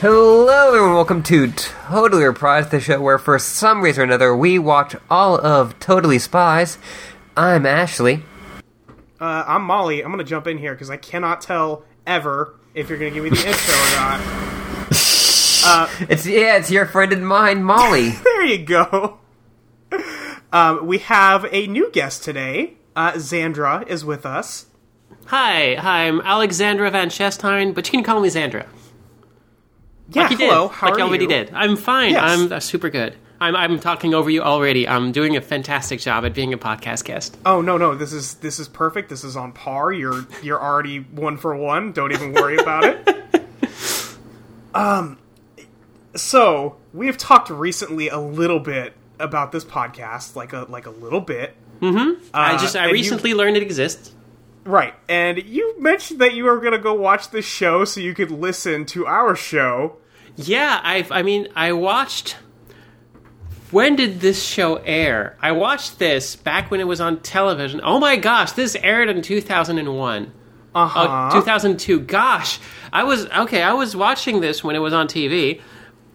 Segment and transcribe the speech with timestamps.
[0.00, 0.94] Hello, everyone.
[0.94, 5.38] Welcome to Totally Reprised, the show where, for some reason or another, we watch all
[5.38, 6.78] of Totally Spies.
[7.36, 8.22] I'm Ashley.
[9.20, 10.02] Uh, I'm Molly.
[10.02, 13.28] I'm gonna jump in here because I cannot tell ever if you're gonna give me
[13.28, 14.49] the intro or not.
[15.64, 18.10] It's yeah, it's your friend and mine, Molly.
[18.22, 19.18] There you go.
[20.52, 22.74] Um, we have a new guest today.
[22.96, 24.66] Uh, Xandra is with us.
[25.26, 28.66] Hi, hi, I'm Alexandra Van Chestine, but you can call me Zandra.
[30.08, 30.68] Yeah, Like you hello.
[30.68, 30.74] did.
[30.76, 31.28] How like are you already you?
[31.28, 31.52] did.
[31.54, 32.12] I'm fine.
[32.12, 32.22] Yes.
[32.24, 33.14] I'm uh, super good.
[33.42, 34.88] I'm, I'm talking over you already.
[34.88, 37.36] I'm doing a fantastic job at being a podcast guest.
[37.46, 39.08] Oh no, no, this is this is perfect.
[39.10, 39.92] This is on par.
[39.92, 41.92] You're you're already one for one.
[41.92, 43.16] Don't even worry about it.
[44.72, 45.18] Um,
[46.14, 50.90] so we have talked recently a little bit about this podcast, like a like a
[50.90, 51.54] little bit.
[51.80, 52.22] Mm-hmm.
[52.34, 54.14] I uh, just I and you- recently learned it exists.
[54.64, 58.14] Right, and you mentioned that you were going to go watch the show so you
[58.14, 59.96] could listen to our show.
[60.36, 62.36] Yeah, I I mean I watched.
[63.70, 65.36] When did this show air?
[65.40, 67.80] I watched this back when it was on television.
[67.84, 70.32] Oh my gosh, this aired in 2001.
[70.74, 71.30] Uh, uh-huh.
[71.32, 72.00] Oh, 2002.
[72.00, 72.58] Gosh,
[72.92, 73.62] I was okay.
[73.62, 75.60] I was watching this when it was on TV.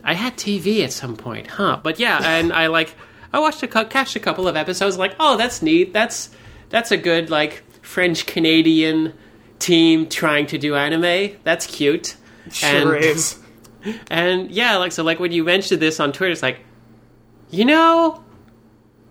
[0.05, 1.79] I had TV at some point, huh?
[1.83, 2.95] But yeah, and I like
[3.33, 4.97] I watched a catched a couple of episodes.
[4.97, 5.91] Like, oh, that's neat.
[5.91, 6.29] That's
[6.69, 9.13] that's a good like French Canadian
[9.59, 11.35] team trying to do anime.
[11.43, 12.15] That's cute.
[12.51, 13.39] Sure and, is.
[14.09, 16.57] And yeah, like so, like when you mentioned this on Twitter, it's like,
[17.51, 18.23] you know,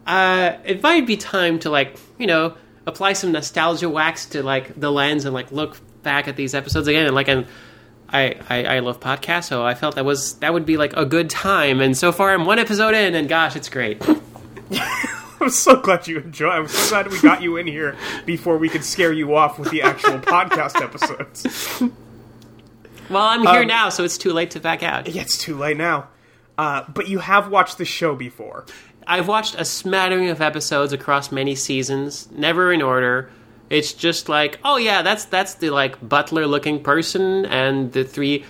[0.04, 4.78] uh, it might be time to like, you know, apply some nostalgia wax to like
[4.78, 7.06] the lens and like look back at these episodes again.
[7.06, 7.46] And like, and
[8.10, 11.04] I, I, I love podcasts, so I felt that was that would be like a
[11.04, 11.80] good time.
[11.80, 14.00] And so far, I'm one episode in, and gosh, it's great.
[15.40, 16.48] I'm so glad you enjoy.
[16.50, 19.70] I'm so glad we got you in here before we could scare you off with
[19.70, 21.82] the actual podcast episodes.
[23.10, 25.06] Well, I'm here Um, now, so it's too late to back out.
[25.08, 26.08] Yeah, it's too late now.
[26.56, 28.64] Uh, but you have watched the show before.
[29.06, 33.28] I've watched a smattering of episodes across many seasons, never in order.
[33.70, 38.44] It's just like, oh yeah, that's that's the like butler looking person and the three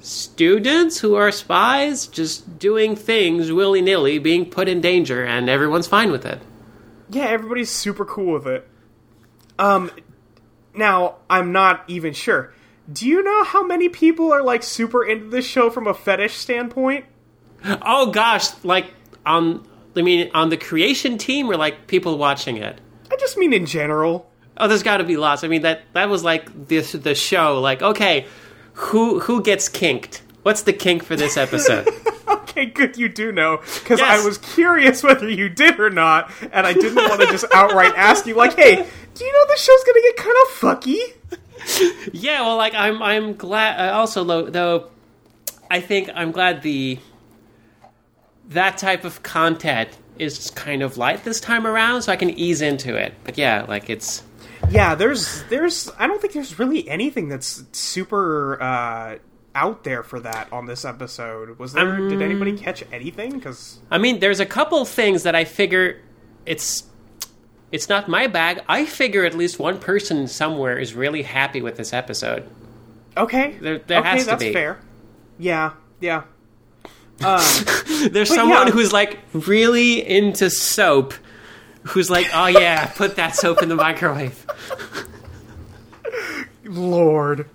[0.00, 5.86] students who are spies just doing things willy nilly, being put in danger, and everyone's
[5.86, 6.40] fine with it.
[7.10, 8.68] Yeah, everybody's super cool with it.
[9.58, 9.90] Um,
[10.74, 12.54] now I'm not even sure.
[12.90, 16.34] Do you know how many people are like super into this show from a fetish
[16.34, 17.04] standpoint?
[17.64, 18.92] Oh gosh, like
[19.26, 19.66] on
[19.96, 22.80] I mean on the creation team or like people watching it.
[23.10, 24.29] I just mean in general.
[24.60, 25.42] Oh, there's got to be lots.
[25.44, 27.60] I mean that that was like this the show.
[27.60, 28.26] Like, okay,
[28.74, 30.22] who who gets kinked?
[30.42, 31.88] What's the kink for this episode?
[32.50, 34.20] Okay, good you do know, because Yes.
[34.22, 37.92] I was curious whether you did or not, and I didn't want to just outright
[37.96, 38.74] ask you, like, hey,
[39.14, 42.10] do you know this show's gonna get kind of fucky?
[42.12, 43.78] yeah, well, like I'm I'm glad.
[43.80, 44.88] Uh, also, though,
[45.70, 46.98] I think I'm glad the
[48.48, 52.62] that type of content is kind of light this time around, so I can ease
[52.62, 53.14] into it.
[53.24, 54.22] But yeah, like it's
[54.68, 59.16] Yeah, there's, there's, I don't think there's really anything that's super uh,
[59.54, 61.58] out there for that on this episode.
[61.58, 61.96] Was there?
[61.96, 63.32] did Um, anybody catch anything?
[63.32, 66.00] Because I mean, there's a couple things that I figure
[66.46, 66.84] it's
[67.72, 68.62] it's not my bag.
[68.68, 72.48] I figure at least one person somewhere is really happy with this episode.
[73.16, 74.52] okay, There- there okay, has to that's be.
[74.52, 74.78] fair.
[75.38, 76.22] Yeah, yeah.
[77.24, 77.40] Um,
[78.10, 78.72] There's someone yeah.
[78.72, 81.12] who's like really into soap,
[81.88, 84.46] who's like, oh yeah, put that soap in the microwave.
[86.64, 87.48] Lord.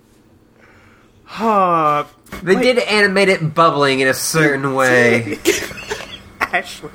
[1.38, 2.04] Uh,
[2.42, 5.38] They did animate it bubbling in a certain way.
[6.40, 6.90] Ashley.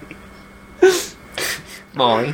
[1.94, 2.34] Molly.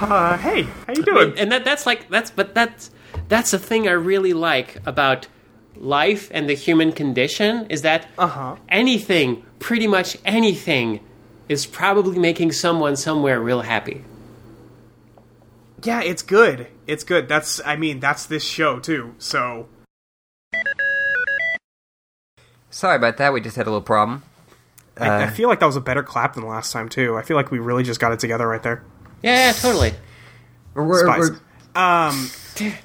[0.00, 1.38] Uh, hey, how you doing?
[1.38, 2.90] and that that's like that's but that's
[3.28, 5.26] that's the thing I really like about
[5.76, 8.56] life and the human condition is that Uh-huh.
[8.68, 11.00] anything, pretty much anything,
[11.48, 14.04] is probably making someone somewhere real happy.
[15.82, 16.68] Yeah, it's good.
[16.86, 17.28] It's good.
[17.28, 19.14] That's I mean, that's this show too.
[19.18, 19.68] So
[22.70, 23.32] Sorry about that.
[23.32, 24.22] We just had a little problem.
[24.98, 27.16] I, I Uh, feel like that was a better clap than last time too.
[27.16, 28.82] I feel like we really just got it together right there.
[29.22, 29.94] Yeah, yeah, totally.
[30.74, 31.20] we're, Spice.
[31.20, 31.36] we're-
[31.74, 32.30] Um,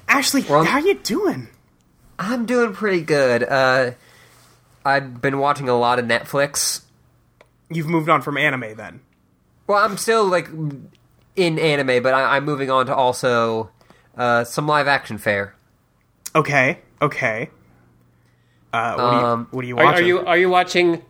[0.08, 1.48] Ashley, on- how you doing?
[2.18, 3.42] I'm doing pretty good.
[3.42, 3.92] Uh,
[4.84, 6.82] I've been watching a lot of Netflix.
[7.70, 9.00] You've moved on from anime then.
[9.66, 10.48] Well, I'm still like
[11.36, 13.70] in anime, but I, I'm moving on to also
[14.16, 15.54] uh, some live action fare.
[16.34, 17.50] Okay, okay.
[18.72, 20.04] Uh, what, are you, Um, what are you watching?
[20.04, 21.02] are you are you watching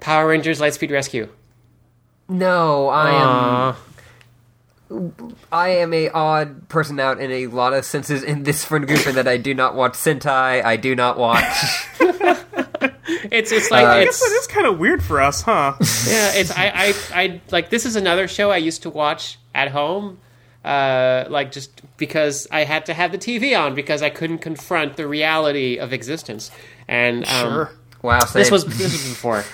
[0.00, 1.28] Power Rangers Lightspeed Rescue?
[2.28, 3.76] No, I am.
[4.90, 8.86] Uh, I am a odd person out in a lot of senses in this friend
[8.86, 10.64] group, in that I do not watch Sentai.
[10.64, 11.86] I do not watch.
[13.30, 15.74] it's it's like Uh, I guess that is kind of weird for us, huh?
[16.06, 19.68] yeah it's I, I I like this is another show I used to watch at
[19.70, 20.18] home,
[20.64, 24.96] uh, like just because I had to have the TV on because I couldn't confront
[24.96, 26.50] the reality of existence,
[26.86, 27.72] and um, Sure.
[28.02, 29.44] wow, this was this was before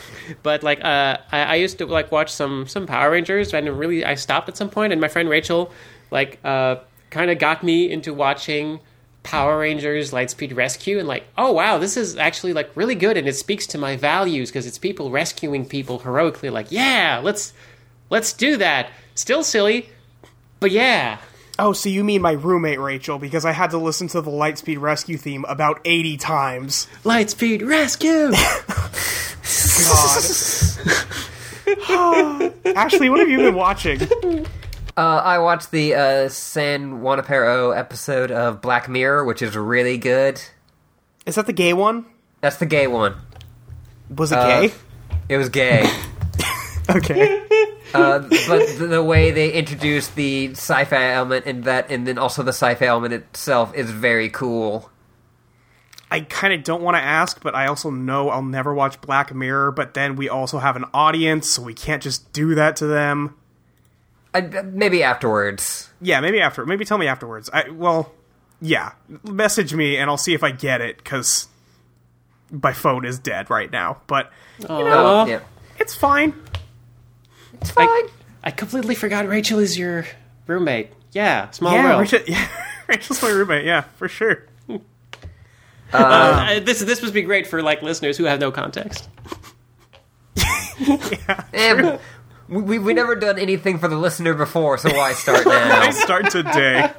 [0.43, 4.07] but like uh I, I used to like watch some some power rangers and really
[4.07, 5.71] i stopped at some point and my friend rachel
[6.11, 6.77] like uh
[7.11, 8.81] kind of got me into watching
[9.25, 13.27] power rangers lightspeed rescue and like oh wow this is actually like really good and
[13.27, 17.53] it speaks to my values because it's people rescuing people heroically like yeah let's
[18.11, 19.89] let's do that still silly
[20.61, 21.19] but yeah
[21.57, 23.21] Oh, so you mean my roommate Rachel?
[23.21, 26.89] Because I had to listen to the Lightspeed Rescue theme about eighty times.
[27.05, 28.33] lightspeed rescue
[31.87, 32.53] God.
[32.77, 34.01] Ashley, what have you been watching?
[34.97, 40.41] Uh, I watched the uh, San Junipero episode of Black Mirror, which is really good.
[41.27, 42.05] Is that the gay one?
[42.41, 43.17] That's the gay one.
[44.15, 44.75] Was it Uh, gay?
[45.29, 45.89] It was gay.
[46.91, 47.43] Okay.
[47.95, 48.29] uh, but
[48.77, 52.85] the, the way they introduced the sci-fi element in that, and then also the sci-fi
[52.85, 54.91] element itself, is very cool.
[56.11, 59.35] I kind of don't want to ask, but I also know I'll never watch Black
[59.35, 59.73] Mirror.
[59.73, 63.35] But then we also have an audience, so we can't just do that to them.
[64.35, 65.91] I, maybe afterwards.
[66.01, 66.67] Yeah, maybe after.
[66.67, 67.49] Maybe tell me afterwards.
[67.53, 68.13] I well,
[68.61, 68.93] yeah.
[69.23, 71.49] Message me and I'll see if I get it because
[72.51, 74.01] my phone is dead right now.
[74.07, 74.31] But
[74.69, 75.27] Aw.
[75.27, 75.41] Yeah,
[75.79, 76.35] it's fine.
[77.61, 77.87] it's fine.
[77.89, 78.09] I,
[78.45, 80.05] I completely forgot rachel is your
[80.47, 82.47] roommate yeah small yeah, world Rachel, yeah,
[82.87, 83.65] Rachel's my roommate.
[83.65, 84.47] Yeah, for sure.
[85.93, 89.09] Uh, this this must be great for like listeners who have no context.
[91.53, 91.99] Eh,
[92.49, 95.81] we, we we never done anything for the listener before, so why start now?
[95.81, 96.91] I start today.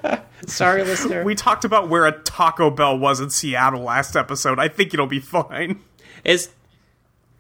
[0.48, 1.24] Sorry, listener.
[1.24, 4.60] We talked about where a Taco Bell was in Seattle last episode.
[4.60, 5.80] I think it'll be fine.
[6.24, 6.50] is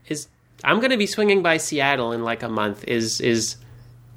[0.08, 0.28] is
[0.64, 2.84] I'm going to be swinging by Seattle in like a month.
[2.88, 3.58] Is is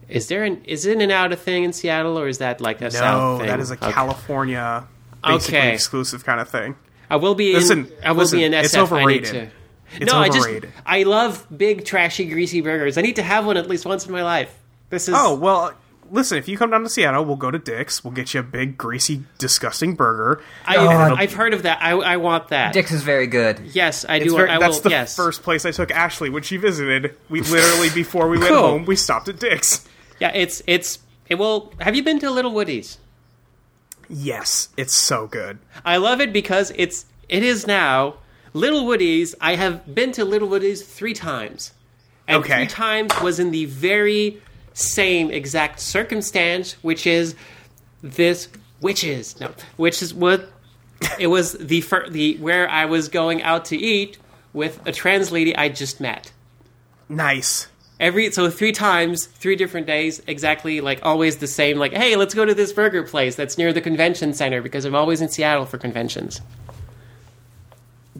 [0.08, 2.80] is there an is in and out a thing in Seattle or is that like
[2.80, 3.46] a south No, thing?
[3.48, 3.92] that is a Okay.
[3.92, 4.86] California,
[5.22, 5.74] basically Okay.
[5.74, 6.76] exclusive kind of thing.
[7.10, 7.92] I will be Listen, in.
[8.04, 8.64] I will listen, be in SF.
[8.64, 9.50] it's I need overrated.
[9.96, 10.02] To.
[10.02, 10.48] It's no, I just.
[10.86, 12.98] I love big trashy greasy burgers.
[12.98, 14.54] I need to have one at least once in my life.
[14.90, 15.72] This is Oh well,
[16.10, 16.38] listen.
[16.38, 18.02] If you come down to Seattle, we'll go to Dick's.
[18.02, 20.42] We'll get you a big, greasy, disgusting burger.
[20.66, 21.78] I, I've heard of that.
[21.82, 22.72] I, I want that.
[22.72, 23.60] Dick's is very good.
[23.74, 24.36] Yes, I It's do.
[24.36, 24.82] very- I that's will.
[24.84, 27.14] the yes, first place I took Ashley when she visited.
[27.28, 28.60] We literally before we went Cool.
[28.62, 29.86] home, we stopped at Dick's.
[30.20, 30.98] Yeah, it's it's
[31.28, 31.72] it will.
[31.80, 32.96] Have you been to Little Woody's?
[34.08, 35.58] Yes, it's so good.
[35.84, 38.14] I love it because it's it is now
[38.52, 39.34] Little Woody's.
[39.40, 41.72] I have been to Little Woody's three times,
[42.26, 42.56] and Okay.
[42.56, 44.40] three times was in the very
[44.72, 47.34] same exact circumstance, which is
[48.02, 48.48] this,
[48.80, 50.50] which is no, which is what
[51.18, 54.18] it was the fir- the where I was going out to eat
[54.52, 56.32] with a trans lady I just met.
[57.08, 57.68] Nice.
[58.00, 61.78] Every so three times, three different days, exactly like always the same.
[61.78, 64.94] Like, hey, let's go to this burger place that's near the convention center because I'm
[64.94, 66.40] always in Seattle for conventions.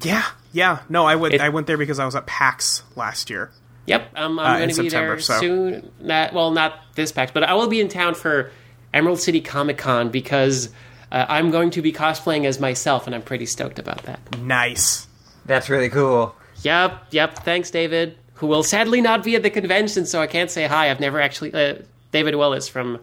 [0.03, 0.81] Yeah, yeah.
[0.89, 1.35] No, I went.
[1.35, 3.51] It- I went there because I was at PAX last year.
[3.87, 5.91] Yep, um, Uh, I'm in going to be September, there so- soon.
[6.01, 8.51] Not, well, not this PAX, but I will be in town for
[8.93, 10.69] Emerald City Comic Con because
[11.11, 14.21] uh, I'm going to be cosplaying as myself, and I'm pretty stoked about that.
[14.41, 15.07] Nice.
[15.47, 16.35] That's really cool.
[16.63, 17.37] Yep, yep.
[17.45, 20.91] Thanks, David, who will sadly not be at the convention, so I can't say hi.
[20.91, 21.55] I've never actually.
[21.55, 21.77] Uh,
[22.13, 23.01] David Willis from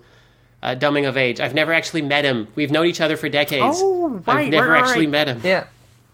[0.63, 1.39] uh, Dumbing of Age.
[1.39, 2.47] I've never actually met him.
[2.55, 3.77] We've known each other for decades.
[3.79, 5.11] Oh, right, I've never right, right, actually right.
[5.11, 5.41] met him.
[5.43, 5.65] Yeah,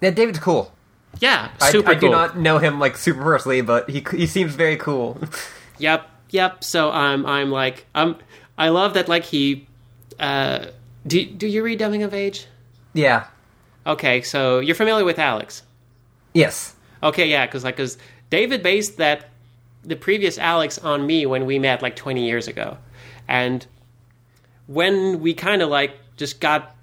[0.02, 0.10] yeah.
[0.12, 0.72] David's cool.
[1.20, 2.12] Yeah, I, super I do cool.
[2.12, 5.18] not know him like super personally, but he he seems very cool.
[5.78, 6.64] Yep, yep.
[6.64, 8.18] So I'm I'm like um
[8.56, 9.68] I love that like he
[10.20, 10.66] uh
[11.08, 12.46] do do you read Dumbing of Age?
[12.94, 13.26] yeah.
[13.88, 15.64] Okay, so you're familiar with Alex.
[16.34, 16.76] Yes.
[17.02, 17.98] Okay, yeah, because like because
[18.30, 19.30] David based that
[19.84, 22.78] the previous Alex on me when we met like 20 years ago,
[23.28, 23.66] and
[24.68, 26.76] when we kind of like just got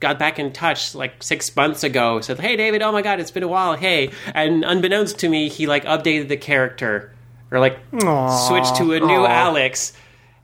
[0.00, 3.30] got back in touch like six months ago, said, "Hey, David, oh my God, it's
[3.30, 7.12] been a while, hey," and unbeknownst to me, he like updated the character
[7.50, 9.26] or like switched to a new Aw.
[9.26, 9.92] Alex,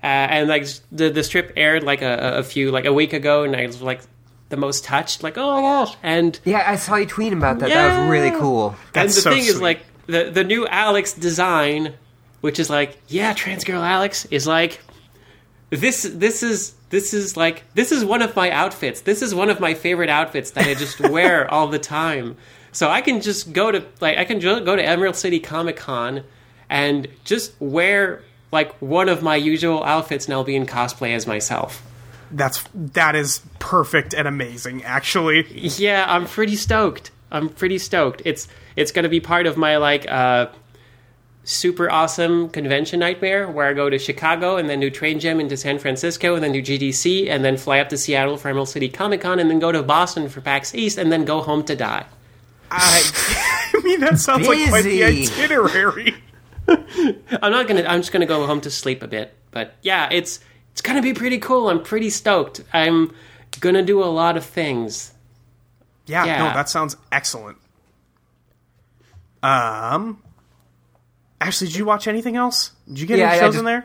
[0.03, 3.45] uh, and like the the strip aired like a, a few like a week ago,
[3.45, 4.01] and I was like
[4.49, 7.69] the most touched, like oh my gosh, and Yeah, I saw you tweet about that.
[7.69, 8.77] That was really cool.
[8.93, 11.95] That's and the so thing is like the the new Alex design,
[12.41, 14.81] which is like yeah, trans girl Alex is like
[15.77, 19.03] this this is this is like this is one of my outfits.
[19.03, 22.37] This is one of my favorite outfits that I just wear all the time.
[22.73, 26.25] So I can just go to like I can go to Emerald City Comic Con
[26.69, 31.27] and just wear like one of my usual outfits and I'll be in cosplay as
[31.27, 31.83] myself.
[32.31, 34.83] That's that is perfect and amazing.
[34.85, 35.47] Actually,
[35.79, 37.11] Yeah, I'm pretty stoked.
[37.31, 38.23] I'm pretty stoked.
[38.25, 40.49] It's it's going to be part of my like uh
[41.45, 45.57] super awesome convention nightmare where I go to Chicago and then do Train Jam into
[45.57, 48.89] San Francisco and then do GDC and then fly up to Seattle for Emerald City
[48.89, 51.77] Comic Con and then go to Boston for PAX East and then go home to
[51.77, 52.07] die.
[52.71, 56.15] I, I mean that sounds like quite the itinerary.
[56.67, 57.85] I'm not gonna.
[57.85, 59.35] I'm just gonna go home to sleep a bit.
[59.51, 60.41] But yeah, it's
[60.73, 61.69] it's gonna be pretty cool.
[61.69, 62.63] I'm pretty stoked.
[62.73, 63.15] I'm
[63.61, 65.13] gonna do a lot of things.
[66.07, 66.39] Yeah, Yeah.
[66.39, 67.59] no, that sounds excellent.
[69.43, 70.23] Um,
[71.45, 72.73] Ashley, did you watch anything else?
[72.89, 73.85] Did you get Yeah, any shows in there?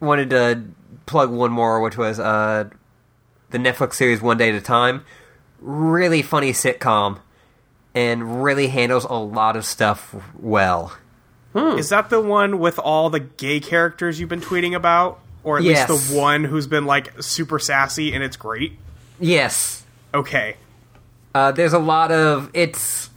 [0.00, 0.62] Wanted to
[1.06, 2.64] plug one more, which was uh,
[3.50, 5.04] the Netflix series One Day at a Time.
[5.60, 7.18] Really funny sitcom,
[7.94, 10.96] and really handles a lot of stuff well.
[11.54, 15.62] Is that the one with all the gay characters you've been tweeting about, or at
[15.64, 15.88] Yes.
[15.88, 18.72] least the one who's been like super sassy and it's great?
[19.20, 20.56] Yes, Okay,
[21.34, 23.10] Uh, there's a lot of it's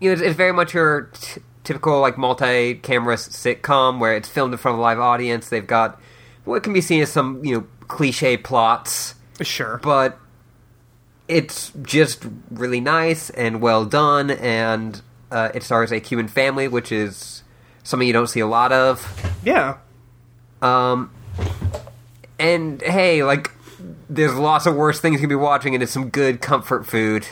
[0.00, 4.54] you know it's, it's very much your t- typical like multi-camera sitcom where it's filmed
[4.54, 5.50] in front of a live audience.
[5.50, 6.00] They've got
[6.44, 9.78] what can be seen as some you know cliche plots, sure.
[9.82, 10.18] but
[11.28, 14.30] it's just really nice and well done.
[14.30, 17.42] And uh, it stars a Cuban family, which is
[17.82, 19.06] something you don't see a lot of.
[19.44, 19.76] yeah,
[20.62, 21.10] Um,
[22.38, 23.50] and hey, like
[24.08, 27.28] there's lots of worse things you can be watching, and it's some good comfort food.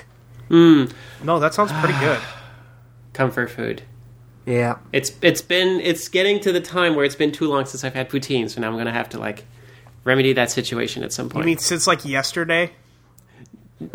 [1.25, 2.21] no, that sounds pretty good.
[3.15, 3.83] Comfort food.
[4.47, 4.79] Yeah.
[4.93, 7.95] It's it's been it's getting to the time where it's been too long since I've
[7.95, 9.45] had poutine, so now I'm gonna have to like
[10.05, 11.43] remedy that situation at some point.
[11.43, 12.71] I mean, since like yesterday.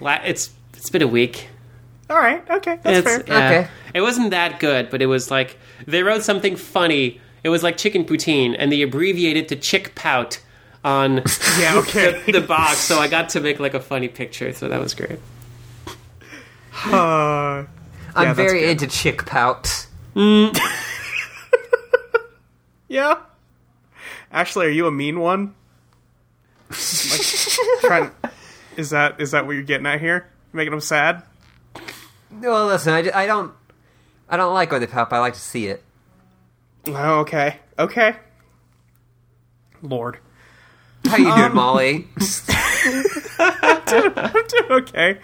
[0.00, 1.48] La- it's it's been a week.
[2.10, 3.24] All right, okay, that's It's, fair.
[3.26, 3.46] yeah.
[3.60, 3.68] Okay.
[3.94, 5.56] It wasn't that good, but it was like
[5.86, 7.20] they wrote something funny.
[7.42, 10.40] It was like chicken poutine, and they abbreviated to chick pout
[10.84, 11.16] on
[11.58, 12.20] Yeah, okay.
[12.30, 12.78] the box.
[12.78, 14.52] So I got to make like a funny picture.
[14.52, 15.18] So that was great.
[16.86, 17.64] Uh,
[18.14, 19.88] I'm that's very into chick pouts.
[22.88, 23.18] yeah.
[24.30, 25.54] Ashley, are you a mean one?
[27.84, 28.12] like,
[28.76, 30.28] is that is that what you're getting at here?
[30.52, 31.22] Making them sad?
[32.30, 33.52] Well, listen, I, I don't,
[34.28, 35.12] I don't like when they pout.
[35.12, 35.82] I like to see it.
[36.86, 38.16] Oh, okay, okay.
[39.82, 40.18] Lord,
[41.06, 42.08] How you doing, Molly?
[43.38, 45.18] I'm doing okay.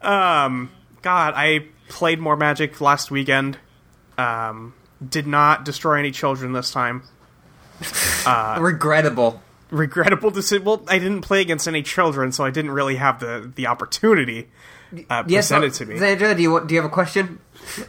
[0.00, 0.70] Um,
[1.02, 3.58] God, I played more Magic last weekend.
[4.16, 4.74] Um,
[5.06, 7.02] did not destroy any children this time.
[8.58, 9.42] Regrettable.
[9.70, 10.64] Regrettable decision.
[10.64, 14.48] Well, I didn't play against any children, so I didn't really have the the opportunity
[15.10, 15.96] uh, Yes, presented to me.
[15.96, 17.38] Xandra, do you do you have a question?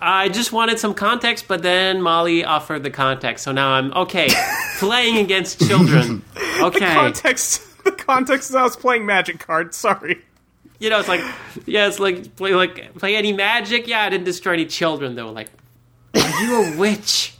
[0.01, 4.27] I just wanted some context, but then Molly offered the context, so now I'm okay.
[4.77, 6.23] playing against children.
[6.59, 10.21] Okay, context the context is I was playing magic cards, sorry.
[10.79, 11.21] You know it's like
[11.65, 13.87] yeah, it's like play like play any magic.
[13.87, 15.31] Yeah, I didn't destroy any children though.
[15.31, 15.49] Like,
[16.15, 17.35] are you a witch?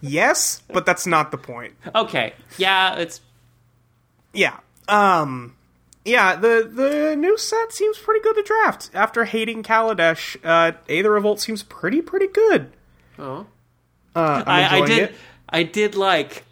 [0.00, 1.74] Yes, but that's not the point.
[1.94, 3.20] Okay, yeah, it's
[4.32, 4.58] Yeah.
[4.88, 5.56] Um
[6.04, 8.90] yeah, the the new set seems pretty good to draft.
[8.94, 12.72] After hating Kaladesh, uh Aether Revolt seems pretty pretty good.
[13.18, 13.46] oh.
[14.14, 14.98] Uh I, I did.
[14.98, 15.14] it.
[15.48, 16.44] I did like.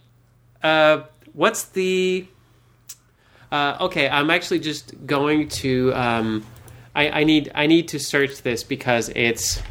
[0.63, 2.27] Uh, what's the?
[3.51, 5.93] Uh, okay, I'm actually just going to.
[5.95, 6.47] Um,
[6.95, 7.51] I, I need.
[7.55, 9.63] I need to search this because it's.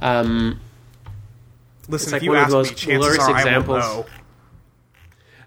[0.00, 0.60] Um,
[1.88, 3.38] Listen, like if you one of ask the me, most chances glorious are I will
[3.38, 3.84] examples.
[3.84, 4.06] know.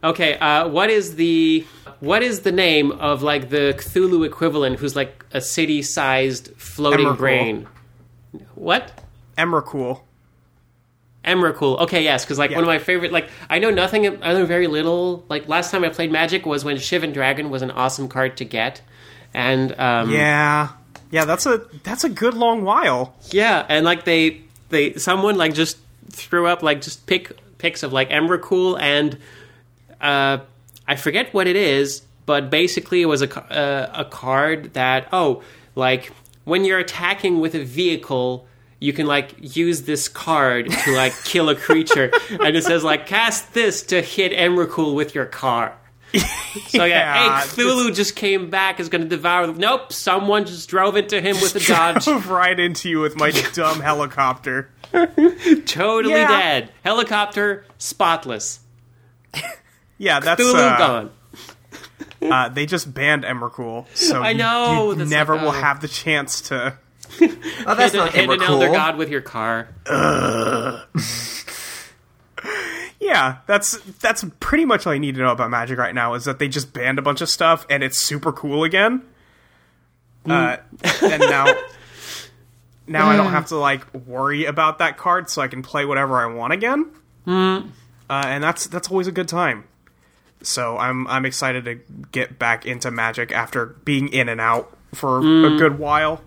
[0.10, 0.38] okay.
[0.38, 1.66] Uh, what is the?
[2.00, 7.18] What is the name of like the Cthulhu equivalent, who's like a city-sized floating Emrakul.
[7.18, 7.68] brain?
[8.56, 9.02] What?
[9.38, 10.02] Emrakul.
[11.26, 11.80] Emrakul.
[11.82, 12.58] Okay, yes, because like Yeah.
[12.58, 13.12] one of my favorite.
[13.12, 14.06] Like I know nothing.
[14.24, 15.26] I know very little.
[15.28, 18.46] Like last time I played Magic was when Shivan Dragon was an awesome card to
[18.46, 18.82] get,
[19.34, 20.70] and um, Yeah.
[21.12, 23.16] Yeah, that's a that's a good long while.
[23.32, 25.78] yeah, and like they they someone like just
[26.10, 29.18] threw up like just pick pics of like Emrakul and
[30.02, 30.40] uh,
[30.88, 35.42] I forget what it is, but basically it was a uh, a card that oh
[35.76, 36.12] like
[36.44, 38.48] when you're attacking with a vehicle.
[38.86, 43.08] You can like use this card to like kill a creature, and it says like
[43.08, 45.76] cast this to hit Emrakul with your car.
[46.70, 48.80] So yeah, Yeah, hey, Cthulhu just came back.
[48.80, 49.48] Is going to devour.
[49.48, 52.06] Nope, someone just drove into him with a dodge.
[52.06, 54.70] Drove right into you with my dumb helicopter.
[55.66, 56.28] totally Yeah.
[56.28, 56.72] dead.
[56.84, 58.60] Helicopter spotless.
[59.98, 61.12] Yeah, that's Cthulhu uh, gone.
[62.22, 65.52] uh, they just banned Emrakul, so I know, you, that's never will oh.
[65.52, 66.78] have the chance to.
[67.22, 68.76] Oh, that's Hit, not hit ever an elder cool.
[68.76, 69.70] god with your car.
[73.00, 76.26] Yeah, that's that's pretty much all you need to know about Magic right now is
[76.26, 79.04] that they just banned a bunch of stuff and it's super cool again.
[80.28, 80.58] Uh,
[81.04, 81.46] and now,
[82.88, 86.18] now I don't have to like worry about that card, so I can play whatever
[86.18, 86.90] I want again.
[87.28, 87.62] Uh,
[88.10, 89.66] and that's that's always a good time.
[90.42, 91.80] So I'm I'm excited to
[92.12, 96.22] get back into Magic after being in and out for a good while.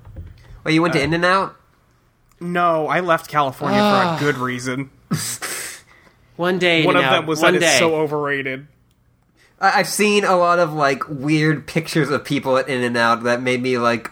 [0.68, 1.56] Well, you went Uh, to In and Out.
[2.40, 4.90] No, I left California for a good reason.
[6.36, 7.66] One day, One of In-N-Out, them was one that day.
[7.70, 8.66] it's so overrated.
[9.60, 13.22] I- I've seen a lot of like weird pictures of people at In and Out
[13.24, 14.10] that made me like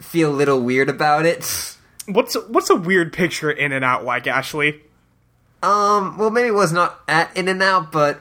[0.00, 1.76] feel a little weird about it.
[2.06, 4.82] What's what's a weird picture in and out like, Ashley?
[5.62, 8.20] Um, well, maybe it was not at In and Out, but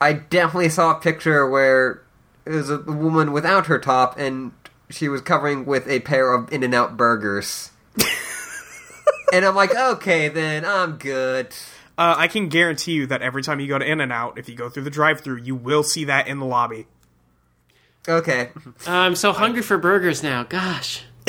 [0.00, 2.02] I definitely saw a picture where
[2.46, 4.52] it was a woman without her top, and
[4.92, 7.70] she was covering with a pair of In and Out burgers.
[9.32, 11.48] and I'm like, okay, then I'm good.
[11.98, 14.48] Uh, I can guarantee you that every time you go to In and Out, if
[14.48, 16.86] you go through the drive-through, you will see that in the lobby.
[18.08, 18.50] Okay,
[18.86, 20.42] I'm so hungry for burgers now.
[20.42, 21.04] Gosh.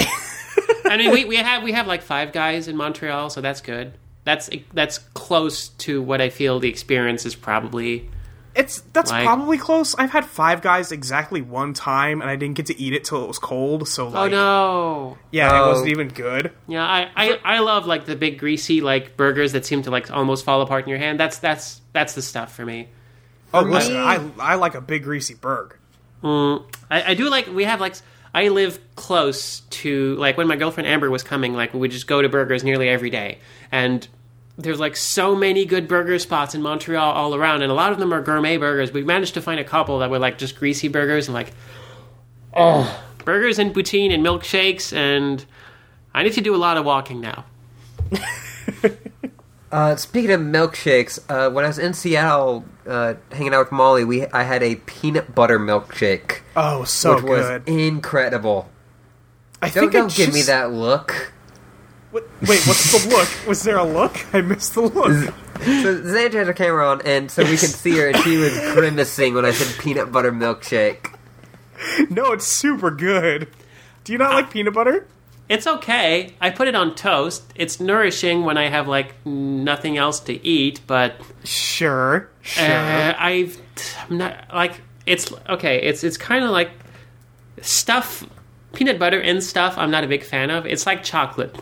[0.85, 3.93] I mean, we, we have we have like five guys in Montreal, so that's good.
[4.23, 8.09] That's that's close to what I feel the experience is probably.
[8.55, 9.95] It's that's Like- probably close.
[9.95, 13.23] I've had Five Guys exactly one time, and I didn't get to eat it till
[13.23, 13.87] it was cold.
[13.87, 15.17] So oh, like, Oh no!
[15.31, 15.69] yeah, it Oh.
[15.69, 16.51] wasn't even good.
[16.67, 20.11] Yeah, I, I, I love like the big greasy like burgers that seem to like
[20.11, 21.19] almost fall apart in your hand.
[21.19, 22.89] That's that's that's the stuff for me.
[23.55, 25.75] Oh, For listen, me- I I like a big greasy burg.
[26.23, 27.95] Mm, I, I do like we have like
[28.35, 32.05] I live close to like when my girlfriend Amber was coming, like we would just
[32.07, 33.39] go to burgers nearly every day,
[33.71, 34.07] and
[34.57, 37.99] there's like so many good burger spots in Montreal all around, and a lot of
[37.99, 38.91] them are gourmet burgers.
[38.91, 41.51] We managed to find a couple that were like just greasy burgers and like
[42.53, 45.43] oh burgers and poutine and milkshakes, and
[46.13, 47.45] I need to do a lot of walking now.
[49.71, 54.03] Uh, speaking of milkshakes, uh, when I was in Seattle uh, hanging out with Molly,
[54.03, 57.67] we I had a peanut butter milkshake, Oh, so which was good.
[57.67, 58.69] incredible.
[59.63, 61.33] I Don't, think I don't give me that look.
[62.13, 63.47] What, wait, what's the look?
[63.47, 64.23] Was there a look?
[64.35, 65.33] I missed the look.
[65.63, 68.53] So Xandra had her camera on, and so we could see her, and she was
[68.73, 71.15] grimacing when I said peanut butter milkshake.
[72.11, 73.47] no, it's super good.
[74.03, 75.07] Do you not like peanut butter?
[75.49, 76.35] It's okay.
[76.39, 77.43] I put it on toast.
[77.55, 82.63] It's nourishing when I have like nothing else to eat, but Sure, sure.
[82.65, 83.59] Uh, I've
[84.09, 85.81] I'm not like it's okay.
[85.81, 86.69] It's it's kind of like
[87.61, 88.23] stuff,
[88.73, 89.77] peanut butter and stuff.
[89.77, 90.65] I'm not a big fan of.
[90.67, 91.55] It's like chocolate.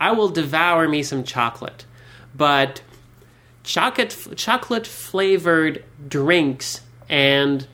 [0.00, 1.84] I will devour me some chocolate,
[2.34, 2.82] but
[3.62, 7.66] chocolate chocolate flavored drinks and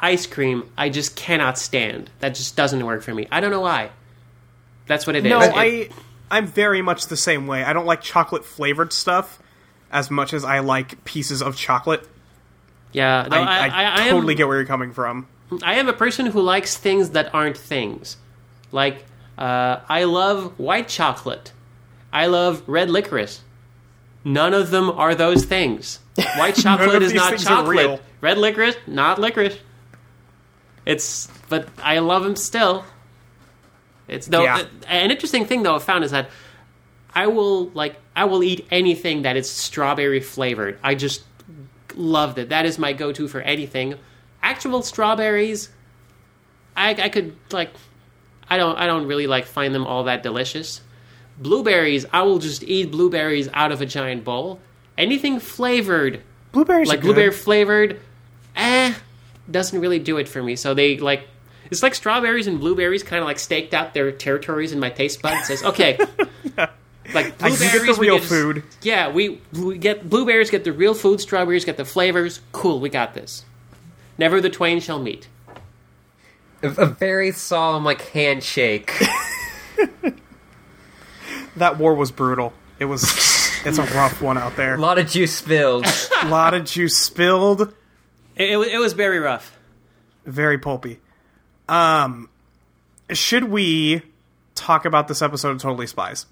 [0.00, 2.10] ice cream I just cannot stand.
[2.20, 3.28] That just doesn't work for me.
[3.30, 3.90] I don't know why.
[4.86, 5.30] That's what it is.
[5.30, 5.88] No, It- I
[6.30, 7.62] I'm very much the same way.
[7.64, 9.40] I don't like chocolate flavored stuff
[9.92, 12.06] as much as I like pieces of chocolate.
[12.92, 13.26] yeah.
[13.28, 15.26] No, I, I, I, I, I totally am, get where you're coming from.
[15.62, 18.16] I am a person who likes things that aren't things.
[18.70, 19.04] Like,
[19.40, 21.52] uh, I love white chocolate.
[22.12, 23.42] I love red licorice.
[24.24, 25.98] None of them are those things.
[26.36, 28.02] White chocolate is not chocolate.
[28.20, 29.56] Red licorice, not licorice.
[30.84, 32.84] It's, but I love them still.
[34.08, 34.64] It's though Yeah.
[34.88, 36.28] an interesting thing though I found is that
[37.14, 40.78] I will like I will eat anything that is strawberry flavored.
[40.82, 41.22] I just
[41.94, 42.50] loved it.
[42.50, 43.94] That is my go-to for anything.
[44.42, 45.70] Actual strawberries,
[46.76, 47.70] I, I could like,
[48.50, 50.80] I don't I don't really like find them all that delicious.
[51.38, 54.60] Blueberries, I will just eat blueberries out of a giant bowl.
[54.98, 56.20] Anything flavored,
[56.52, 57.98] Blueberries like blueberry flavored,
[58.56, 58.92] eh,
[59.50, 60.56] doesn't really do it for me.
[60.56, 61.26] So they like.
[61.70, 65.22] It's like strawberries and blueberries kind of like staked out their territories in my taste
[65.22, 65.46] buds.
[65.46, 65.96] Says, okay,
[67.14, 68.62] like I get the blueberries, real just- food.
[68.82, 71.20] yeah, we we get blueberries, get the real food.
[71.20, 72.40] Strawberries get the flavors.
[72.52, 73.44] Cool, we got this.
[74.18, 75.28] Never the twain shall meet.
[76.62, 78.92] A, a very solemn, like, handshake.
[81.56, 82.52] That war was brutal.
[82.78, 83.02] It was.
[83.66, 84.74] it's a rough one out there.
[84.76, 85.84] a lot of juice spilled.
[86.22, 87.62] A lot of juice spilled.
[88.36, 89.58] It, it, was- it was very rough.
[90.24, 91.00] Very pulpy.
[91.68, 92.28] Um,
[93.10, 94.02] should we
[94.54, 96.26] talk about this episode of Totally Spies?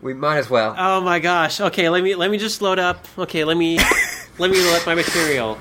[0.00, 0.74] we might as well.
[0.78, 1.60] Oh my gosh.
[1.60, 3.06] Okay, let me let me just load up.
[3.18, 3.78] Okay, let me
[4.38, 5.58] let me load up my material.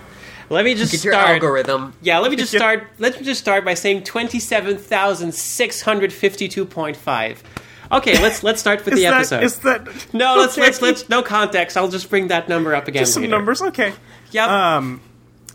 [0.49, 1.29] Let me just Get your start.
[1.29, 1.93] algorithm.
[2.01, 2.87] Yeah, let me just start.
[2.97, 7.43] Let's just start by saying twenty-seven thousand six hundred fifty-two point five.
[7.91, 9.43] Okay, let's let's start with Is the that, episode.
[9.43, 10.61] is that no, let's okay.
[10.61, 11.77] let's let's no context.
[11.77, 13.01] I'll just bring that number up again.
[13.01, 13.31] Just some later.
[13.35, 13.61] numbers?
[13.61, 13.93] Okay.
[14.31, 14.49] Yep.
[14.49, 15.01] Um,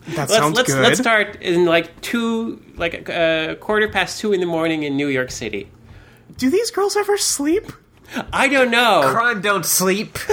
[0.08, 0.82] that let's sounds let's good.
[0.82, 5.08] let's start in like two, like uh, quarter past two in the morning in New
[5.08, 5.68] York City.
[6.38, 7.70] Do these girls ever sleep?
[8.32, 9.02] I don't know.
[9.12, 10.18] Crime don't sleep.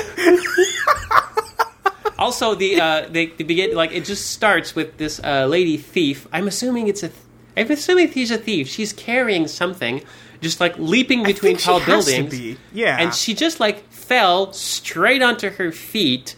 [2.19, 6.27] Also, the uh, they, they begin like it just starts with this uh, lady thief.
[6.31, 7.09] I'm assuming it's a.
[7.09, 7.21] Th-
[7.57, 8.67] I'm assuming she's a thief.
[8.67, 10.01] She's carrying something,
[10.41, 12.29] just like leaping between tall buildings.
[12.31, 12.57] be.
[12.73, 12.97] Yeah.
[12.99, 16.35] and she just like fell straight onto her feet.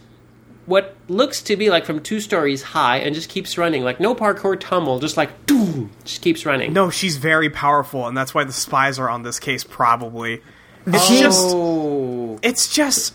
[0.67, 4.13] What looks to be like from two stories high, and just keeps running like no
[4.15, 6.71] parkour tumble, just like doom, just keeps running.
[6.71, 9.63] No, she's very powerful, and that's why the spies are on this case.
[9.63, 10.41] Probably.
[10.85, 11.39] It's just.
[11.43, 13.13] Oh, It's just.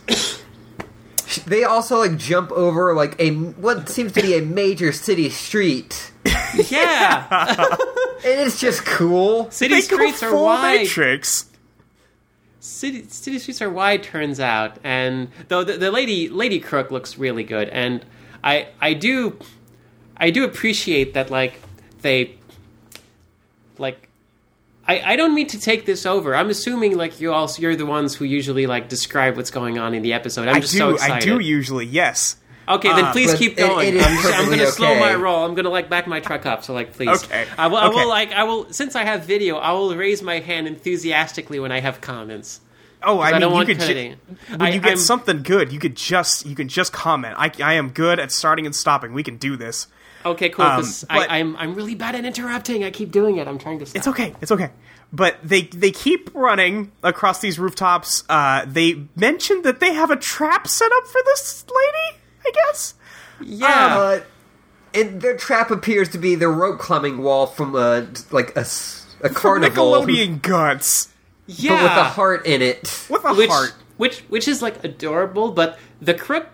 [1.44, 6.12] They also like jump over like a what seems to be a major city street,
[6.70, 7.26] yeah.
[8.24, 9.50] and it's just cool.
[9.50, 10.78] City They streets go are wide.
[10.80, 11.50] Matrix.
[12.60, 17.16] City, city streets are wide, turns out, and though the, the lady Lady Crook looks
[17.16, 18.04] really good, and
[18.42, 19.38] I I do
[20.16, 21.60] I do appreciate that like
[22.00, 22.36] they
[23.78, 24.05] like
[24.88, 26.34] I, I don't mean to take this over.
[26.36, 29.94] I'm assuming like you also you're the ones who usually like describe what's going on
[29.94, 30.48] in the episode.
[30.48, 30.78] I'm I just do.
[30.78, 31.16] so excited.
[31.16, 31.86] I do usually.
[31.86, 32.36] Yes.
[32.68, 33.94] Okay, then Uh, please but keep it- going.
[33.96, 35.44] I'm, just, I'm going to slow my roll.
[35.44, 36.64] I'm going to like back my truck up.
[36.64, 37.22] So like, please.
[37.24, 37.76] Okay, I will.
[37.76, 37.94] I okay.
[37.96, 38.32] will like.
[38.32, 38.72] I will.
[38.72, 42.60] Since I have video, I will raise my hand enthusiastically when I have comments.
[43.02, 43.80] Oh, I I mean, don't you want could.
[43.80, 44.16] Ju-
[44.50, 47.34] when I- you get I'm- something good, you could just you can just comment.
[47.38, 49.12] I, I am good at starting and stopping.
[49.12, 49.86] We can do this.
[50.26, 50.64] Okay, cool.
[50.64, 52.84] Um, 'cause but- I, I'm I'm really bad at interrupting.
[52.84, 53.46] I keep doing it.
[53.48, 53.86] I'm trying to.
[53.86, 53.96] Stop.
[53.96, 54.34] It's okay.
[54.40, 54.70] It's okay.
[55.12, 58.24] But they they keep running across these rooftops.
[58.28, 62.20] Uh, they mentioned that they have a trap set up for this lady.
[62.44, 62.94] I guess.
[63.40, 63.66] Yeah.
[63.68, 64.20] Uh,
[64.94, 68.64] and their trap appears to be the rope climbing wall from a like a
[69.28, 71.08] carnival, but Nickelodeon guts
[71.46, 71.82] yeah.
[71.82, 73.06] with a heart in it.
[73.10, 73.74] with a which heart.
[73.96, 76.46] which which is like adorable, but the crook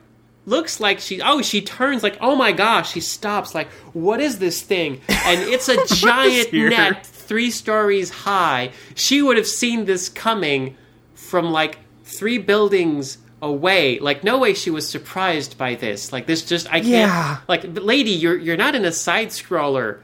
[0.45, 4.39] looks like she oh she turns like oh my gosh she stops like what is
[4.41, 10.09] this thing and it's a giant net three stories high she would have seen this
[10.09, 10.77] coming
[11.15, 16.45] from like three buildings away like no way she was surprised by this like this
[16.45, 17.39] just i can't Yeah.
[17.49, 20.01] like lady you're you're not in a side scroller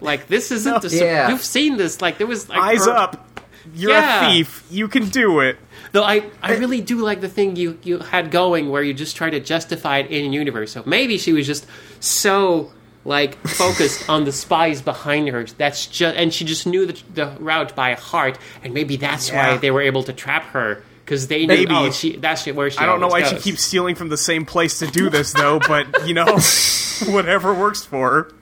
[0.00, 1.28] like this isn't the sur- Yeah.
[1.28, 3.28] you've seen this like there was like Eyes her- up.
[3.74, 4.26] You're Yeah.
[4.26, 4.62] a thief.
[4.70, 5.56] You can do it.
[5.94, 9.14] Though I, I really do like the thing you, you had going where you just
[9.16, 10.72] try to justify it in universe.
[10.72, 11.66] So maybe she was just
[12.00, 12.72] so
[13.04, 15.44] like focused on the spies behind her.
[15.44, 19.52] That's just and she just knew the, the route by heart, and maybe that's Yeah.
[19.52, 21.68] why they were able to trap her because they knew Maybe.
[21.70, 22.78] oh she that's where she.
[22.78, 25.32] I don't know why always she keeps stealing from the same place to do this,
[25.32, 25.58] though.
[25.60, 26.24] But you know,
[27.06, 28.32] whatever works for her.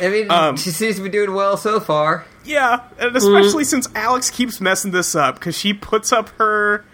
[0.00, 2.24] I mean, Um, she seems to be doing well so far.
[2.44, 6.84] Yeah, and especially since Alex keeps messing this up because she puts up her.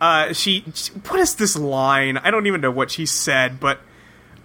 [0.00, 2.16] Uh, she, she- what is this line?
[2.18, 3.80] I don't even know what she said, but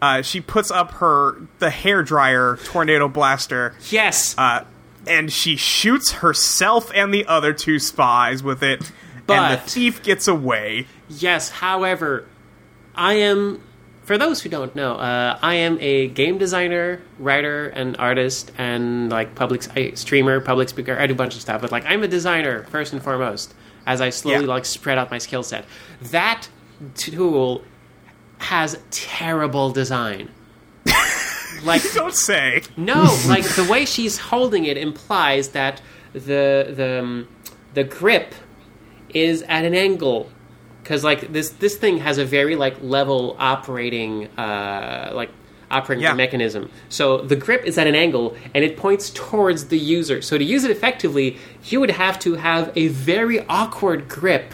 [0.02, 4.66] uh, she puts up her the hair dryer tornado blaster, Yes, uh,
[5.08, 8.92] and she shoots herself and the other two spies with it,
[9.30, 10.88] and the thief gets away.
[11.08, 12.26] Yes, however,
[12.96, 13.62] I am.
[14.04, 19.10] For those who don't know, uh, I am a game designer, writer, and artist, and
[19.10, 20.98] like public I, streamer, public speaker.
[21.00, 23.54] I do a bunch of stuff, but like I'm a designer first and foremost.
[23.86, 24.48] As I slowly Yeah.
[24.48, 25.66] like spread out my skill set,
[26.12, 26.48] that
[26.96, 27.64] tool
[28.40, 30.30] has terrible design.
[31.64, 32.62] like Don't say.
[32.78, 35.82] no, like the way she's holding it implies that
[36.14, 37.28] the the um,
[37.74, 38.36] the grip
[39.14, 40.30] is at an angle
[40.82, 45.30] because like this this thing has a very like level operating uh, like
[45.74, 46.14] operating Yeah.
[46.14, 46.70] mechanism.
[46.90, 50.22] So the grip is at an angle and it points towards the user.
[50.22, 54.54] So to use it effectively, you would have to have a very awkward grip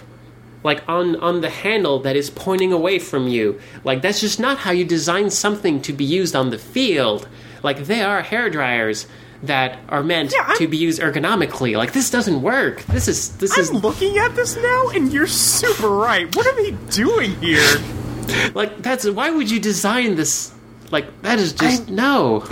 [0.63, 3.60] like on on the handle that is pointing away from you.
[3.84, 7.27] Like that's just not how you design something to be used on the field.
[7.63, 9.08] Like they are hair dryers
[9.43, 11.77] that are meant Yeah, to be used ergonomically.
[11.77, 12.82] Like this doesn't work.
[12.88, 16.27] This is this is I'm looking at this now, and you're super right.
[16.36, 17.77] What are they doing here?
[18.53, 20.51] like that's why would you design this?
[20.91, 22.47] Like that is just no.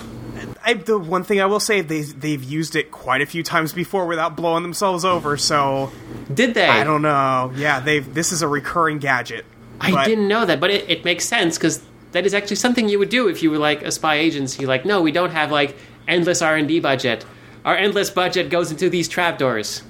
[0.64, 3.74] I, the one thing I will say, they they've used it quite a few times
[3.74, 5.38] before without blowing themselves over.
[5.38, 5.92] So
[6.34, 6.68] Did they?
[6.68, 7.52] I don't know.
[7.56, 9.46] Yeah, they've this is a recurring gadget.
[9.80, 12.90] I But- didn't know that, but it, it makes sense because that is actually something
[12.90, 14.66] you would do if you were like a spy agency.
[14.66, 17.26] Like, no, we don't have like endless R and D budget.
[17.66, 19.84] Our endless budget goes into these trapdoors.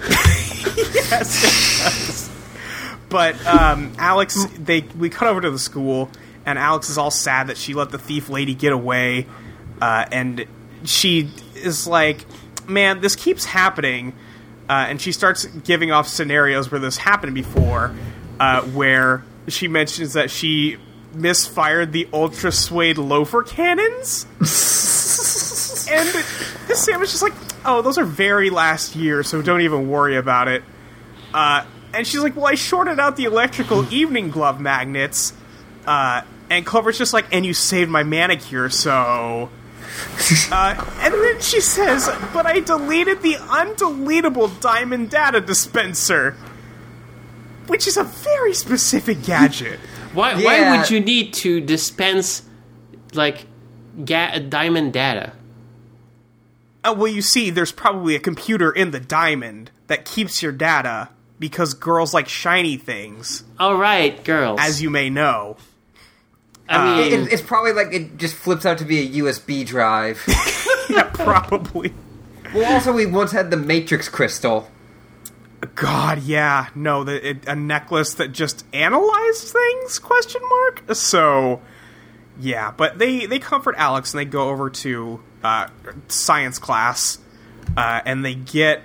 [0.94, 2.30] yes,
[3.08, 6.10] But um, Alex, they we cut over to the school,
[6.48, 9.26] and Alex is all sad that she let the thief lady get away.
[9.82, 10.46] uh, and
[10.84, 12.24] she is like,
[12.66, 14.14] "Man, this keeps happening."
[14.68, 17.94] Uh, and she starts giving off scenarios where this happened before,
[18.40, 20.78] uh, where she mentions that she
[21.14, 24.26] misfired the ultra suede loafer cannons.
[24.40, 26.08] and
[26.76, 27.34] Sam is just like,
[27.64, 30.64] "Oh, those are very last year, so don't even worry about it."
[31.34, 35.34] Uh, and she's like, "Well, I shorted out the electrical evening glove magnets."
[35.86, 39.50] Uh, and Clover's just like, "And you saved my manicure, so."
[40.52, 46.36] Uh, and then she says, "But I deleted the undeletable diamond data dispenser."
[47.66, 49.78] Which is a very specific gadget.
[50.14, 50.34] Why?
[50.42, 52.42] Why would you need to dispense
[53.12, 53.44] like
[54.04, 55.32] ga- diamond data?
[56.84, 61.08] Uh, well, you see, there's probably a computer in the diamond that keeps your data
[61.38, 64.58] because girls like shiny things, All right, girls.
[64.62, 65.56] as you may know.
[66.68, 70.22] I mean, It, it's probably like it just flips out to be a USB drive.
[70.90, 71.94] yeah, probably.
[72.54, 74.70] well, also we once had the Matrix crystal.
[75.74, 79.98] God, yeah, no, the, it, a necklace that just analyzed things?
[79.98, 80.94] Question mark.
[80.94, 81.60] So,
[82.38, 85.68] yeah, but they they comfort Alex and they go over to uh,
[86.06, 87.18] science class,
[87.76, 88.82] uh, and they get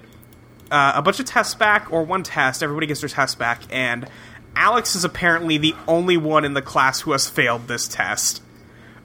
[0.71, 2.63] uh, a bunch of tests back, or one test.
[2.63, 4.07] Everybody gets their tests back, and
[4.55, 8.41] Alex is apparently the only one in the class who has failed this test.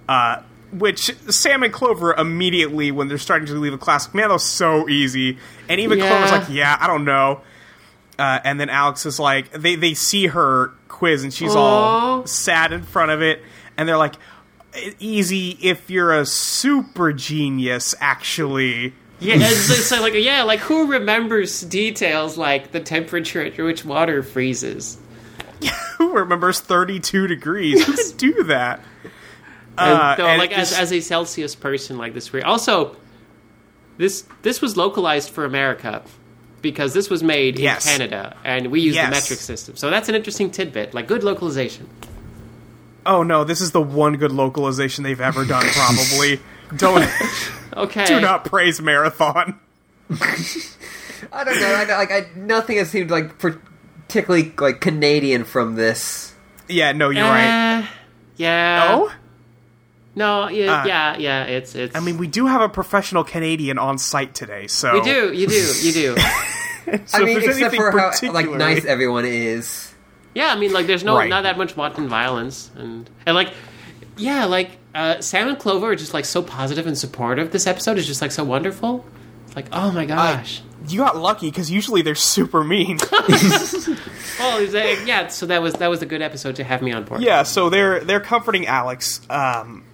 [0.09, 4.35] Uh, which Sam and Clover immediately, when they're starting to leave the class, man, that
[4.35, 5.39] was so easy.
[5.69, 6.09] And even Yeah.
[6.09, 7.41] Clover's like, yeah, I don't know.
[8.19, 12.25] Uh, and then Alex is like, they, they see her quiz and she's all Aw.
[12.27, 13.43] sad in front of it.
[13.77, 14.15] And they're like,
[14.77, 18.93] "E- easy if you're a super genius, actually.
[19.21, 24.23] yeah, it's, it's like yeah, like who remembers details like the temperature at which water
[24.23, 24.99] freezes?
[25.99, 27.85] Who remembers 32 degrees?
[27.85, 28.81] Who could do that?
[29.77, 32.45] And, Uh, no, and like as, just- as a Celsius person, like this weird.
[32.45, 32.97] Also,
[33.97, 36.03] this this was localized for America
[36.63, 37.87] because this was made Yes.
[37.87, 39.07] in Canada and we use Yes.
[39.07, 39.77] the metric system.
[39.77, 40.95] So that's an interesting tidbit.
[40.95, 41.89] Like good localization.
[43.07, 46.41] Oh no, this is the one good localization they've ever done, probably.
[46.77, 47.09] Don't
[47.77, 48.05] Okay.
[48.07, 49.59] do not praise Marathon.
[51.33, 51.75] I don't know.
[51.75, 53.39] I, like I, nothing has seemed like
[54.09, 56.35] particularly like Canadian from this.
[56.69, 57.79] Yeah, no, you're right.
[57.81, 57.87] Uh,
[58.37, 58.87] Yeah.
[58.91, 59.13] Oh?
[60.15, 60.49] No.
[60.49, 60.83] Yeah.
[60.83, 61.17] Uh, yeah.
[61.19, 61.45] Yeah.
[61.45, 61.95] It's it's.
[61.95, 65.33] I mean, we do have a professional Canadian on site today, so we do.
[65.33, 65.73] You do.
[65.83, 66.17] You do.
[67.05, 69.93] So I mean, except for how like nice everyone is.
[70.35, 71.29] Yeah, I mean, like, there's no Right.
[71.29, 73.53] not that much wanton violence, and and like,
[74.17, 77.51] yeah, like uh, Sam and Clover are just like so positive and supportive.
[77.51, 79.05] This episode is just like so wonderful.
[79.47, 80.63] It's like, oh my gosh.
[80.89, 82.99] You got lucky because usually they're super mean.
[83.13, 85.29] oh, is that, yeah.
[85.29, 87.21] So that was that was a good episode to have me on board.
[87.23, 89.21] yeah, so they're they're comforting Alex.
[89.31, 89.85] Um,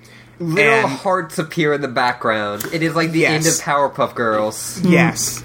[0.40, 2.64] Little And- hearts appear in the background.
[2.72, 4.80] It is like the end of Powerpuff Girls.
[4.84, 5.44] yes,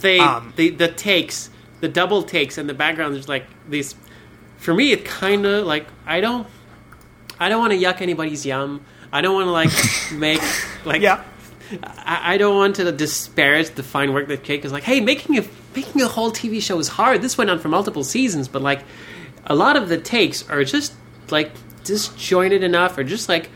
[0.00, 3.14] they Um, the the takes, the double takes in the background.
[3.14, 3.94] There's like these.
[4.56, 6.46] For me, it kind of like I don't,
[7.38, 8.82] I don't want to yuck anybody's yum.
[9.12, 9.70] I don't want to like
[10.18, 10.40] make
[10.86, 11.22] like yeah,
[11.82, 14.82] I, I don't want to disparage the fine work that Jake is like.
[14.82, 17.22] Hey, making a making a whole TV show is hard.
[17.22, 18.84] This went on for multiple seasons, but like
[19.46, 20.94] a lot of the takes are just
[21.30, 21.52] like
[21.84, 23.50] disjointed enough, or just like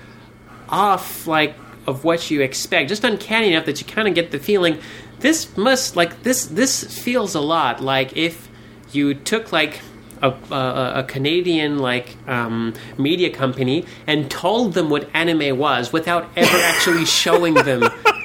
[0.69, 1.55] off like
[1.87, 4.79] of what you expect, just uncanny enough that you kind of get the feeling
[5.25, 8.49] this must like this this feels a lot like if
[8.93, 9.81] you took like
[10.23, 16.29] a, a, a Canadian like um, media company and told them what anime was without
[16.37, 17.83] ever actually showing them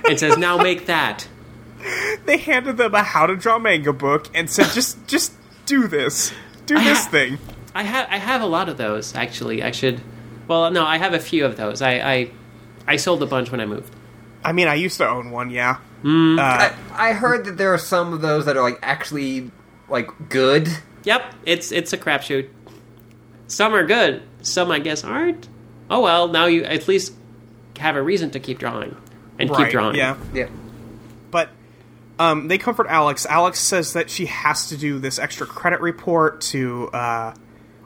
[0.08, 1.28] and says now make that
[2.25, 5.34] they handed them a how to draw manga book and said, just just
[5.65, 6.32] do this,
[6.65, 7.38] do I this ha- thing.
[7.73, 10.02] I have I have a lot of those actually I should
[10.47, 12.32] well no I have a few of those I I,
[12.88, 13.93] I sold a bunch when I moved
[14.43, 15.49] I mean, I used to own one.
[15.49, 16.39] Yeah, Mm.
[16.39, 16.41] uh,
[16.93, 19.52] I, I heard that there are some of those that are like actually
[19.89, 20.69] like good.
[21.03, 22.49] Yep, it's it's a crapshoot.
[23.47, 25.47] Some are good, some I guess aren't.
[25.89, 27.13] Oh well, now you at least
[27.77, 28.95] have a reason to keep drawing
[29.39, 29.95] and keep drawing.
[29.95, 30.47] Yeah, Yeah.
[31.31, 31.49] but
[32.19, 33.25] um, they comfort Alex.
[33.25, 37.33] Alex says that she has to do this extra credit report to, uh,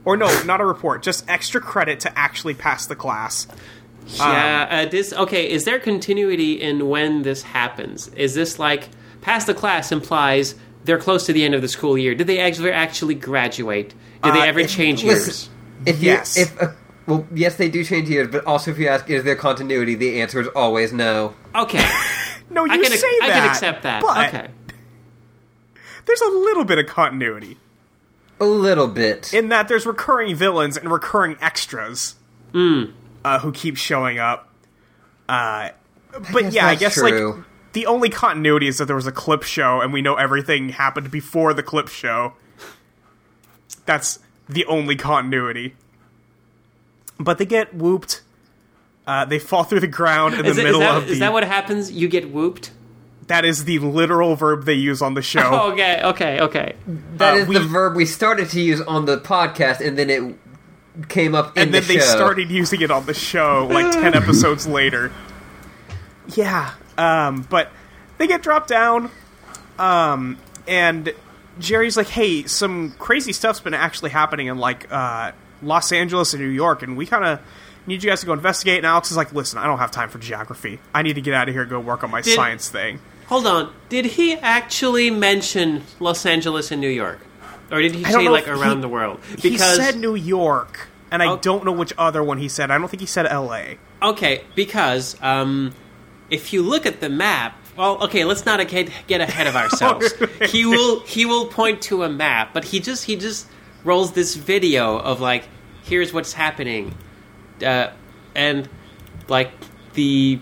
[0.04, 3.47] or no, not a report, just extra credit to actually pass the class.
[4.08, 4.67] Yeah.
[4.69, 5.49] Uh, this okay?
[5.49, 8.08] Is there continuity in when this happens?
[8.10, 8.89] Is this like
[9.21, 12.15] pass the class implies they're close to the end of the school year?
[12.15, 13.93] Did they actually actually graduate?
[14.24, 15.28] Did they Uh, ever if- change years?
[15.28, 15.54] Listen,
[15.86, 16.38] if you, Yes.
[16.38, 16.67] if uh,
[17.08, 19.96] well, yes, they do change years, but also if you ask, is there continuity?
[19.96, 21.34] The answer is always no.
[21.56, 21.84] Okay,
[22.50, 23.30] No, you I can say I that.
[23.30, 24.02] I can accept that.
[24.02, 24.48] But okay,
[26.06, 27.58] there's a little bit of continuity
[28.39, 29.34] A little bit.
[29.34, 32.15] in that there's recurring villains and recurring extras
[32.52, 32.84] Hmm.
[33.26, 34.50] uh, who keep showing up.
[35.28, 35.69] Uh,
[36.32, 37.34] but guess yeah, I that's guess true.
[37.34, 40.70] like the only continuity is that there was a clip show, and we know everything
[40.70, 42.34] happened before the clip show.
[43.86, 45.76] That's the only continuity.
[47.20, 48.22] But they get whooped.
[49.06, 51.14] Uh, they fall through the ground in Is, the it- is middle that, of the.
[51.14, 51.92] is that what happens?
[51.92, 52.72] You get whooped?
[53.28, 55.72] that is the literal verb they use on the show.
[55.72, 56.76] Okay, okay, okay.
[57.18, 60.10] That Uh, is we- the verb we started to use on the podcast, and then
[60.10, 60.36] it
[61.10, 64.14] came up in and then the they started using it on the show like 10
[64.14, 65.12] episodes later
[66.36, 67.69] yeah um, but
[68.17, 69.10] they get dropped down
[69.79, 71.13] um, and
[71.60, 76.41] jerry's like hey some crazy stuff's been actually happening in like uh, los angeles and
[76.41, 77.39] new york and we kind of
[77.86, 80.10] need you guys to go investigate and alex is like listen i don't have time
[80.10, 82.36] for geography i need to get out of here and go work on my Did-
[82.36, 83.73] science thing Hold on.
[83.88, 87.19] Did he actually mention Los Angeles and New York?
[87.71, 89.21] Or did he say like around he- the world?
[89.41, 91.38] Because he said new york and i Oh.
[91.38, 93.60] don't know which other one he said i don't think he said la
[94.01, 95.73] Okay, because um,
[96.34, 100.13] if you look at the map, well, okay, let's not get, get ahead of ourselves.
[100.50, 103.48] he will he will point to a map, but he just he just
[103.84, 105.48] rolls this video of like,
[105.84, 106.96] here's what's happening,
[107.63, 107.91] uh,
[108.36, 108.67] and
[109.28, 109.52] like
[109.93, 110.39] the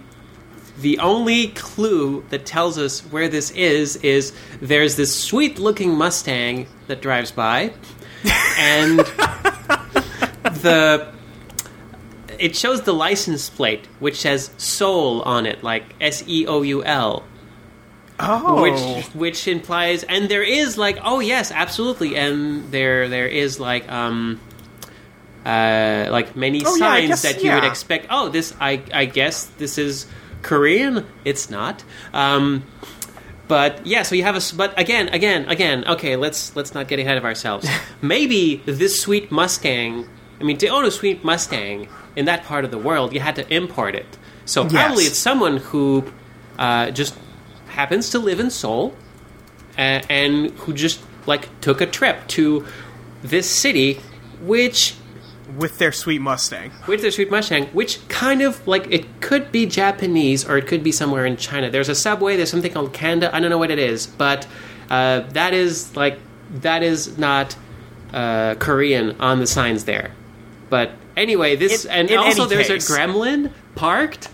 [0.79, 6.67] the only clue that tells us where this is is there's this sweet looking Mustang
[6.87, 7.73] that drives by,
[8.57, 8.99] and
[10.61, 11.13] the
[12.41, 16.83] it shows the license plate which says Seoul on it, like S E O U
[16.83, 17.23] L,
[18.19, 23.59] oh which which implies and there is like oh yes, absolutely, and there there is
[23.59, 24.39] like um
[25.45, 28.07] uh like many Oh, yeah, signs guess- that you would expect.
[28.09, 30.05] Oh, this I I guess this is
[30.41, 31.05] Korean.
[31.25, 31.83] It's not.
[32.13, 32.63] Um
[33.47, 35.83] but yeah, so you have a but again, again, again.
[35.87, 37.67] Okay, let's let's not get ahead of ourselves.
[38.01, 40.07] Maybe this sweet Mustang.
[40.39, 43.35] I mean, to own a sweet Mustang in that part of the world, you had
[43.35, 44.17] to import it.
[44.45, 45.11] So probably Yes.
[45.11, 46.11] it's someone who
[46.59, 47.15] uh, just
[47.69, 48.93] happens to live in Seoul
[49.77, 52.65] uh, and who just like took a trip to
[53.23, 53.99] this city,
[54.41, 54.95] which
[55.57, 59.65] with their sweet mustang with their sweet Mustang, which kind of like it could be
[59.65, 61.69] Japanese or it could be somewhere in China.
[61.69, 62.37] There's a subway.
[62.37, 63.35] There's something called Kanda.
[63.35, 64.47] I don't know what it is, but
[64.89, 66.19] uh, that is like
[66.61, 67.55] that is not
[68.13, 70.11] uh, Korean on the signs there.
[70.69, 72.89] But anyway, this In- and in also there's case.
[72.89, 74.29] a gremlin parked.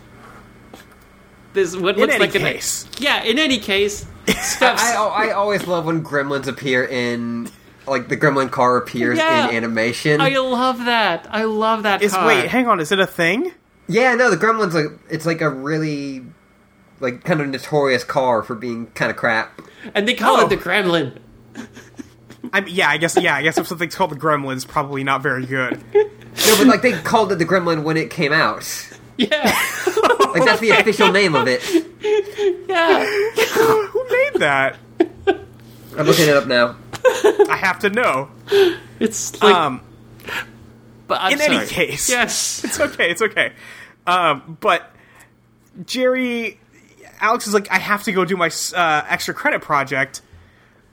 [1.53, 2.85] This what In looks any like an- case.
[2.99, 3.23] yeah.
[3.23, 4.05] In any case,
[4.41, 4.79] stuff.
[4.79, 7.49] I, I always love when gremlins appear in
[7.87, 9.49] like the gremlin car appears Yeah.
[9.49, 10.21] in animation.
[10.21, 11.27] I love that.
[11.31, 12.01] I love that.
[12.01, 12.27] Is car.
[12.27, 13.53] wait, hang on, is it a thing?
[13.87, 16.23] yeah, no, the gremlins like it's like a really
[16.99, 19.61] like kind of notorious car for being kind of crap.
[19.95, 20.45] and they call Oh.
[20.45, 21.17] it the Gremlin.
[22.53, 25.21] I mean, yeah, I guess yeah, I guess if something's called the Gremlins, probably not
[25.21, 25.83] very good.
[25.93, 28.63] No, but like they called it the gremlin when it came out.
[29.17, 29.27] Yeah,
[30.31, 31.63] Like that's the official name of it.
[32.69, 33.05] yeah.
[33.87, 34.77] Who made that?
[35.97, 36.75] I'm looking it up now.
[37.49, 38.29] I have to know.
[38.99, 39.81] It's like, Um,
[41.07, 42.07] but I'm in any case.
[42.09, 42.63] yes.
[42.63, 43.53] it's okay, it's okay.
[44.05, 44.91] Um, but
[45.85, 46.59] Jerry,
[47.19, 50.21] Alex is like, I have to go do my uh, extra credit project.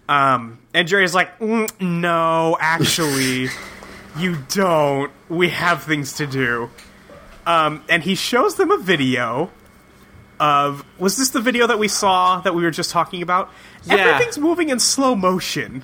[0.09, 3.49] Um, and Jerry's like, "Mm, no, actually,
[4.19, 5.11] you don't.
[5.29, 6.71] We have things to do.
[7.47, 9.51] Um, and he shows them a video
[10.39, 10.85] of.
[10.99, 13.51] Was this the video that we saw that we were just talking about?
[13.85, 13.95] Yeah.
[13.97, 15.83] Everything's moving in slow motion.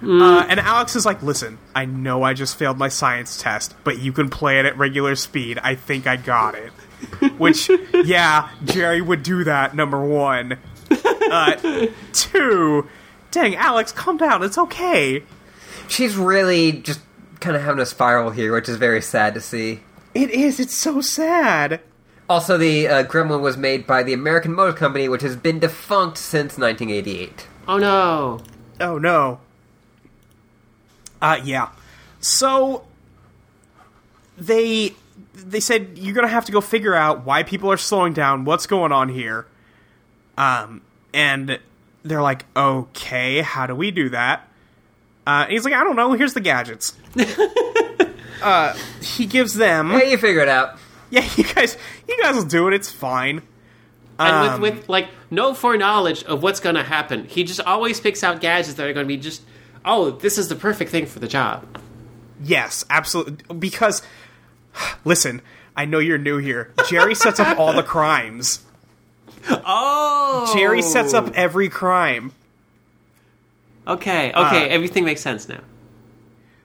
[0.00, 3.98] Uh, and Alex is like, listen, I know I just failed my science test, but
[3.98, 5.58] you can play it at regular speed.
[5.60, 6.72] I think I got it.
[7.38, 10.58] Which, yeah, Jerry would do that, number one.
[11.30, 12.88] Uh, two,
[13.30, 14.42] dang, Alex, calm down.
[14.42, 15.22] It's okay.
[15.88, 17.00] She's really just
[17.40, 19.80] kind of having a spiral here, which is very sad to see.
[20.14, 20.58] It is.
[20.60, 21.80] It's so sad.
[22.28, 26.18] Also, the uh, Gremlin was made by the American Motor Company, which has been defunct
[26.18, 27.46] since 1988.
[27.66, 28.40] Oh no.
[28.80, 29.40] Oh, no.
[31.20, 31.70] Uh, yeah.
[32.20, 32.84] So,
[34.36, 34.94] they
[35.34, 38.66] they said you're gonna have to go figure out why people are slowing down, what's
[38.66, 39.46] going on here.
[40.36, 40.82] Um,
[41.12, 41.58] and
[42.02, 44.48] they're like, okay, how do we do that?
[45.26, 46.12] Uh, he's like, I don't know.
[46.14, 46.96] Here's the gadgets.
[48.42, 49.92] uh, he gives them.
[49.92, 50.78] You figure it out.
[51.10, 51.76] Yeah, you guys,
[52.08, 52.74] you guys will do it.
[52.74, 53.42] It's fine.
[54.18, 58.00] And Um, with, with like no foreknowledge of what's going to happen, he just always
[58.00, 59.42] picks out gadgets that are going to be just,
[59.84, 61.64] oh, this is the perfect thing for the job.
[62.42, 63.54] Yes, absolutely.
[63.54, 64.02] Because,
[65.04, 65.42] listen,
[65.76, 66.72] I know you're new here.
[66.88, 68.64] Jerry sets up all the crimes.
[69.50, 72.32] Oh, Jerry sets up every crime.
[73.86, 75.60] Okay, okay, Uh, everything makes sense now.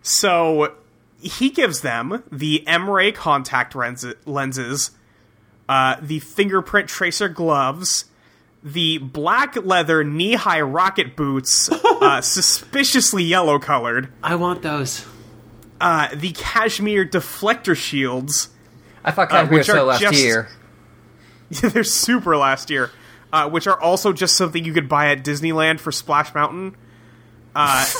[0.01, 0.73] So
[1.21, 4.91] he gives them the M-ray contact lens- lenses,
[5.69, 8.05] uh, the fingerprint tracer gloves,
[8.61, 15.05] the black leather knee high rocket boots, uh, suspiciously yellow colored, I want those.
[15.79, 18.49] uh, the cashmere deflector shields.
[19.05, 20.49] I thought Uh, Cashmere which are so last just- year.
[21.61, 22.91] They're super last year,
[23.31, 26.75] uh, which are also just something you could buy at Disneyland for Splash Mountain.
[27.55, 27.85] Uh,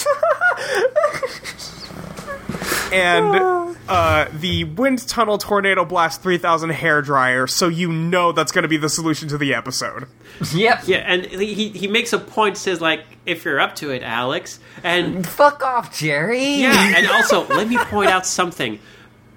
[2.92, 8.64] and uh, the Wind Tunnel Tornado Blast 3000 hair dryer, so you know that's going
[8.64, 10.08] to be the solution to the episode.
[10.54, 10.84] Yep.
[10.86, 14.60] Yeah, and he he makes a point says like if you're up to it, Alex.
[14.84, 16.56] And Fuck off, Jerry.
[16.56, 18.80] yeah, and also let me point out something.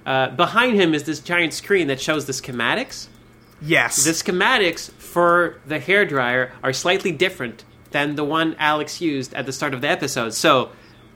[0.04, 3.08] Uh, behind him is this giant screen that shows the schematics.
[3.60, 4.04] Yes.
[4.04, 9.52] The schematics for the hairdryer are slightly different than the one Alex used at the
[9.52, 10.34] start of the episode.
[10.34, 10.70] So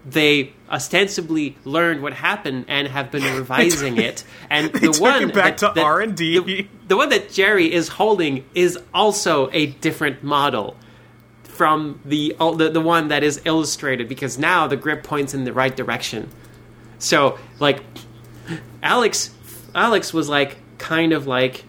[0.06, 4.24] they ostensibly learned what happened and have been revising it.
[4.48, 6.38] And the one it back that- to R&D.
[6.38, 10.76] The, the one that Jerry is holding is also a different model
[11.42, 15.52] from the, the the one that is illustrated because now the grip points in the
[15.52, 16.30] right direction.
[16.98, 17.82] So like
[18.82, 19.30] Alex
[19.74, 21.64] Alex was like kind of like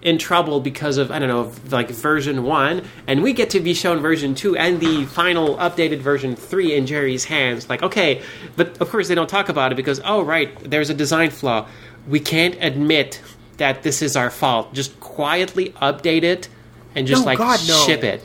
[0.00, 3.74] in trouble because of I don't know like version 1 and we get to be
[3.74, 8.22] shown version 2 and the final updated version 3 in Jerry's hands like okay
[8.54, 11.66] but of course they don't talk about it because oh right there's a design flaw
[12.08, 13.20] we can't admit
[13.56, 16.48] that this is our fault just quietly update it
[16.94, 17.76] and just No, like God, no.
[17.84, 18.22] ship it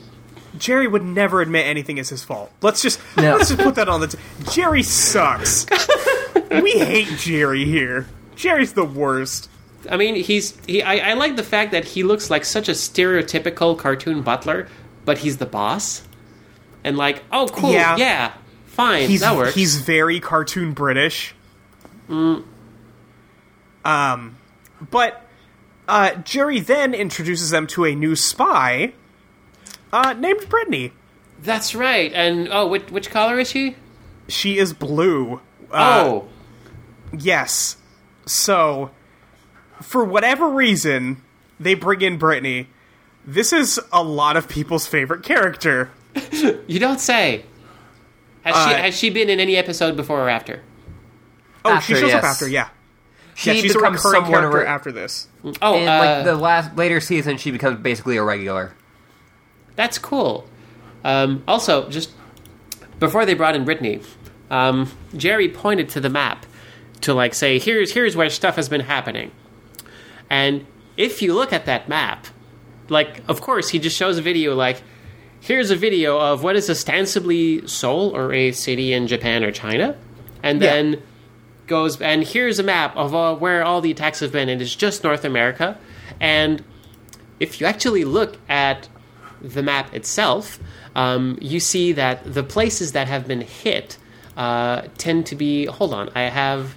[0.60, 2.52] Jerry would never admit anything is his fault.
[2.62, 3.36] Let's just No.
[3.38, 4.08] let's just put that on the.
[4.10, 4.20] T-
[4.52, 5.66] Jerry sucks.
[6.62, 8.06] we hate Jerry here.
[8.36, 9.50] Jerry's the worst.
[9.90, 10.82] I mean, he's he.
[10.82, 14.68] I, I like the fact that he looks like such a stereotypical cartoon butler,
[15.06, 16.04] but he's the boss,
[16.84, 17.96] and like, oh, cool, Yeah.
[17.98, 18.34] yeah,
[18.66, 19.56] fine, He's that works.
[19.56, 21.36] he's very cartoon British.
[23.86, 24.38] Um,
[24.92, 25.26] but
[25.88, 28.94] uh, Jerry then introduces them to a new spy
[29.92, 30.92] uh, named Brittany.
[31.42, 32.12] That's right.
[32.14, 33.76] And oh, which which color is she?
[34.30, 35.42] She is blue.
[35.72, 36.28] Uh, oh,
[37.18, 37.78] Yes.
[38.26, 38.92] So,
[39.82, 41.22] for whatever reason,
[41.60, 42.68] they bring in Brittany.
[43.26, 45.92] This is a lot of people's favorite character.
[46.68, 47.46] you don't say.
[48.44, 50.62] Has she Uh, has she been in any episode before or after?
[51.66, 52.70] Oh, After, she shows up after, yeah.
[53.36, 55.28] She yeah, she's a becomes recurring somewhat character a re- after this.
[55.62, 58.74] Oh, In uh, like the last later season, she becomes basically a regular.
[59.76, 60.46] That's cool.
[61.06, 62.12] Um, also, just
[63.00, 64.02] before they brought in Brittany,
[64.52, 66.46] um, Jerry pointed to the map
[67.02, 69.32] to like say, "Here's here's where stuff has been happening."
[70.30, 70.66] And
[70.98, 72.28] if you look at that map,
[72.90, 74.82] like, of course, he just shows a video like,
[75.40, 79.96] "Here's a video of what is ostensibly Seoul or a city in Japan or China,"
[80.42, 80.74] and Yeah.
[80.74, 81.02] then
[81.66, 84.76] goes and here's a map of uh, where all the attacks have been, and it's
[84.76, 85.78] just North America,
[86.20, 86.64] and
[87.40, 88.88] if you actually look at
[89.42, 90.60] the map itself,
[90.96, 93.98] um, you see that the places that have been hit
[94.38, 95.66] uh, tend to be.
[95.66, 96.76] Hold on, I have.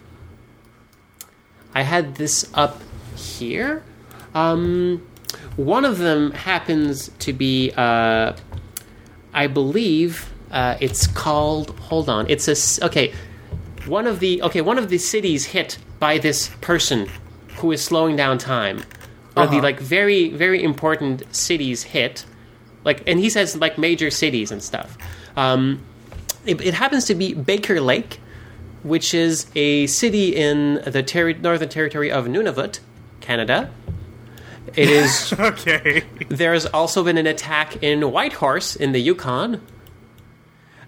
[1.74, 2.80] I had this up
[3.26, 3.82] here.
[4.34, 5.06] Um,
[5.56, 8.32] one of them happens to be, uh,
[9.32, 11.70] I believe, uh, it's called.
[11.90, 13.12] Hold on, it's a okay.
[13.86, 17.08] One of the okay, one of the cities hit by this person
[17.58, 18.78] who is slowing down time.
[19.34, 19.62] One of the Uh-huh.
[19.64, 22.24] like very very important cities hit,
[22.84, 24.96] like, and he says like major cities and stuff.
[25.36, 25.80] Um,
[26.46, 28.20] it, it happens to be Baker Lake,
[28.82, 32.78] which is a city in the terri northern territory of Nunavut,
[33.26, 33.70] Canada.
[34.76, 35.32] It is.
[35.38, 36.04] Okay.
[36.28, 39.60] There's also been an attack in Whitehorse in the Yukon.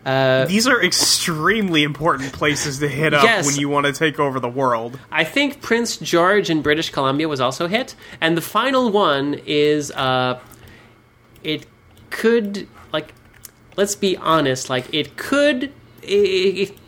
[0.04, 3.44] These are extremely important places to hit up Yes.
[3.44, 4.98] when you want to take over the world.
[5.10, 9.90] I think Prince George in British Columbia was also hit, and the final one is
[9.90, 10.40] uh,
[11.42, 11.66] it
[12.10, 13.12] could like
[13.76, 15.64] let's be honest, like it could
[16.02, 16.78] it, it,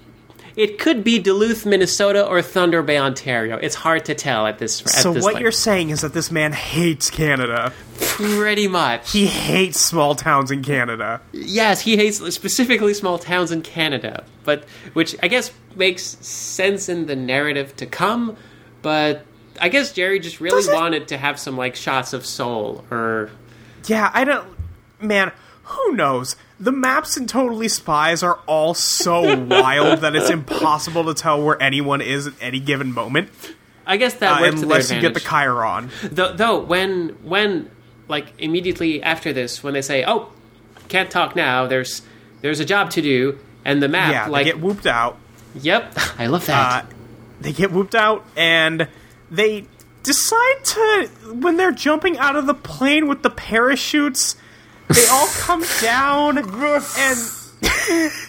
[0.57, 3.57] it could be Duluth, Minnesota, or Thunder Bay, Ontario.
[3.57, 4.81] It's hard to tell at this.
[4.83, 7.73] At So this what you're saying is that this man hates Canada.
[8.01, 11.21] pretty much He hates small towns in Canada.
[11.33, 17.07] Yes, he hates specifically small towns in Canada, but which I guess makes sense in
[17.07, 18.37] the narrative to come.
[18.83, 19.25] But
[19.61, 22.85] I guess Jerry just really Does it- wanted to have some like shots of Seoul
[22.91, 23.31] or
[23.87, 24.49] Yeah, I don't.
[25.01, 25.33] Man,
[25.65, 26.37] who knows?
[26.61, 31.61] The maps in Totally Spies are all so wild that it's impossible to tell where
[31.61, 33.31] anyone is at any given moment,
[33.87, 35.21] I guess that uh, works to their unless you get the.
[35.21, 35.91] Chiron.
[36.03, 37.71] Though, though when when
[38.09, 40.31] like immediately after this, when they say, "Oh,
[40.89, 42.03] can't talk now," there's
[42.43, 45.17] there's a job to do, and the map Yeah, like they get whooped out.
[45.55, 46.85] yep, I love that.
[46.85, 46.87] Uh,
[47.41, 48.87] they get whooped out, and
[49.31, 49.67] they
[50.03, 54.37] decide to when they're jumping out of the plane with the parachutes,
[54.95, 56.47] they all come down and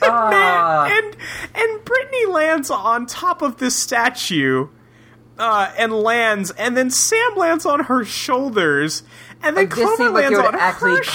[0.02, 0.88] Ah.
[0.92, 1.16] and
[1.56, 4.68] and Brittany lands on top of this statue.
[5.40, 9.02] Uh, and lands, and then Sam lands on her shoulders,
[9.42, 11.06] and then Like, Clover seemed like lands on actually her cause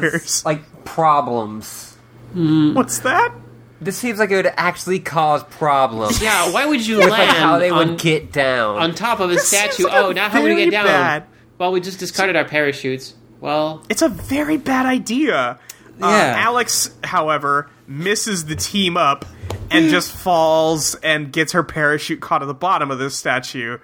[0.00, 0.44] shoulders.
[0.46, 1.94] like problems.
[2.32, 3.34] What's that?
[3.82, 6.22] This seems like it would actually cause problems.
[6.22, 8.78] Yeah, why would you with land like how they would on, get down.
[8.78, 9.84] on top of a This statue?
[9.84, 10.86] like a oh, now how would we very get down?
[10.86, 11.24] bad-
[11.58, 13.12] Well, we just discarded our parachutes.
[13.44, 15.58] Well, It's a very bad idea.
[16.00, 16.34] Uh, Yeah.
[16.38, 19.26] Alex, however, misses the team up
[19.70, 23.76] and just falls and gets her parachute caught at the bottom of this statue.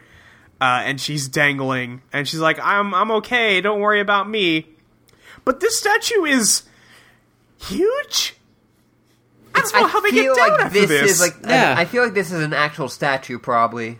[0.63, 3.61] Uh, and she's dangling, and she's like, "I'm I'm okay.
[3.61, 4.67] Don't worry about me."
[5.45, 6.63] But this statue is
[7.59, 8.35] huge.
[9.55, 11.11] I don't know how they get feel down like after this, this.
[11.13, 11.75] is like Yeah.
[11.77, 13.99] I, I feel like this is an actual statue, probably.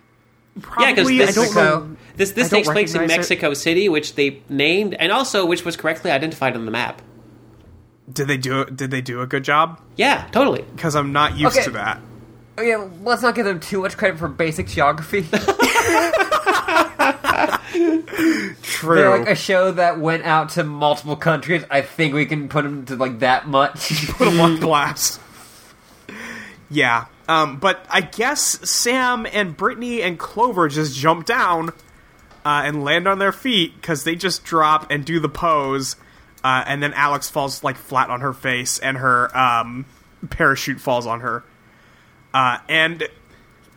[0.79, 1.97] yeah, because this, I don't know.
[2.21, 3.19] This this I takes place in recognize it.
[3.31, 7.03] Mexico City, which they named, and also which was correctly identified on the map.
[8.13, 9.81] Did they do Did they do a good job?
[9.97, 10.63] Yeah, totally.
[10.75, 11.65] Because I'm not used Okay.
[11.65, 12.01] to that.
[12.59, 15.23] Okay, let's not give them too much credit for basic geography.
[18.63, 18.97] True.
[18.97, 21.65] They're like a show that went out to multiple countries.
[21.71, 24.07] I think we can put them to like that much.
[24.13, 25.21] put them on blast.
[26.71, 27.07] Yeah.
[27.29, 31.71] Um, but I guess Sam and Brittany and Clover just jump down
[32.45, 35.97] uh, and land on their feet because they just drop and do the pose,
[36.43, 39.87] uh, and then Alex falls like flat on her face, and her um,
[40.31, 41.45] parachute falls on her.
[42.33, 43.09] Uh, and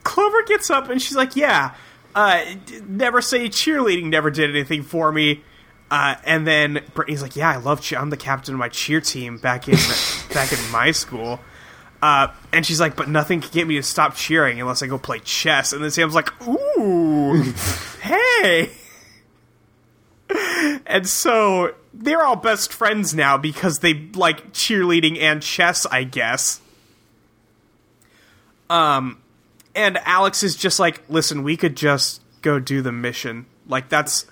[0.04, 1.74] Clover gets up and she's like, "Yeah,
[2.16, 2.44] uh,
[2.88, 5.44] never say cheerleading never did anything for me."
[5.90, 8.00] Uh, and then Brittany's like, "Yeah, I love cheer.
[8.00, 9.78] I'm the captain of my cheer team back in
[10.34, 11.40] back in my school."
[12.04, 14.98] Uh, and she's like, "But nothing can get me to stop cheering unless I go
[14.98, 17.42] play chess." And then Sam's like, "Ooh,
[18.02, 18.72] hey."
[20.86, 26.60] And so they're all best friends now because they like cheerleading and chess, I guess.
[28.70, 29.22] Um,
[29.74, 33.46] and Alex is just like, listen, we could just go do the mission.
[33.68, 34.26] Like that's,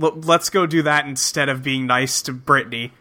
[0.00, 2.92] l- let's go do that instead of being nice to Brittany.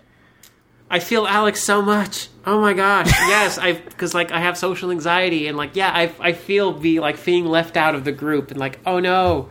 [0.94, 2.30] I feel Alex so much.
[2.46, 6.14] Oh my gosh, yes, I because like I have social anxiety and like yeah, I
[6.20, 9.50] I feel be like being left out of the group and like oh no,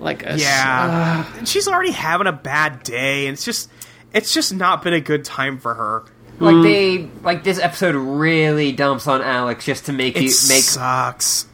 [0.00, 3.70] like a, Yeah, and she's already having a bad day, and it's just,
[4.12, 6.04] it's just not been a good time for her.
[6.40, 6.62] like mm.
[6.64, 11.46] they like this episode really dumps on Alex just to make It you make sucks.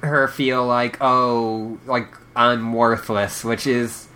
[0.00, 4.08] her feel like oh like I'm worthless, which is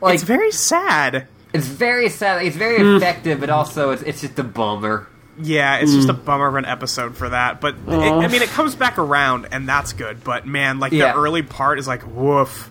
[0.00, 1.26] like it's very sad.
[1.52, 2.44] It's very sad.
[2.44, 5.06] It's very effective, but also it's it's just a bummer.
[5.42, 7.60] Yeah, it's just a bummer of an episode for that.
[7.62, 10.22] But it, I mean, it comes back around, and that's good.
[10.22, 11.12] But man, like Yeah.
[11.12, 12.70] the early part is like woof.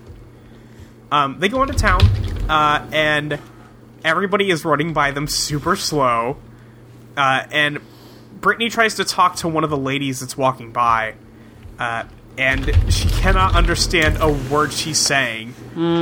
[1.11, 2.01] Um, they go into town,
[2.49, 3.39] uh, and
[4.05, 6.37] everybody is running by them super slow.
[7.17, 7.79] Uh, and
[8.39, 11.15] Brittany tries to talk to one of the ladies that's walking by,
[11.79, 12.03] uh,
[12.37, 15.55] and she cannot understand a word she's saying.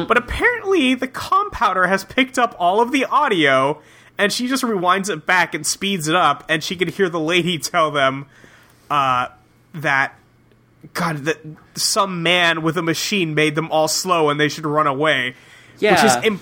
[0.08, 3.80] But apparently, the Compowder has picked up all of the audio,
[4.18, 7.20] and she just rewinds it back and speeds it up, and she can hear the
[7.20, 8.26] lady tell them
[8.90, 9.28] uh,
[9.76, 10.16] that
[10.94, 11.38] God, that
[11.76, 15.36] some man with a machine made them all slow, and they should run away.
[15.80, 15.92] Yeah.
[15.92, 16.40] which is Im-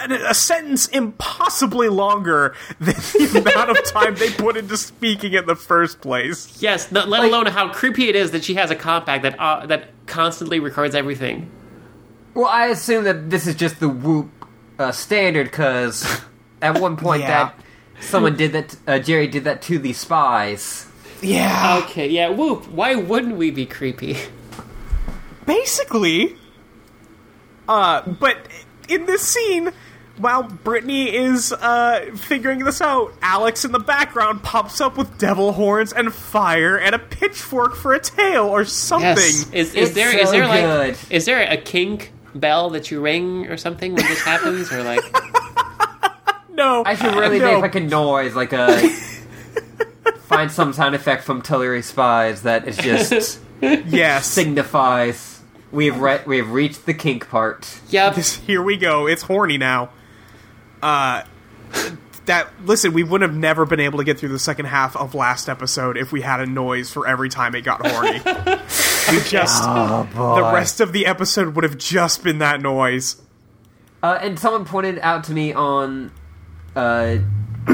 [0.00, 5.56] a sentence impossibly longer than the amount of time they put into speaking in the
[5.56, 6.62] first place.
[6.62, 9.66] yes, not, let alone how creepy it is that she has a compact that uh,
[9.66, 11.50] that constantly records everything.
[12.38, 14.28] Well, I assume that this is just the Whoop
[14.78, 16.20] uh, standard because
[16.62, 17.50] at one point Yeah.
[17.50, 17.60] that
[18.00, 18.76] someone did that.
[18.86, 20.86] Uh, Jerry did that to the spies.
[21.20, 22.68] Yeah, Okay, yeah, whoop.
[22.68, 24.16] Why wouldn't we be creepy?
[25.46, 26.36] basically.
[27.68, 28.36] Uh, but
[28.88, 29.72] in this scene,
[30.16, 35.52] while Brittany is uh, figuring this out, Alex in the background pops up with devil
[35.52, 39.08] horns and fire and a pitchfork for a tail or something.
[39.16, 39.50] Yes.
[39.52, 40.60] Is, is It's there is so there like
[40.96, 40.96] good.
[41.10, 45.00] is there a kink bell that you ring or something when this happens or like
[46.50, 47.52] No, I should really no.
[47.54, 48.78] make like a noise, like a
[50.26, 54.26] find some sound effect from Totally Spies that is just yes.
[54.26, 57.80] signifies we have re- we have reached the kink part.
[57.90, 59.06] yep This- here we go.
[59.06, 59.90] It's horny now.
[60.82, 61.22] Uh,
[62.28, 65.14] that listen, we would have never been able to get through the second half of
[65.14, 68.12] last episode if we had a noise for every time it got horny.
[69.10, 73.20] we just the rest of the episode would have just been that noise.
[74.02, 76.12] Uh, and someone pointed out to me on
[76.76, 77.16] uh,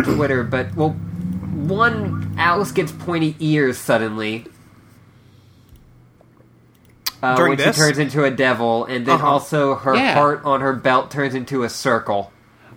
[0.03, 4.47] Twitter, but well, one Alex gets pointy ears suddenly.
[7.23, 7.77] uh, During when this?
[7.77, 9.27] she turns into a devil, and then Uh-huh.
[9.29, 10.15] also her Yeah.
[10.15, 12.33] heart on her belt turns into a circle.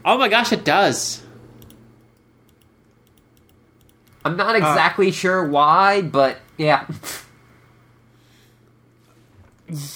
[0.05, 1.21] Oh my gosh, it does.
[4.28, 6.86] I'm not Uh, exactly sure why, but yeah.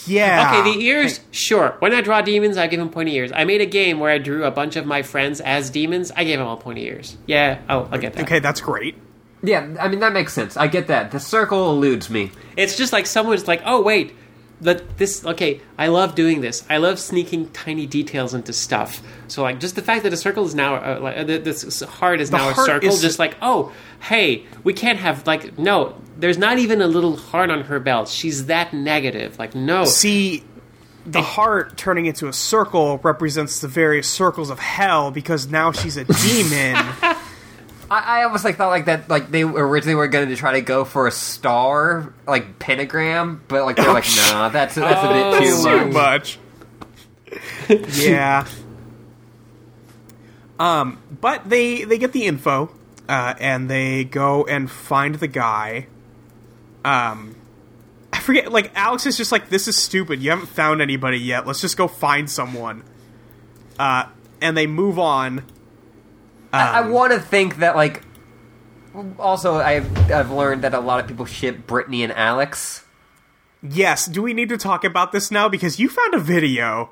[0.05, 0.51] Yeah.
[0.61, 1.75] Okay, the ears, sure.
[1.79, 3.32] When I draw demons, I give them pointy ears.
[3.34, 6.11] I made a game where I drew a bunch of my friends as demons.
[6.13, 7.15] I gave them all pointy ears.
[7.25, 8.23] Yeah, oh, I'll get that.
[8.23, 8.95] Okay, that's great.
[9.43, 10.57] Yeah, I mean that makes sense.
[10.57, 11.11] I get that.
[11.11, 12.32] The circle eludes me.
[12.57, 14.13] It's just like someone's like, oh wait,
[14.62, 15.59] that this okay.
[15.78, 16.64] I love doing this.
[16.70, 19.01] I love sneaking tiny details into stuff.
[19.28, 22.22] So like, just the fact that a circle is now uh, like uh, this heart
[22.22, 22.89] is The now a circle.
[22.89, 25.95] is- Just like, oh hey, we can't have like no.
[26.18, 28.07] There's not even a little heart on her belt.
[28.07, 29.39] She's that negative.
[29.39, 29.86] Like no.
[29.86, 30.43] See,
[31.05, 35.97] the heart turning into a circle represents the various circles of hell because now she's
[35.97, 36.76] a demon.
[37.92, 40.62] I, I almost like thought like that like they originally were going to try to
[40.62, 45.44] go for a star like pentagram, but like they're like nah, that's that's a bit
[45.44, 45.88] too Oh.
[45.92, 46.39] much.
[47.68, 47.98] Too much.
[48.00, 48.48] yeah.
[50.60, 52.72] Um, but they they get the info,
[53.10, 55.88] uh, and they go and find the guy.
[56.86, 57.36] Um,
[58.14, 58.52] I forget.
[58.52, 60.22] Like Alex is just like, "This is stupid.
[60.22, 61.48] You haven't found anybody yet.
[61.48, 62.84] Let's just go find someone."
[63.80, 64.06] Uh,
[64.39, 65.44] and they move on.
[66.54, 68.02] I, I Um, want to think that like.
[69.18, 72.84] Also, I've I've learned that a lot of people ship Brittany and Alex.
[73.64, 74.06] Yes.
[74.06, 75.47] Do we need to talk about this now?
[75.47, 76.89] Because you found a video.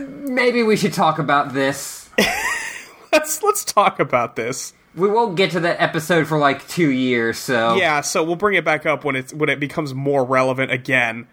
[0.00, 2.08] Maybe we should talk about this.
[3.12, 4.72] Let's let's talk about this.
[4.94, 8.56] We won't get to that episode for like two years, so Yeah, so we'll bring
[8.56, 11.28] it back up when it's when it becomes more relevant again.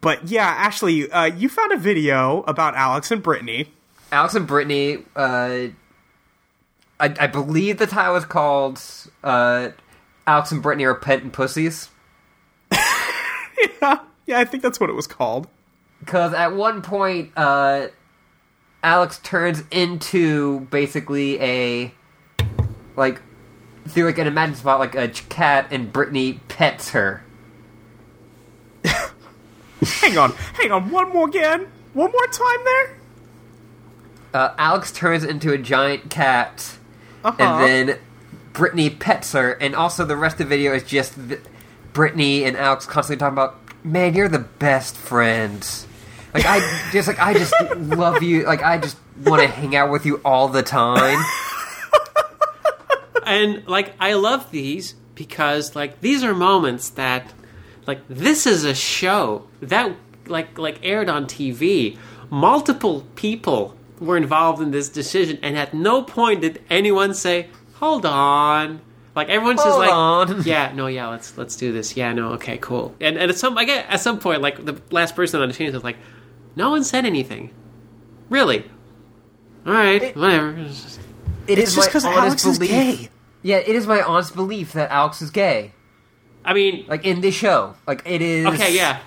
[0.00, 3.70] But yeah, Ashley, uh, you found a video about Alex and Brittany.
[4.10, 5.66] Alex and Brittany, uh,
[7.00, 8.80] I, I believe the title is called
[9.24, 9.70] uh,
[10.26, 11.88] Alex and Brittany are pet and pussies.
[12.70, 12.78] Yeah,
[14.26, 15.48] yeah, I think that's what it was called.
[16.00, 17.88] Because at one point, uh,
[18.82, 21.94] Alex turns into basically a
[22.96, 23.20] like
[23.88, 27.22] through like an imagined spot, like a cat, and Brittany pets her.
[29.82, 32.96] Hang on, hang on, one more again, one more time there.
[34.32, 36.76] Uh, Alex turns into a giant cat,
[37.24, 37.42] Uh-huh.
[37.42, 37.98] and then
[38.52, 41.40] Brittany pets her, and also the rest of the video is just th-
[41.92, 45.86] Brittany and Alex constantly talking about, "Man, you're the best friends."
[46.34, 48.44] Like I just like I just love you.
[48.44, 51.22] Like I just want to hang out with you all the time.
[53.26, 57.32] and like I love these because like these are moments that
[57.86, 59.94] like this is a show that
[60.26, 61.98] like like aired on TV.
[62.30, 68.04] Multiple people were involved in this decision, and at no point did anyone say, "Hold
[68.06, 68.80] on."
[69.14, 70.42] Like everyone's just Hold like, on.
[70.44, 72.94] "Yeah, no, yeah, let's let's do this." Yeah, no, okay, cool.
[73.00, 75.54] And, and at some I get at some point, like the last person on the
[75.54, 75.98] team was like,
[76.56, 77.52] "No one said anything."
[78.28, 78.64] Really?
[79.66, 80.50] All right, whatever.
[80.56, 81.00] It's just-
[81.46, 83.08] It It's is just because honest Alex is gay.
[83.42, 85.72] Yeah, it is my honest belief that Alex is gay.
[86.44, 88.46] I mean, Like in this show, like it is.
[88.46, 89.00] okay, yeah.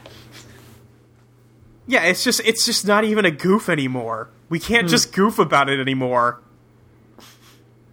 [1.87, 4.29] Yeah, it's just it's just not even a goof anymore.
[4.53, 6.39] We can't just goof about it anymore.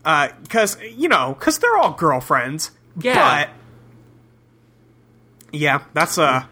[0.05, 2.71] Uh, cause you know, cause they're all girlfriends.
[3.01, 3.15] Yeah.
[3.15, 3.51] But
[5.59, 6.47] yeah, that's a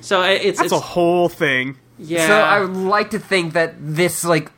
[0.00, 1.76] So it's that's it's, a whole thing.
[1.98, 2.28] yeah.
[2.28, 4.52] So I would like to think that this like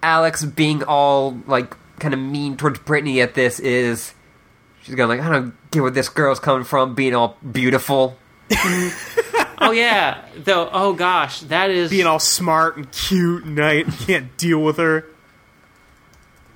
[0.00, 4.14] Alex being all like kind of mean towards Brittany at this is
[4.82, 8.16] she's going like I don't get where this girl's coming from being all beautiful.
[9.62, 10.24] oh yeah.
[10.36, 14.62] Though oh gosh, that is Being all smart and cute and uh, I can't deal
[14.62, 15.06] with her.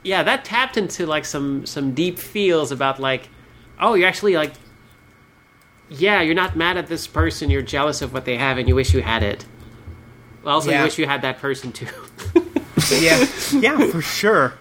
[0.03, 0.23] yeah.
[0.23, 3.29] That tapped into like some some deep feels about like
[3.81, 4.53] oh you're actually like
[5.89, 8.75] yeah you're not mad at this person you're jealous of what they have and you
[8.75, 9.45] wish you had it.
[10.43, 10.79] Well, also, Yeah.
[10.79, 11.89] you wish you had that person too.
[13.01, 14.55] Yeah, yeah, for sure.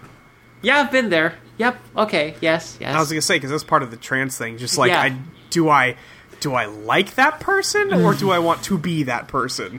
[0.60, 1.34] yeah, I've been there.
[1.58, 1.76] Yep.
[1.96, 2.34] Okay.
[2.40, 2.76] Yes.
[2.80, 2.92] Yes.
[2.92, 4.58] I was gonna say because that's part of the trans thing.
[4.58, 5.00] Just like, Yeah.
[5.00, 5.16] I
[5.50, 5.96] do I
[6.40, 9.76] do I like that person or do I want to be that person?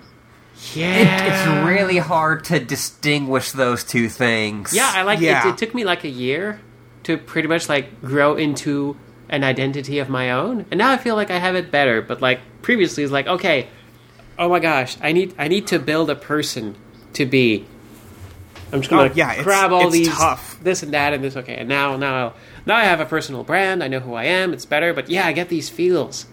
[0.71, 1.23] It, yeah.
[1.61, 4.73] it's really hard to distinguish those two things.
[4.73, 5.47] Yeah, I like Yeah.
[5.47, 5.51] it.
[5.51, 6.59] It took me like a year
[7.03, 8.97] to pretty much like grow into
[9.29, 12.01] an identity of my own, and now I feel like I have it better.
[12.01, 13.67] But like previously, it's like okay,
[14.39, 16.75] oh my gosh, I need I need to build a person
[17.13, 17.65] to be.
[18.73, 20.57] I'm just gonna Oh, yeah, it's- grab all it's these tough.
[20.61, 21.37] this and that and this.
[21.37, 22.33] Okay, and now now
[22.65, 23.83] now I have a personal brand.
[23.83, 24.53] I know who I am.
[24.53, 24.93] It's better.
[24.93, 26.25] But yeah, I get these feels.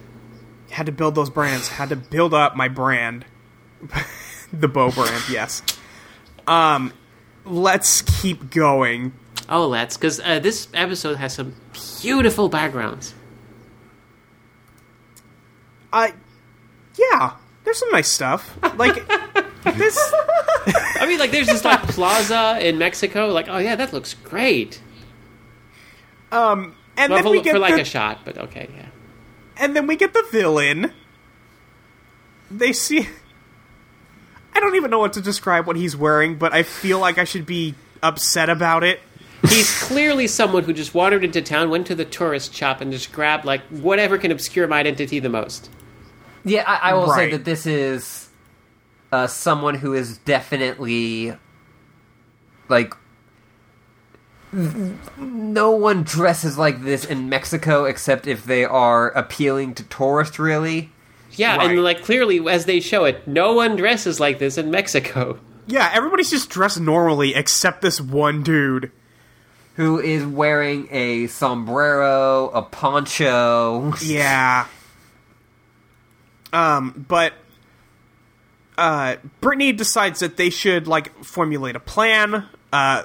[0.75, 1.69] Had to build those brands.
[1.69, 3.25] Had to build up my brand,
[4.53, 5.23] the bow brand.
[5.31, 5.63] Yes.
[6.49, 6.93] Um,
[7.45, 9.13] let's keep going.
[9.49, 11.55] Oh, let's because uh, this episode has some
[12.03, 13.15] beautiful backgrounds.
[15.93, 16.09] Uh,
[16.99, 18.59] yeah, there's some nice stuff.
[18.77, 18.95] Like
[19.77, 19.97] this.
[20.97, 23.29] I mean, like, there's this like plaza in Mexico.
[23.29, 24.81] Like, oh yeah, that looks great.
[26.33, 28.89] Um, and Well, then for, we get for like the, a shot, but okay, yeah.
[29.57, 30.93] And then we get the villain.
[32.51, 33.09] They see.
[34.55, 37.25] I don't even know what to describe what he's wearing, but I feel like I
[37.25, 39.01] should be upset about it.
[39.49, 43.13] He's clearly someone who just wandered into town, went to the tourist shop, and just
[43.13, 45.69] grabbed like whatever can obscure my identity the most.
[46.45, 47.31] Yeah, I, I will Right.
[47.31, 48.29] say that this is
[49.13, 51.37] uh, someone who is definitely
[52.69, 52.95] like
[55.19, 60.39] no one dresses like this in Mexico except if they are appealing to tourists.
[60.39, 60.91] Really,
[61.33, 61.71] Yeah, Right.
[61.71, 65.39] and like clearly as they show it, no one dresses like this in Mexico.
[65.67, 68.91] Yeah, everybody's just dressed normally except this one dude.
[69.77, 73.93] who is wearing a sombrero, a poncho.
[74.01, 74.67] Yeah.
[76.53, 77.33] Um, but
[78.79, 83.03] uh, Brittany decides that they should like formulate a plan, uh,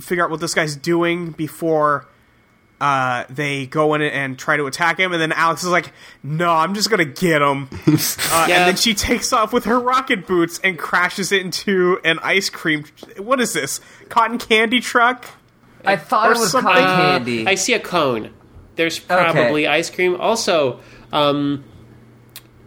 [0.00, 2.06] figure out what this guy's doing before
[2.80, 5.12] uh, they go in and try to attack him.
[5.12, 5.92] And then Alex is like,
[6.22, 7.68] "No, I'm just gonna get him."
[8.30, 8.58] Uh, Yeah.
[8.58, 12.50] And then she takes off with her rocket boots and crashes it into an ice
[12.50, 12.84] cream.
[13.18, 13.80] What is this?
[14.10, 15.24] Cotton candy truck?
[15.84, 16.70] I thought Or it was something.
[16.72, 17.46] cotton Uh, candy.
[17.46, 18.30] I see a cone.
[18.74, 20.16] There's probably ice cream.
[20.20, 20.80] Also,
[21.12, 21.64] um,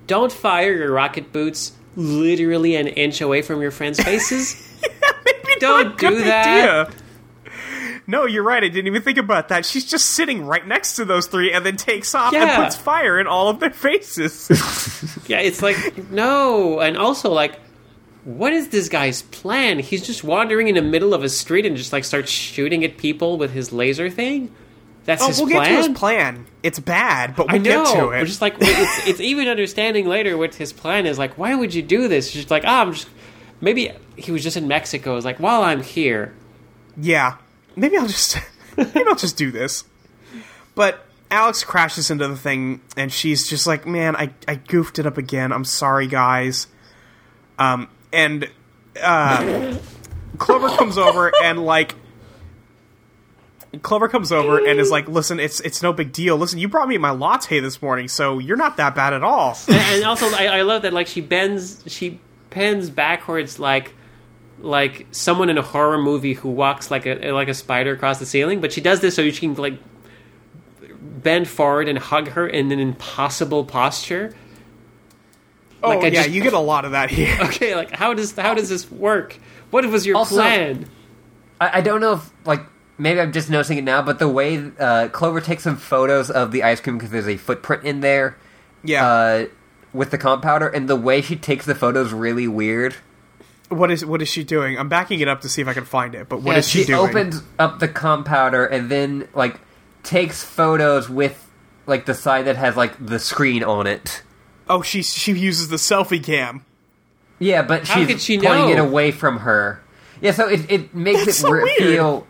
[0.07, 4.55] don't fire your rocket boots literally an inch away from your friends' faces.
[5.25, 6.47] Maybe Don't not a good do that.
[6.87, 6.89] idea.
[8.09, 8.63] No, you're right.
[8.63, 9.65] I didn't even think about that.
[9.67, 12.55] She's just sitting right next to those three and then takes off Yeah.
[12.55, 14.49] and puts fire in all of their faces.
[15.27, 17.59] yeah, it's like no, and also like.
[18.25, 19.79] What is this guy's plan?
[19.79, 22.97] He's just wandering in the middle of a street and just like starts shooting at
[22.97, 24.51] people with his laser thing.
[25.05, 25.63] That's oh, his we'll plan.
[25.63, 26.45] get to his plan.
[26.61, 27.85] It's bad, but we'll I know.
[27.85, 28.07] get to it.
[28.07, 31.17] We're just like it's, it's even understanding later what his plan is.
[31.17, 32.25] Like, why would you do this?
[32.27, 33.07] It's just like, ah, I'm just
[33.61, 35.15] maybe he was just in Mexico.
[35.15, 36.33] It's like, while I'm here,
[36.97, 37.37] yeah,
[37.79, 38.37] maybe I'll just
[38.77, 39.83] maybe I'll just do this.
[40.75, 45.05] But Alex crashes into the thing, and she's just like, "Man, I I goofed it
[45.05, 45.51] up again.
[45.51, 46.67] I'm sorry, guys."
[47.57, 48.49] Um, and
[49.01, 49.77] uh,
[50.37, 51.95] Clover comes over and like.
[53.83, 56.37] Clover comes over and is like, "Listen, it's it's no big deal.
[56.37, 59.55] Listen, you brought me my latte this morning, so you're not that bad at all."
[59.67, 62.19] and, also I, I love that like she bends, she
[62.49, 63.93] bends backwards like
[64.61, 68.25] like someone in a horror movie who walks like a like a spider across the
[68.25, 68.61] ceiling.
[68.61, 69.75] But she does this so she can like
[71.01, 74.33] bend forward and hug her in an impossible posture.
[75.81, 77.37] Oh Like, I yeah, just- you get a lot of that here.
[77.43, 79.37] Okay, like how does how does this work?
[79.71, 80.85] What was your Also- plan?
[81.61, 82.61] I, I don't know if like
[82.97, 86.51] maybe I'm just noticing it now, but the way uh, Clover takes some photos of
[86.51, 88.37] the ice cream because there's a footprint in there
[88.83, 89.07] Yeah.
[89.07, 89.45] uh,
[89.93, 92.95] with the Compowder, and the way she takes the photos really weird.
[93.69, 94.77] What is what is she doing?
[94.77, 96.27] I'm backing it up to see if I can find it.
[96.27, 97.05] But what Yeah, is she, She doing?
[97.05, 99.59] She opens up the Compowder and then like
[100.03, 101.47] takes photos with
[101.85, 104.23] like the side that has like the screen on it.
[104.69, 106.65] oh, she she uses the selfie cam.
[107.39, 108.83] Yeah, but How she's could she pointing know?
[108.83, 109.81] it away from her.
[110.19, 111.77] Yeah, so it, it makes That's it so re- weird.
[111.77, 112.27] feel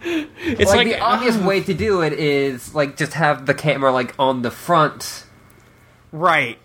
[0.02, 1.46] It's like, like, the obvious ah.
[1.46, 5.24] way to do it is like just have the camera like on the front.
[6.12, 6.58] Right.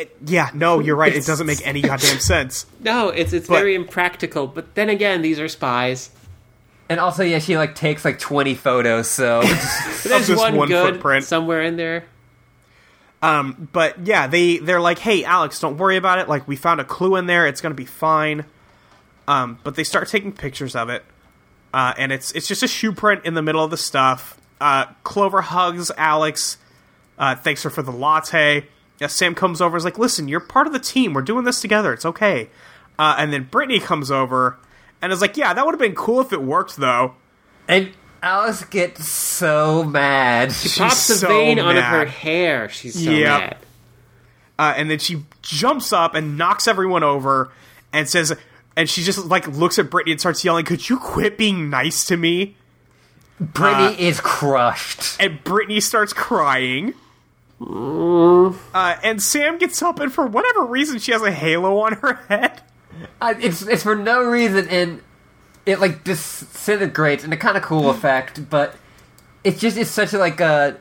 [0.00, 1.14] It- yeah, no, you're right.
[1.14, 2.66] It doesn't make any goddamn sense.
[2.80, 4.46] No, it's it's But- very impractical.
[4.46, 6.10] But then again, these are spies.
[6.88, 9.08] And also, yeah, she like takes like twenty photos.
[9.08, 9.42] So
[10.04, 11.24] There's one, one good footprint.
[11.24, 12.04] somewhere in there.
[13.22, 16.28] Um, but yeah, they they're like, "Hey, Alex, don't worry about it.
[16.28, 17.46] Like, we found a clue in there.
[17.46, 18.44] It's gonna be fine."
[19.28, 21.04] Um, but they start taking pictures of it,
[21.74, 24.36] uh, and it's it's just a shoe print in the middle of the stuff.
[24.60, 26.56] Uh, Clover hugs Alex,
[27.18, 28.66] uh, thanks her for the latte.
[29.00, 31.14] Yeah, Sam comes over, and is like, "Listen, you're part of the team.
[31.14, 31.92] We're doing this together.
[31.92, 32.50] It's okay."
[32.98, 34.58] Uh, and then Brittany comes over
[35.00, 37.14] and is like, "Yeah, that would have been cool if it worked, though."
[37.68, 37.90] and
[38.22, 40.52] Alex gets so mad.
[40.52, 41.90] She pops a so vein on mad.
[41.92, 42.68] her hair.
[42.68, 43.40] She's so Yep.
[43.40, 43.56] mad.
[44.58, 47.50] uh, and then she jumps up and knocks everyone over
[47.94, 48.36] and says
[48.76, 52.04] and she just like looks at Brittany and starts yelling, "Could you quit being nice
[52.06, 52.56] to me?"
[53.40, 55.16] Brittany is crushed.
[55.18, 56.92] And Brittany starts crying.
[57.60, 62.14] Uh, and Sam gets up, and for whatever reason, she has a halo on her
[62.28, 62.62] head.
[63.20, 65.02] Uh, it's it's for no reason, and
[65.66, 68.76] it like disintegrates in a kind of cool effect, but
[69.44, 70.78] it's just it's such a like a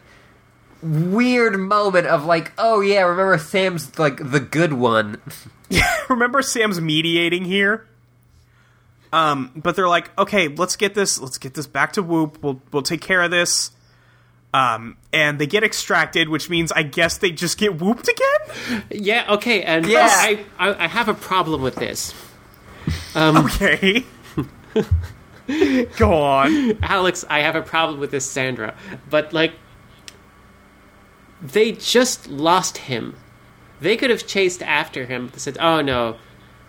[0.82, 5.21] weird moment of like, oh yeah, remember Sam's like the good one.
[6.09, 7.86] Remember, Sam's mediating here.
[9.13, 12.41] Um, but they're like, okay, let's get this, let's get this back to Whoop.
[12.41, 13.71] We'll we'll take care of this.
[14.54, 18.84] Um, and they get extracted, which means I guess they just get whooped again.
[18.89, 20.12] Yeah, okay, and Yes.
[20.16, 22.14] I, I I have a problem with this.
[23.16, 24.06] Okay.
[25.97, 26.78] Go on.
[26.84, 28.76] Alex, I have a problem with this Xandra.
[29.10, 29.54] But like
[31.41, 33.16] they just lost him.
[33.82, 35.30] They could have chased after him.
[35.32, 36.18] They said, "Oh no."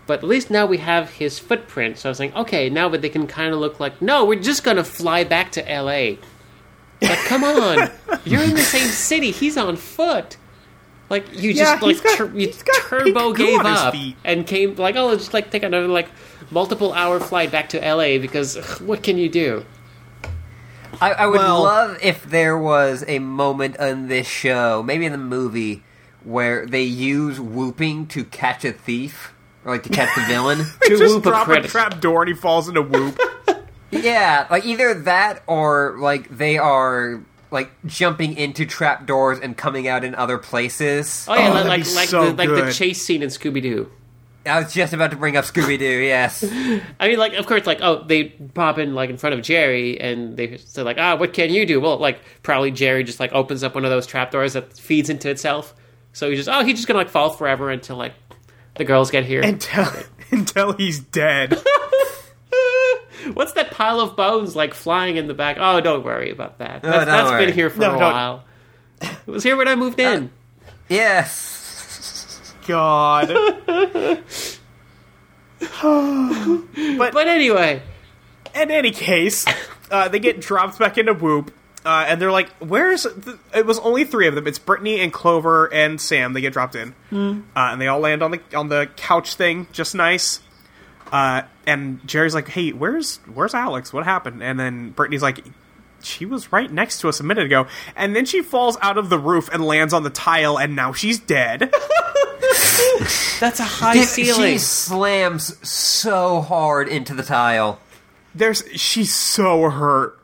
[0.07, 1.99] But at least now we have his footprint.
[1.99, 4.41] So I was like, "Okay, now but they can kind of look like, "No, we're
[4.41, 6.16] just going to fly back to LA."
[7.03, 7.90] Like, come on.
[8.24, 9.30] You're in the same city.
[9.30, 10.36] He's on foot.
[11.09, 13.94] Like you Yeah, just like he's got- tur- you he's got turbo gave up
[14.24, 16.09] and came like, "Oh, let's just like take another like
[16.53, 19.64] multiple hour flight back to LA because ugh, what can you do?"
[21.01, 25.12] I, I would Well- love if there was a moment in this show, maybe in
[25.12, 25.82] the movie,
[26.22, 29.32] where they use whooping to catch a thief
[29.64, 30.59] or like to catch the villain.
[30.82, 31.70] To just whoop a drop a credit.
[31.70, 33.18] trap door and he falls into whoop.
[33.91, 39.88] Yeah, like either that or like they are like jumping into trap doors and coming
[39.88, 41.26] out in other places.
[41.28, 43.28] Oh yeah, Oh, like that'd like, be like so the like the chase scene in
[43.28, 43.91] Scooby Doo.
[44.47, 45.84] I was just about to bring up Scooby Doo.
[45.84, 46.43] Yes.
[47.01, 50.01] I mean, like of course, like oh, they pop in like in front of Jerry,
[50.01, 51.80] and they say like, ah, what can you do?
[51.80, 55.28] Well, like probably Jerry just like opens up one of those trapdoors that feeds into
[55.28, 55.74] itself.
[56.12, 58.14] So he's just oh, he's just gonna like fall forever until like
[58.76, 59.43] the girls get here.
[59.43, 59.86] until
[60.30, 61.61] until he's dead.
[63.35, 65.57] What's that pile of bones like flying in the back?
[65.61, 66.83] Oh, don't worry about that.
[66.83, 67.47] No, That's, don't that's worry.
[67.47, 68.01] been here for No, a don't.
[68.01, 68.45] while.
[69.03, 70.31] It was here when I moved in.
[70.89, 72.55] yes.
[72.66, 73.28] God.
[75.83, 77.83] but but anyway,
[78.55, 79.45] in any case,
[79.91, 81.53] uh, they get dropped back into Whoop,
[81.85, 83.39] uh, and they're like, "Where's?" The-?
[83.55, 84.47] It was only three of them.
[84.47, 86.33] It's Brittany and Clover and Sam.
[86.33, 89.66] They get dropped in, uh, and they all land on the on the couch thing,
[89.72, 90.41] just nice.
[91.12, 93.92] Uh, and Jerry's like, "Hey, where's where's Alex?
[93.92, 95.44] What happened?" And then Brittany's like,
[96.02, 99.08] "She was right next to us a minute ago." And then she falls out of
[99.08, 101.61] the roof and lands on the tile, and now she's dead.
[103.40, 104.52] that's a high Dude, ceiling.
[104.52, 107.80] She slams so hard into the tile.
[108.34, 110.19] There's she's so hurt.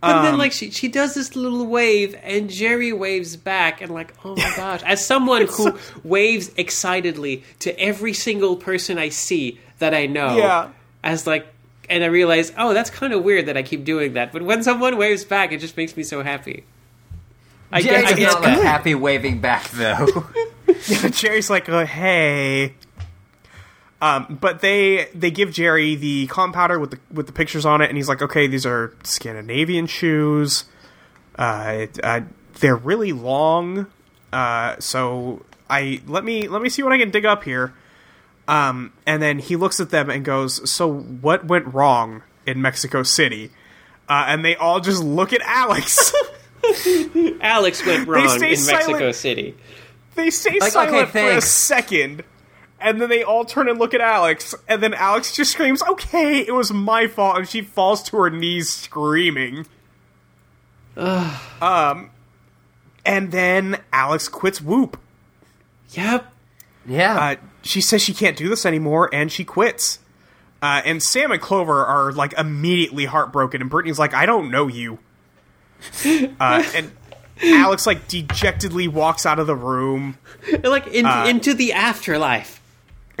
[0.00, 3.92] But Um, then, like, she, she does this little wave, and Jerry waves back, and,
[3.92, 4.82] like, oh my gosh.
[4.82, 10.68] As someone who waves excitedly to every single person I see that I know, Yeah.
[11.04, 11.46] as, like,
[11.90, 14.32] and I realize, oh, that's kind of weird that I keep doing that.
[14.32, 16.64] But when someone waves back, it just makes me so happy.
[17.72, 20.24] I Jerry get, I does get not look happy waving back though.
[21.10, 22.74] Jerry's like, uh, "Hey."
[24.02, 27.88] Um, but they they give Jerry the Compowder with the with the pictures on it,
[27.88, 30.64] and he's like, "Okay, these are Scandinavian shoes.
[31.36, 32.22] Uh, it, uh,
[32.60, 33.86] they're really long.
[34.32, 37.74] Uh, so I let me let me see what I can dig up here."
[38.48, 43.02] Um, and then he looks at them and goes, "So what went wrong in Mexico
[43.02, 43.50] City?"
[44.08, 46.12] Uh, and they all just look at Alex.
[47.40, 49.12] Alex went wrong stay in Mexico.
[49.12, 49.54] City.
[50.14, 52.22] they stay Like, silent okay, for a second,
[52.80, 56.40] and then they all turn and look at Alex, and then Alex just screams, "Okay,
[56.40, 59.66] it was my fault," and she falls to her knees screaming.
[60.96, 62.10] um,
[63.04, 64.98] and then Alex quits Whoop.
[65.90, 66.32] Yep.
[66.86, 67.18] yeah.
[67.18, 69.98] Uh, she says she can't do this anymore, and she quits.
[70.62, 74.66] Uh, and Sam and Clover are like immediately heartbroken, and Brittany's like, "I don't know
[74.66, 74.98] you."
[76.38, 76.92] Uh, and
[77.42, 80.18] Alex like dejectedly walks out of the room.
[80.62, 82.59] Like, in, Uh, into the afterlife.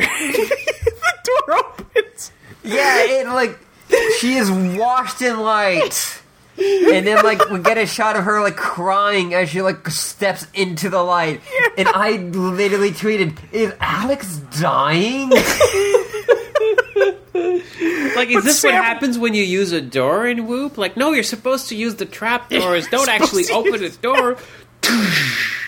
[0.00, 2.32] the door opens.
[2.62, 3.58] Yeah, it like
[4.18, 6.22] she is washed in light.
[6.58, 10.46] And then like we get a shot of her like crying as she like steps
[10.52, 11.40] into the light.
[11.78, 15.30] And I literally tweeted, Is Alex dying?
[17.32, 20.76] Like, is this what happens when you use a door in Whoop?
[20.76, 22.86] Like, no, you're supposed to use the trap doors.
[22.88, 24.36] Don't actually open a door.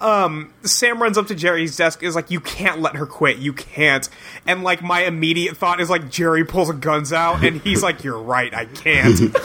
[0.00, 3.38] Um, Sam runs up to Jerry's desk is like, "You can't let her quit.
[3.38, 4.08] You can't."
[4.46, 8.18] And like my immediate thought is like Jerry pulls guns out and he's like, "You're
[8.20, 8.52] right.
[8.54, 9.18] I can't."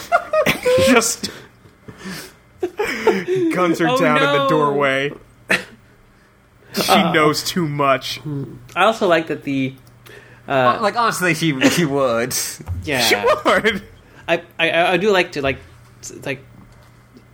[0.87, 1.29] Just
[2.61, 5.11] guns are Oh, down in the doorway.
[6.73, 8.21] She knows too much.
[8.75, 9.75] I also like that the
[10.47, 12.33] uh, uh, like honestly she she would.
[12.83, 12.99] yeah.
[13.01, 13.83] She would.
[14.27, 15.57] I, I I do like to like
[15.99, 16.43] s- like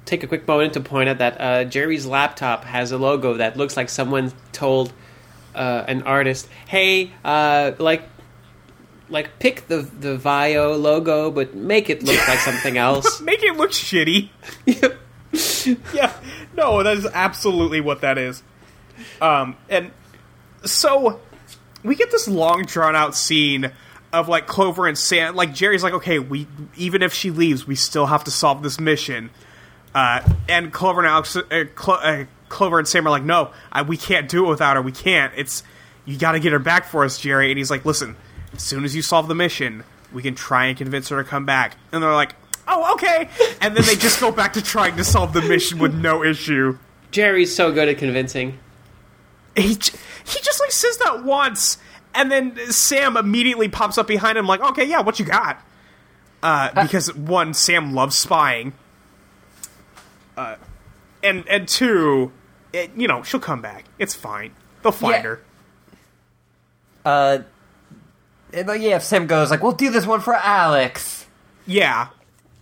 [0.08, 3.58] take a quick moment to point out that uh, Jerry's laptop has a logo that
[3.58, 4.94] looks like someone told
[5.54, 8.04] uh, an artist, "Hey, uh, like."
[9.10, 13.22] Like pick the the VAIO logo, but make it look like something else.
[13.22, 14.32] Make it look shitty.
[15.94, 16.14] yeah,
[16.58, 18.44] no, that is absolutely what that is.
[19.22, 19.92] Um, and
[20.66, 21.22] so
[21.84, 23.72] we get this long drawn out scene
[24.14, 25.36] of like Clover and Sam.
[25.36, 28.80] Like Jerry's like, okay, we even if she leaves, we still have to solve this
[28.80, 29.30] mission.
[29.94, 33.82] Uh, and Clover and Alex, uh, Clo- uh, Clover and Sam are like, no, I,
[33.82, 34.82] we can't do it without her.
[34.82, 35.34] We can't.
[35.36, 35.64] It's
[36.06, 37.50] you got to get her back for us, Jerry.
[37.52, 38.16] And he's like, listen,
[38.54, 39.84] as soon as you solve the mission,
[40.14, 41.76] we can try and convince her to come back.
[41.92, 42.36] And they're like,
[42.68, 43.30] oh, okay.
[43.62, 46.78] And then they just go back to trying to solve the mission with no issue.
[47.12, 48.60] Jerry's so good at convincing.
[49.56, 51.78] He j- he just like says that once,
[52.14, 55.60] and then Sam immediately pops up behind him like, okay, yeah, what you got?
[56.44, 58.74] Uh, because one, Sam loves spying.
[60.38, 60.56] Uh,
[61.24, 62.32] and and two,
[62.72, 63.86] it, you know, she'll come back.
[64.00, 64.52] It's fine.
[64.84, 65.22] They'll find Yeah.
[65.24, 65.42] her.
[67.04, 67.38] Uh,
[68.54, 71.26] and like, yeah, if Sam goes like, "We'll do this one for Alex."
[71.66, 72.10] Yeah.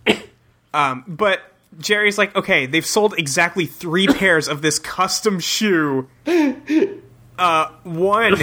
[0.74, 1.40] um, but
[1.78, 6.08] Jerry's like, okay, they've sold exactly three pairs of this custom shoe.
[7.38, 8.34] Uh, one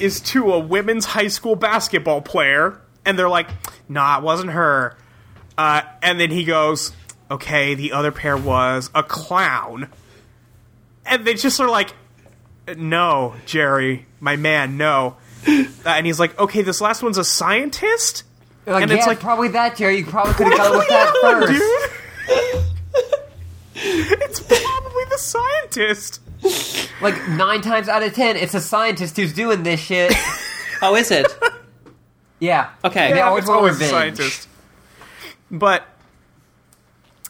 [0.00, 3.48] is to a women's high school basketball player, and they're like,
[3.88, 4.98] nah, it wasn't her.
[5.56, 6.92] Uh, and then he goes,
[7.30, 9.88] okay, the other pair was a clown.
[11.06, 11.92] And they just are like,
[12.76, 15.16] no, Jerry, my man, no.
[15.46, 18.22] Uh, and he's like, okay, this last one's a scientist?
[18.66, 19.98] Like, And yeah, it's like- probably that, Jerry.
[19.98, 21.52] You probably could have gone with that first.
[21.52, 22.64] dude.
[23.76, 26.20] it's probably the scientist.
[27.00, 30.12] Like nine times out of ten, it's a scientist who's doing this shit.
[30.82, 31.26] Oh, is it?
[32.40, 32.70] Yeah.
[32.84, 33.10] Okay.
[33.12, 34.16] They Yeah, always it's want always the revenge.
[34.18, 34.48] scientist.
[35.50, 35.86] But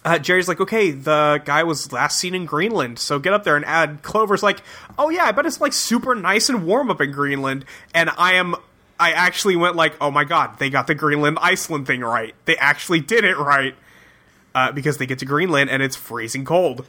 [0.05, 3.57] uh, Jerry's like, okay, the guy was last seen in Greenland, so get up there
[3.57, 4.03] and add.
[4.03, 4.61] Clover's like,
[4.99, 7.65] oh yeah, I bet it's like super nice and warm up in Greenland.
[7.95, 8.55] And I am,
[9.01, 12.35] I actually went like, oh my god, they got the Greenland Iceland thing right.
[12.45, 13.75] They actually did it right.
[14.57, 16.87] Uh, because they get to Greenland and it's freezing cold.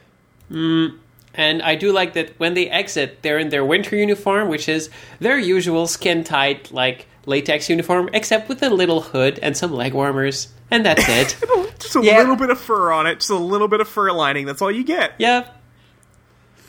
[1.34, 4.92] And I do like that when they exit, they're in their winter uniform, which is
[5.20, 9.96] their usual skin tight, like latex uniform, except with a little hood and some leg
[9.96, 10.50] warmers.
[10.72, 11.38] And that's it.
[11.80, 12.18] Just a Yeah.
[12.20, 14.46] little bit of fur on it, just a little bit of fur lining.
[14.46, 15.14] That's all you get.
[15.20, 15.48] yeah.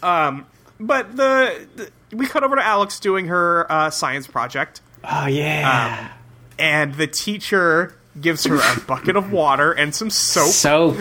[0.02, 4.80] But the, the we cut over to Alex doing her uh, science project.
[5.04, 6.12] Oh, yeah.
[6.58, 10.50] and the teacher gives her a bucket of water and some soap.
[10.50, 10.96] Soap.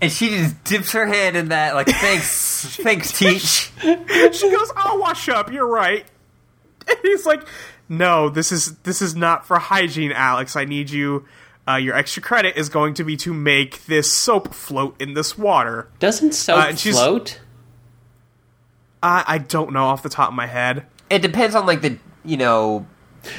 [0.00, 3.72] And she just dips her hand in that, like, thanks, thanks, teach.
[3.80, 5.50] she goes, "I'll wash up.
[5.50, 6.04] You're right."
[6.86, 7.42] And he's like,
[7.88, 10.54] "No, this is this is not for hygiene, Alex.
[10.54, 11.24] I need you.
[11.68, 15.36] Uh, your extra credit is going to be to make this soap float in this
[15.36, 17.40] water." Doesn't soap Uh, and she's- float?
[19.02, 20.86] I I don't know off the top of my head.
[21.10, 22.86] It depends on like the you know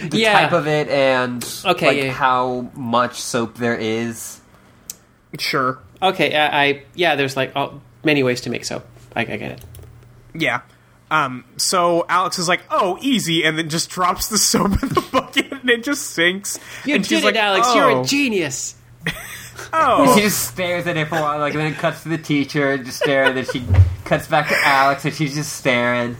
[0.09, 0.33] the Yeah.
[0.33, 2.11] type of it and Okay, like yeah.
[2.11, 4.41] how much soap there is.
[5.39, 5.79] Sure.
[6.01, 8.85] Okay, I, I yeah, there's like oh, many ways to make soap.
[9.15, 9.61] I, I get it.
[10.33, 10.61] Yeah.
[11.09, 15.07] Um, so Alex is like, "Oh, easy," and then just drops the soap in the
[15.11, 16.59] bucket, and it just sinks.
[16.85, 17.67] You and did she's it, like, Alex.
[17.69, 18.75] Oh, You're a genius.
[19.73, 22.17] Oh, She just stares at it for a while, like then it cuts to the
[22.17, 23.65] teacher, and just staring, then she
[24.05, 26.15] cuts back to Alex, and she's just staring.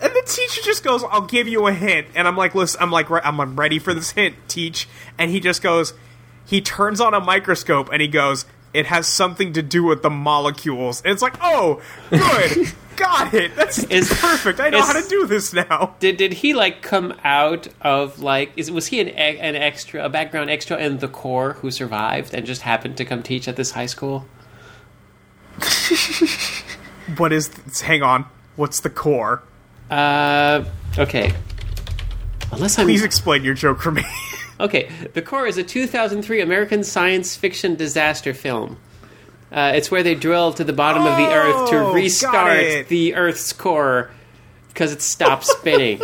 [0.00, 2.90] And the teacher just goes, "I'll give you a hint." And I'm like, "Listen, I'm
[2.92, 5.92] like, re- I'm I'm ready for this hint, teach." And he just goes,
[6.46, 10.10] he turns on a microscope and he goes, "It has something to do with the
[10.10, 13.54] molecules." And it's like, "Oh, good, got it.
[13.56, 14.60] That's Is- perfect.
[14.60, 18.20] I know is- how to do this now." Did did he like come out of
[18.20, 22.34] like is was he an an extra a background extra in the core who survived
[22.34, 24.26] and just happened to come teach at this high school?
[27.16, 27.80] What is?
[27.80, 28.26] Hang on.
[28.56, 29.42] What's the core?
[29.90, 30.64] Uh,
[30.98, 31.32] okay.
[32.52, 34.04] Unless I'm Please explain your joke for me.
[34.60, 38.76] Okay, the core is a 2003 American science fiction disaster film.
[39.50, 43.14] Uh, it's where they drill to the bottom of the Earth to Oh, restart the
[43.14, 44.10] Earth's core
[44.68, 46.00] because it stopped spinning.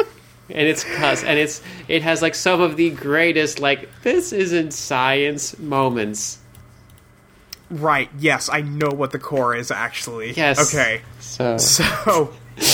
[0.50, 4.72] And it's cause, and it's it has like some of the greatest like this isn't
[4.72, 6.38] science moments.
[7.70, 8.08] right.
[8.18, 10.32] Yes, I know what the core is actually.
[10.32, 10.74] Yes.
[10.74, 11.00] Okay.
[11.20, 12.32] So So,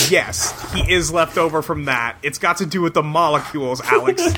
[0.09, 2.17] yes, he is left over from that.
[2.23, 4.21] It's got to do with the molecules, Alex.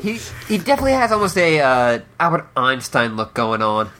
[0.00, 0.18] He
[0.48, 3.90] he definitely has almost a uh, Albert Einstein look going on.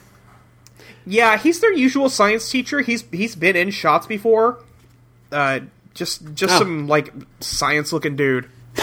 [1.07, 2.81] Yeah, he's their usual science teacher.
[2.81, 4.63] He's he's been in shots before.
[5.33, 5.61] Uh,
[5.95, 6.59] just just Oh.
[6.61, 8.49] some like science looking dude.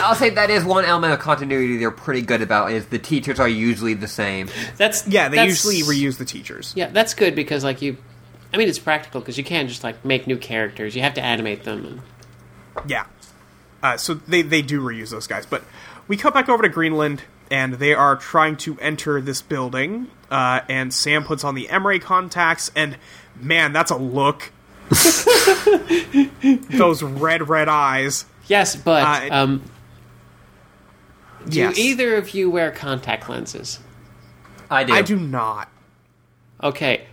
[0.00, 3.38] I'll say that is one element of continuity they're pretty good about is the teachers
[3.38, 4.48] are usually the same.
[4.76, 6.72] that's Yeah, they that's- usually reuse the teachers.
[6.76, 7.96] Yeah, that's good because like you,
[8.56, 10.96] I mean it's practical because you can't just like make new characters.
[10.96, 11.84] You have to animate them.
[11.84, 13.04] And, Yeah.
[13.82, 15.62] Uh, so they they do reuse those guys, but
[16.08, 20.06] we cut back over to Greenland, and they are trying to enter this building.
[20.30, 22.96] Uh, and Sam puts on the M-ray contacts, and
[23.38, 24.50] man, that's a look.
[26.70, 28.24] those red red eyes.
[28.46, 29.62] yes, but Uh, um,
[31.46, 31.76] Do Yes.
[31.78, 33.80] either of you wear contact lenses?
[34.70, 34.94] I do.
[34.94, 35.68] I do not.
[36.62, 37.06] Okay.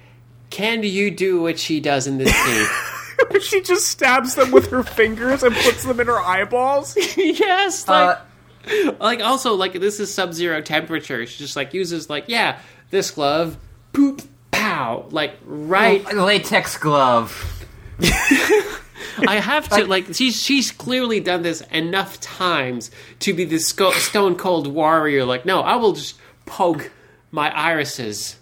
[0.53, 3.41] Can you do what she does in this scene?
[3.41, 6.95] she just stabs them with her fingers and puts them in her eyeballs.
[7.17, 7.87] yes.
[7.87, 8.19] Like,
[8.67, 11.25] Uh, like also like this is sub-zero temperature.
[11.25, 12.59] She just like uses like yeah
[12.91, 13.57] this glove,
[13.93, 16.05] poop, pow, like right.
[16.13, 17.65] latex glove.
[17.99, 22.91] I have to like she's she's clearly done this enough times
[23.21, 25.25] to be the sco- stone cold warrior.
[25.25, 26.91] Like no, I will just poke
[27.31, 28.35] my irises.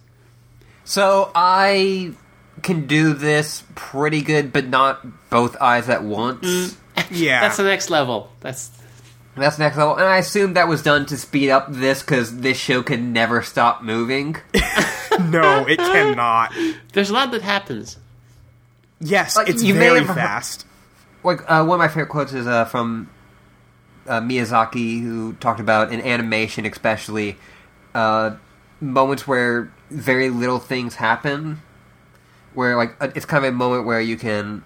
[0.91, 2.11] So I
[2.63, 6.75] can do this pretty good, but not both eyes at once.
[7.09, 7.39] Yeah.
[7.41, 8.29] That's the next level.
[8.41, 8.69] That's
[9.37, 12.57] That's next level, and I assume that was done to speed up this because this
[12.57, 14.35] show can never stop moving.
[15.19, 16.53] no, it cannot.
[16.93, 17.97] there's a lot that happens.
[18.99, 20.65] Yes, Like, it's you may very have- fast.
[21.23, 23.09] like uh, one of my favorite quotes is uh, from
[24.07, 27.37] uh, Miyazaki, who talked about in animation, especially
[27.95, 28.31] uh,
[28.82, 31.61] moments where very little things happen,
[32.53, 34.63] where like it's kind of a moment where you can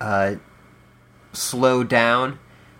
[0.00, 0.34] uh,
[1.32, 2.38] slow down.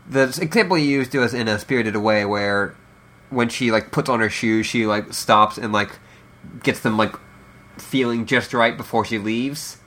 [0.08, 2.74] The example you used was in a Spirited Away, where
[3.30, 5.98] when she like puts on her shoes, she like stops and like
[6.62, 7.14] gets them like
[7.78, 9.78] feeling just right before she leaves.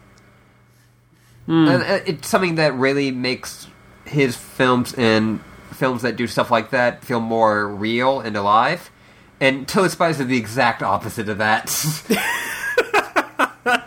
[1.70, 3.68] And uh, it's something that really makes
[4.06, 8.90] his films and films that do stuff like that feel more real and alive.
[9.40, 11.66] And Totally Spies are the exact opposite of that.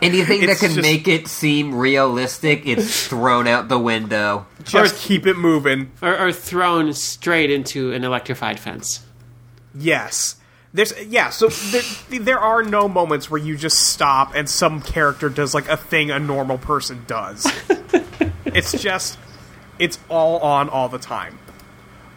[0.01, 4.45] Anything that can just- make it seem realistic, it's thrown out the window.
[4.63, 5.91] Just Or- keep it moving.
[6.01, 9.03] Or, or thrown straight into an electrified fence.
[9.73, 10.35] Yes.
[10.73, 11.81] There's yeah, so there,
[12.21, 16.11] there are no moments where you just stop and some character does like a thing
[16.11, 17.45] a normal person does.
[18.45, 19.19] it's just
[19.79, 21.39] it's all on all the time.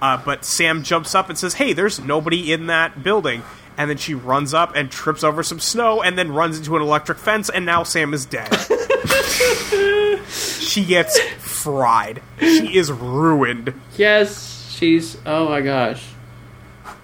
[0.02, 3.42] Uh, but Sam jumps up and says, "Hey, there's nobody in that building."
[3.76, 6.82] And then she runs up and trips over some snow and then runs into an
[6.82, 8.48] electric fence and now Sam is dead.
[10.28, 12.22] she gets fried.
[12.38, 13.74] She is ruined.
[13.96, 15.16] Yes, she's.
[15.26, 16.04] Oh my gosh.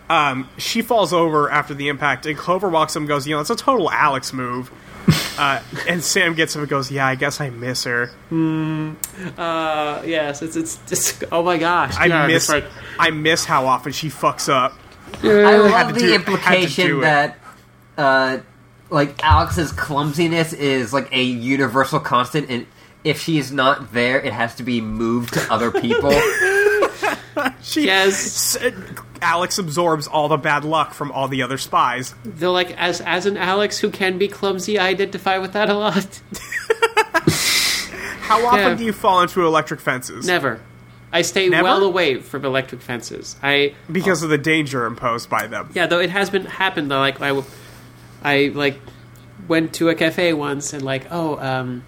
[0.09, 3.41] um, she falls over after the impact, and Clover walks up and goes, "You know,
[3.41, 4.71] it's a total Alex move."
[5.39, 8.11] uh, and Sam gets up and goes, "Yeah, I guess I miss her.
[9.39, 11.97] Uh, yes, it's it's, it's oh my gosh.
[11.97, 12.65] I yeah, miss, it's like
[12.99, 14.75] I miss how often she fucks up."
[15.23, 17.39] I love the do- had to do implication that,
[17.99, 18.39] uh,
[18.91, 22.67] like Alex's clumsiness is like a universal constant, and
[23.05, 26.13] if she's not there, it has to be moved to other people.
[27.63, 28.57] She, Yes.
[29.23, 32.15] Alex absorbs all the bad luck from all the other spies.
[32.25, 35.75] though like as as an Alex who can be clumsy, I identify with that a
[35.75, 36.21] lot.
[38.23, 38.75] How often Yeah.
[38.77, 40.27] do you fall into electric fences?
[40.27, 40.61] Never.
[41.13, 41.65] I stay Never?
[41.65, 43.35] well away from electric fences.
[43.43, 45.71] I Because of the danger imposed by them.
[45.75, 47.01] yeah, though it has been happened though.
[47.01, 47.43] Like I,
[48.23, 48.79] I like
[49.49, 51.85] went to a cafe once and like oh um,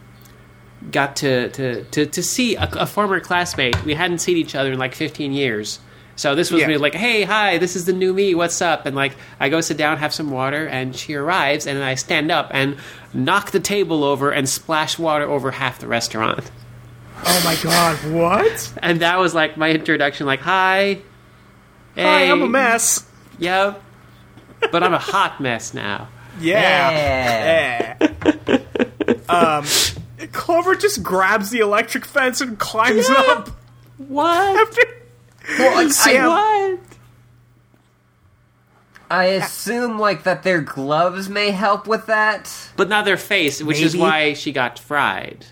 [0.91, 3.85] got to to to, to see a, a former classmate.
[3.85, 5.78] We hadn't seen each other in like fifteen years.
[6.16, 6.68] So this was Yeah.
[6.68, 8.34] me like, hey, hi, this is the new me.
[8.34, 8.84] What's up?
[8.86, 11.94] And like, I go sit down, have some water, and she arrives, and then I
[11.94, 12.76] stand up and
[13.14, 16.50] knock the table over and splash water over half the restaurant.
[17.24, 18.72] Oh my god, what?
[18.82, 20.26] And that was like my introduction.
[20.26, 20.98] Like, hi,
[21.96, 23.06] Hi, I'm a mess.
[23.38, 23.82] Yep.
[24.70, 26.08] But I'm a hot mess now.
[26.40, 27.96] Yeah.
[27.98, 28.58] Yeah.
[29.28, 29.64] um,
[30.32, 33.14] Clover just grabs the electric fence and climbs Yeah.
[33.28, 33.48] up.
[33.98, 34.56] What?
[34.68, 34.82] After
[35.90, 36.81] Sam, What?
[39.10, 42.51] I assume like that their gloves may help with that.
[42.77, 45.44] But not their face, which is why she got fried.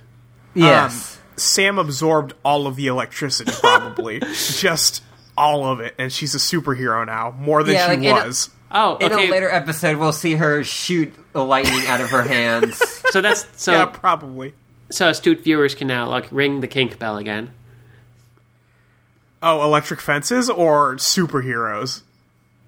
[0.56, 1.18] Um, yes.
[1.36, 4.20] Sam absorbed all of the electricity, probably.
[4.34, 5.02] just
[5.36, 8.50] all of it, and she's a superhero now, more than Yeah, she like, was.
[8.72, 12.80] Oh, In a later episode, we'll see her shoot the lightning out of her hands.
[13.10, 13.72] So that's so.
[13.72, 14.54] yeah, probably.
[14.92, 17.52] So astute viewers can now like ring the kink bell again.
[19.42, 22.02] Oh, electric fences or superheroes?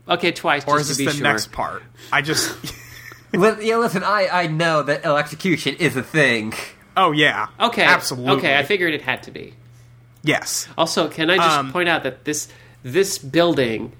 [0.08, 1.32] Okay, twice Or just is to this be the sure.
[1.32, 1.82] next part?
[2.12, 2.56] I just.
[3.32, 6.52] Li- yeah, listen, I, I know that electrocution is a thing.
[6.96, 7.48] Oh, yeah.
[7.60, 8.32] Okay, Absolutely.
[8.36, 9.54] Okay, I figured it had to be.
[10.22, 10.68] Yes.
[10.76, 12.48] Also, can I just Um, point out that this
[12.84, 13.92] this building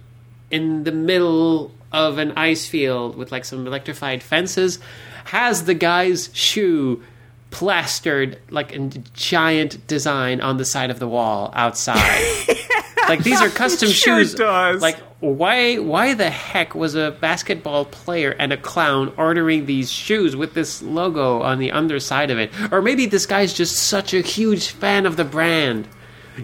[0.51, 4.79] in the middle of an ice field with like some electrified fences
[5.25, 7.03] has the guy's shoe
[7.51, 8.79] plastered like a
[9.15, 12.25] giant design on the side of the wall outside.
[13.09, 14.35] like these are custom It sure shoes.
[14.35, 14.81] does.
[14.83, 20.35] Like why why the heck was a basketball player and a clown ordering these shoes
[20.35, 22.51] with this logo on the underside of it?
[22.73, 25.87] Or maybe this guy's just such a huge fan of the brand.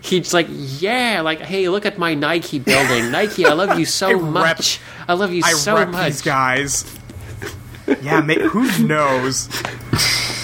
[0.03, 3.11] he's like, yeah, like, hey, look at my Nike building.
[3.13, 4.23] Nike, I love you so I rep-
[4.59, 4.81] much.
[5.09, 6.05] I love you I so rep much.
[6.07, 6.85] these guys.
[8.03, 9.49] Yeah, may- who knows?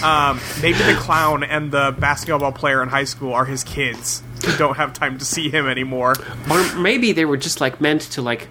[0.03, 4.21] Um, maybe the clown and the basketball player in high school are his kids
[4.57, 6.15] don't have time to see him anymore.
[6.49, 8.47] Or maybe they were just like meant to like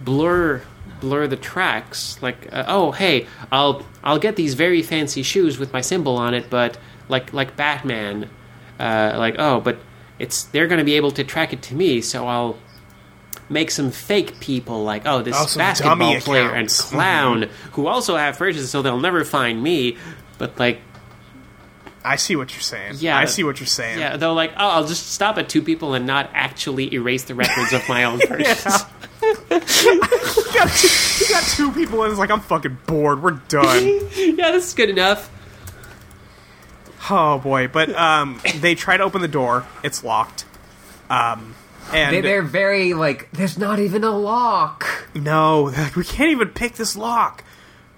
[0.00, 0.62] blur
[1.00, 2.20] blur the tracks.
[2.22, 6.34] Like, uh, oh, hey, I'll I'll get these very fancy shoes with my symbol on
[6.34, 8.28] it, but like like Batman,
[8.78, 9.78] uh, like oh, but
[10.18, 12.58] it's they're going to be able to track it to me, so I'll
[13.50, 18.16] make some fake people like oh this Oh, some basketball player and clown who also
[18.16, 19.98] have fridges so they'll never find me
[20.38, 20.80] but like
[22.04, 22.96] I see what you're saying.
[22.98, 23.16] Yeah.
[23.16, 23.98] I see what you're saying.
[23.98, 27.34] yeah they'll like oh i'll just stop at two people and not actually erase the
[27.34, 28.82] records of my own purchase
[29.22, 33.22] You got, two, you got two people and it's like I'm fucking bored.
[33.22, 33.84] We're done.
[34.14, 35.30] yeah this is good enough
[37.10, 39.66] Oh boy, but um, they try to open the door.
[39.82, 40.46] It's locked.
[41.10, 41.54] Um,
[41.92, 43.28] and They, they're very like.
[43.32, 44.86] There's not even a lock.
[45.14, 47.43] no, like, we can't even pick this lock.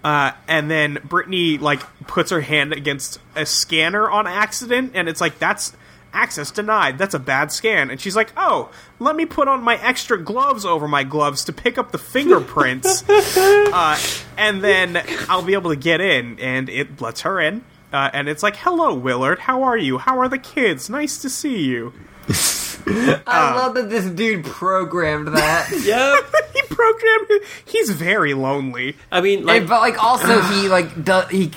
[0.07, 5.21] Uh, and then Brittany like puts her hand against a scanner on accident, and it's
[5.21, 5.73] like that's
[6.13, 6.97] access denied.
[6.97, 7.91] That's a bad scan.
[7.91, 8.71] And she's like, oh,
[9.01, 13.03] let me put on my extra gloves over my gloves to pick up the fingerprints,
[13.11, 13.99] uh,
[14.39, 16.39] and then I'll be able to get in.
[16.39, 17.65] And it lets her in.
[17.93, 19.41] Uh, and it's like, hello, Willard.
[19.41, 19.99] How are you?
[19.99, 20.89] How are the kids?
[20.89, 21.93] Nice to see you.
[22.89, 23.55] I ah.
[23.57, 25.71] love that this dude programmed that.
[25.85, 27.43] yep he programmed it.
[27.65, 28.97] He's very lonely.
[29.11, 31.51] i mean like And- but like also he like does he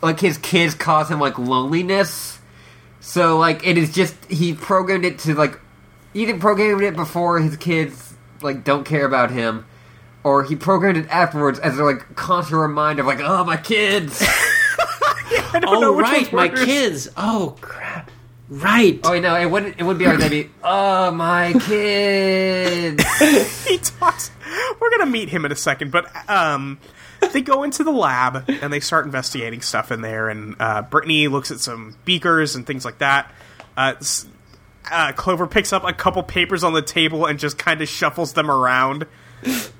[0.00, 2.38] like his kids cause him like loneliness.
[3.00, 5.60] So like it is just he programmed it to like
[6.14, 9.66] either programmed it before his kids like don't care about him,
[10.22, 14.24] or he programmed it afterwards as a like constant reminder of like oh my kids.
[14.26, 17.93] I don't know oh which right my kids oh crap
[18.62, 19.78] right oh wait, no, it wouldn't.
[19.78, 23.04] It wouldn't be our that'd oh my kids.
[23.68, 24.30] he talks.
[24.80, 26.78] We're gonna meet him in a second, but um,
[27.32, 30.28] they go into the lab and they start investigating stuff in there.
[30.28, 33.32] And uh, Brittany looks at some beakers and things like that.
[33.76, 33.94] Uh,
[34.90, 38.34] uh, Clover picks up a couple papers on the table and just kind of shuffles
[38.34, 39.06] them around.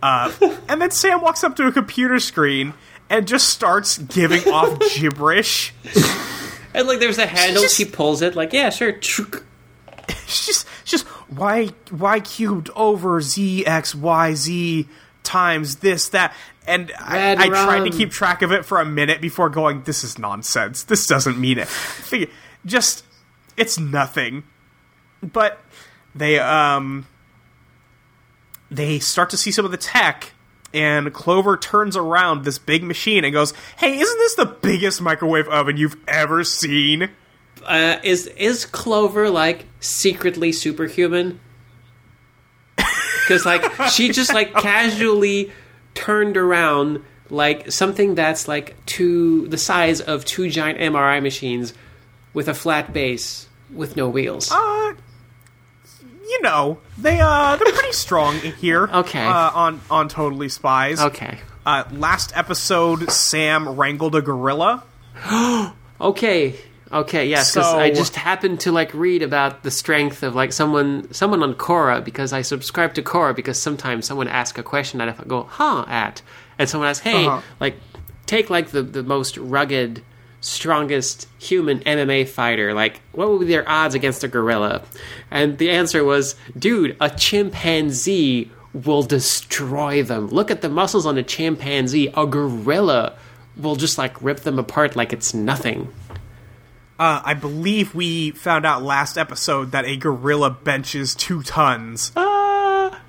[0.03, 0.33] Uh,
[0.69, 2.75] and then Sam walks up to a computer screen
[3.09, 5.75] and just starts giving off gibberish.
[6.75, 8.91] And like there's a handle just- she pulls it like yeah sure.
[8.91, 9.17] It's
[10.47, 14.89] just just y y cubed over z x y z
[15.23, 16.35] times this that.
[16.67, 19.83] And I, Red I tried to keep track of it for a minute before going
[19.83, 20.83] this is nonsense.
[20.85, 21.69] This doesn't mean it.
[21.69, 22.29] Figure,
[22.65, 23.05] just
[23.57, 24.45] it's nothing.
[25.23, 25.61] But
[26.15, 27.07] they um
[28.71, 30.33] they start to see some of the tech
[30.75, 35.49] and Clover turns around this big machine and goes, "Hey, isn't this the biggest microwave
[35.49, 37.11] oven you've ever seen?"
[37.65, 41.41] uh, is is clover like secretly superhuman
[42.77, 45.51] because like she just like casually
[45.95, 51.73] turned around like something that's like two the size of two giant mri machines
[52.35, 54.84] with a flat base with no wheels Uh,
[56.35, 58.85] you know, they uh they're pretty strong here.
[58.93, 59.25] Okay.
[59.25, 61.01] Uh, on on Totally Spies.
[61.01, 64.83] okay Uh, last episode, Sam wrangled a gorilla.
[66.01, 66.55] Okay.
[66.93, 70.53] Okay, yes, because So- I just happened to like read about the strength of like
[70.53, 75.01] someone someone on Quora because I subscribe to Quora because sometimes someone asks a question
[75.01, 76.23] and I go, huh at
[76.59, 77.41] and someone asks, Hey, Uh-huh.
[77.59, 77.77] like
[78.27, 80.03] take like the, the most rugged,
[80.45, 84.83] strongest human MMA fighter, like what would be their odds against a gorilla?
[85.31, 90.29] And the answer was, dude, a chimpanzee will destroy them.
[90.29, 92.09] Look at the muscles on a chimpanzee.
[92.17, 93.17] A gorilla
[93.57, 95.93] will just like rip them apart like it's nothing.
[96.99, 102.13] Uh, I believe we found out last episode that a gorilla benches two tons.
[102.17, 103.01] Ah,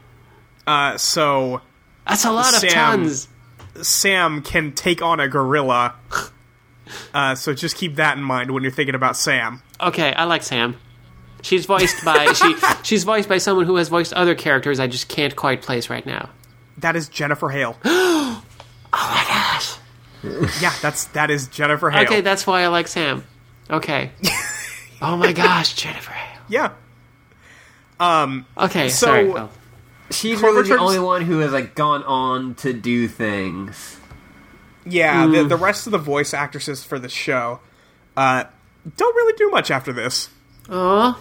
[0.66, 1.62] Uh, so
[2.07, 3.28] that's a lot of tons.
[3.82, 5.95] Sam can take on a gorilla.
[7.14, 9.62] Uh, so just keep that in mind when you're thinking about Sam.
[9.82, 10.78] Okay, I like Sam.
[11.41, 15.07] She's voiced by she she's voiced by someone who has voiced other characters I just
[15.10, 16.30] can't quite place right now.
[16.80, 17.78] That is Jennifer Hale.
[18.98, 19.78] Oh my gosh.
[20.62, 22.03] yeah, that's that is Jennifer Hale.
[22.06, 23.26] Okay, that's why I like Sam.
[23.70, 24.12] Okay.
[25.02, 26.41] oh my gosh, Jennifer Hale.
[26.48, 26.72] yeah.
[27.99, 29.32] Um Okay, So- sorry.
[29.32, 29.49] Phil.
[30.12, 33.99] She's Clover really the turns- only one who has like gone on to do things.
[34.86, 37.60] Yeah, the, the rest of the voice actresses for the show
[38.16, 38.44] uh,
[38.98, 40.30] don't really do much after this.
[40.70, 41.20] Aw.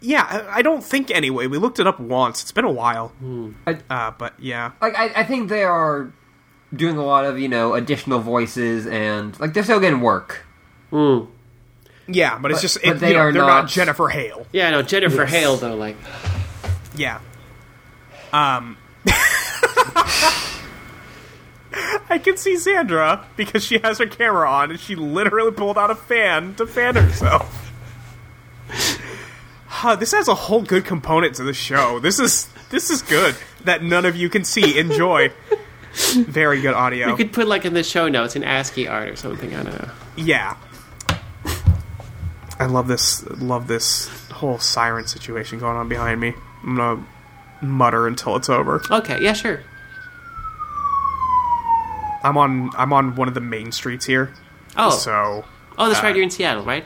[0.00, 1.46] Yeah, I, I don't think anyway.
[1.46, 2.42] We looked it up once.
[2.42, 3.12] It's been a while.
[3.66, 4.72] I, Uh, but yeah.
[4.80, 6.12] like I, I think they are
[6.74, 10.44] doing a lot of you know additional voices and like they're still getting work.
[10.92, 11.28] Mm.
[12.08, 14.46] Yeah, but it's just but it, they you know, are they're not- not Jennifer Hale.
[14.52, 15.30] Yeah, no, Jennifer Yes.
[15.30, 15.96] Hale though, like
[16.94, 17.20] Yeah.
[18.32, 18.76] Um.
[22.08, 25.90] I can see Xandra because she has her camera on and she literally pulled out
[25.90, 27.72] a fan to fan herself.
[29.66, 31.98] Huh, this has a whole good component to the show.
[31.98, 34.78] This is this is good that none of you can see.
[34.78, 35.30] Enjoy.
[36.14, 37.08] Very good audio.
[37.08, 39.54] you could put like in the show notes an ASCII art or something.
[39.54, 39.90] I don't know.
[40.16, 40.56] Yeah.
[42.58, 46.32] I love this love this whole siren situation going on behind me.
[46.62, 47.06] I'm gonna
[47.60, 48.82] mutter until it's over.
[48.90, 49.60] Okay, yeah, sure.
[52.26, 54.32] I'm on I'm on one of the main streets here.
[54.76, 55.44] Oh, So
[55.78, 56.14] oh, that's uh, right.
[56.14, 56.84] You're in Seattle, right?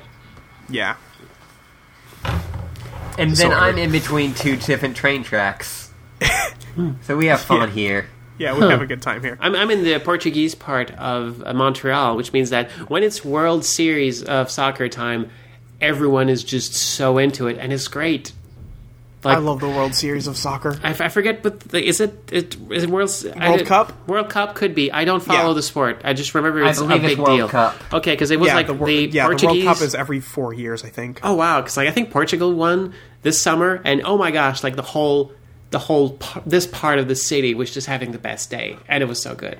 [0.68, 0.96] yeah.
[3.18, 3.54] And then Sorry.
[3.54, 5.92] I'm in between two different train tracks.
[7.02, 7.74] so we have fun Yeah.
[7.74, 8.06] here.
[8.38, 9.36] Yeah, we have a good time here.
[9.40, 13.66] I'm, I'm in the Portuguese part of uh, Montreal, which means that when it's World
[13.66, 15.28] Series of soccer time,
[15.78, 18.32] everyone is just so into it, and it's great.
[19.22, 20.78] Like, I love the World Series of soccer.
[20.82, 24.08] I, f- I forget, but the, is it, it is it World World Cup?
[24.08, 24.90] World Cup could be.
[24.90, 25.54] I don't follow Yeah.
[25.54, 26.00] the sport.
[26.04, 27.48] I just remember I it's a believe it's big World deal.
[27.50, 27.76] Cup.
[27.92, 29.64] Okay, because it was yeah, like the, the, wor- yeah, the Portuguese.
[29.66, 31.20] World Cup is every four years, I think.
[31.22, 34.76] oh wow, because like I think Portugal won this summer, and oh my gosh, like
[34.76, 35.32] the whole
[35.70, 39.02] the whole par- this part of the city was just having the best day, and
[39.02, 39.58] it was so good.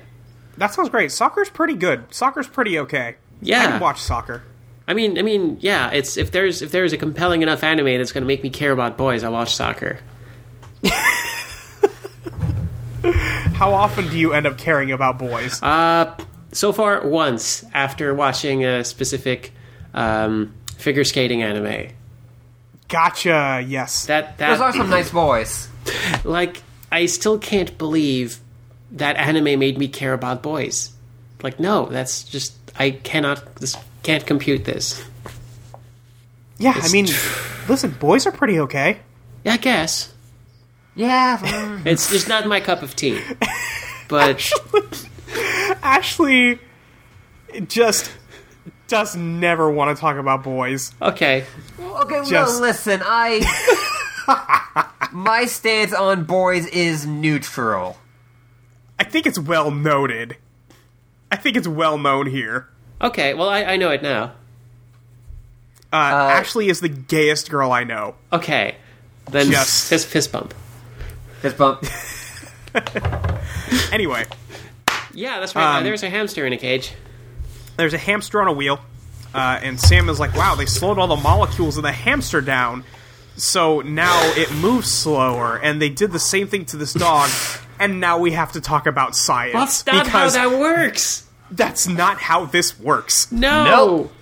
[0.57, 1.11] That sounds great.
[1.11, 2.05] Soccer's pretty good.
[2.13, 3.15] Soccer's pretty okay.
[3.41, 3.61] Yeah.
[3.61, 4.41] I can watch soccer.
[4.87, 5.89] I mean, I mean, yeah.
[5.91, 8.71] It's if there's if there's a compelling enough anime that's going to make me care
[8.71, 9.99] about boys, I watch soccer.
[13.53, 15.61] How often do you end up caring about boys?
[15.61, 16.15] Uh,
[16.51, 19.53] so far, once after watching a specific
[19.93, 21.89] um, figure skating anime.
[22.87, 23.63] gotcha.
[23.67, 24.07] Yes.
[24.07, 25.69] That that Those are some nice boys.
[26.23, 28.39] like I still can't believe
[28.91, 30.91] that anime made me care about boys.
[31.41, 35.03] Like, no, that's just I cannot this can't compute this.
[36.57, 37.07] yeah, I mean,
[37.69, 38.99] listen, boys are pretty okay.
[39.43, 40.13] Yeah, I guess
[40.95, 41.81] Yeah.
[41.85, 43.21] it's just not my cup of tea.
[44.07, 44.51] But
[45.81, 46.59] Ashley
[47.67, 48.11] just
[48.89, 50.93] just never want to talk about boys.
[51.01, 51.45] okay,
[51.79, 53.39] Okay, well, Just- listen, I.
[55.13, 57.97] My stance on boys is neutral.
[58.99, 60.35] I think it's well noted.
[61.31, 62.67] I think it's well known here.
[63.01, 63.33] Okay.
[63.33, 64.33] Well, I, I know it now.
[65.93, 68.15] Uh, Ashley is the gayest girl I know.
[68.31, 68.75] Okay,
[69.29, 70.53] then Just- fist fist bump.
[71.41, 71.83] Fist bump.
[73.91, 74.25] Anyway,
[75.13, 75.77] Yeah, that's right.
[75.77, 76.93] Um, There's a hamster in a cage.
[77.77, 78.79] there's a hamster on a wheel,
[79.33, 82.83] uh, and Sam is like, "Wow, they slowed all the molecules of the hamster down,
[83.35, 87.29] so now it moves slower." And they did the same thing to this dog,
[87.79, 91.27] and now we have to talk about science That's not how that works.
[91.51, 93.31] That's not how this works.
[93.31, 93.65] No.
[93.65, 94.13] Nope.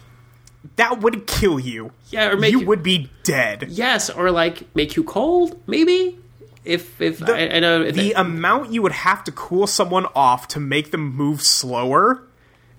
[0.75, 1.91] That would kill you.
[2.09, 3.67] Yeah, or make you you- would be dead.
[3.69, 6.17] Yes, or like make you cold, maybe.
[6.65, 10.59] If if I, I know The amount you would have to cool someone off to
[10.59, 12.21] make them move slower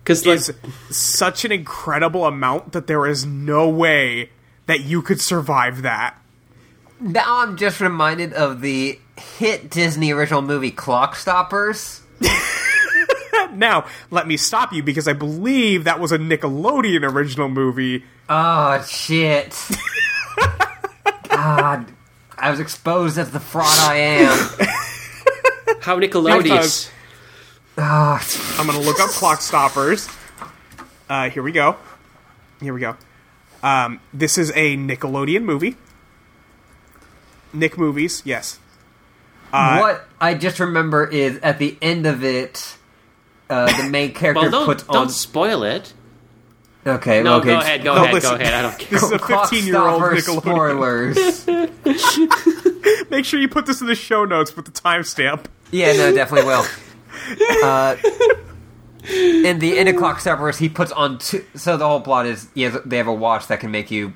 [0.04, 0.52] because like is
[0.90, 4.30] such an incredible amount that there is no way
[4.66, 6.16] that you could survive that.
[7.00, 8.98] Now I'm just reminded of the
[9.38, 12.02] hit Disney original movie Clock Stoppers.
[13.54, 18.04] Now, let me stop you because I believe that was a Nickelodeon original movie.
[18.28, 19.56] Oh, shit.
[21.28, 21.86] God.
[22.38, 24.38] I was exposed as the fraud I am.
[25.80, 26.42] how Nickelodeon.
[26.42, 26.90] Because-
[27.82, 28.20] Oh,
[28.58, 30.06] I'm going to look up Clock Stoppers.
[31.08, 31.76] Uh, here we go.
[32.60, 32.94] Here we go.
[33.62, 35.76] Um, this is a Nickelodeon movie.
[37.54, 38.58] Nick movies, yes.
[39.50, 42.76] what I just remember is at the end of it,
[43.50, 45.08] uh, the main character Well, don't puts don't on.
[45.10, 45.92] spoil it.
[46.86, 47.48] Okay, No, okay.
[47.50, 48.38] go ahead, go No, ahead, listen.
[48.38, 48.54] go ahead.
[48.54, 48.88] I don't care.
[48.98, 51.14] This is a 15 year old Nickelodeon.
[51.44, 51.46] spoilers.
[53.10, 55.44] Make sure you put this in the show notes with the timestamp.
[55.70, 56.64] yeah, no, definitely will.
[57.62, 57.96] Uh,
[59.08, 61.44] in the end of Clock Stoppers, he puts on two.
[61.54, 64.14] So the whole plot is he has, they have a watch that can make you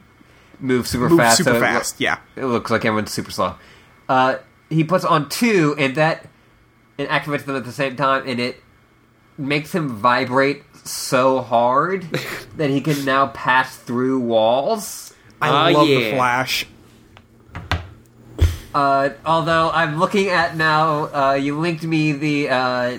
[0.59, 1.39] move super Move fast.
[1.39, 2.19] super so it lo- fast, yeah.
[2.37, 3.55] it looks like everyone's super slow.
[4.09, 4.37] Uh,
[4.71, 6.27] he puts on two, and that
[6.99, 8.63] it activates them at the same time, and it
[9.39, 12.03] makes him vibrate so hard
[12.57, 15.15] that he can now pass through walls.
[15.41, 16.11] I Ah, love the.
[16.13, 16.67] Flash.
[18.75, 22.55] Uh, although I'm looking at now, uh, you linked me the uh,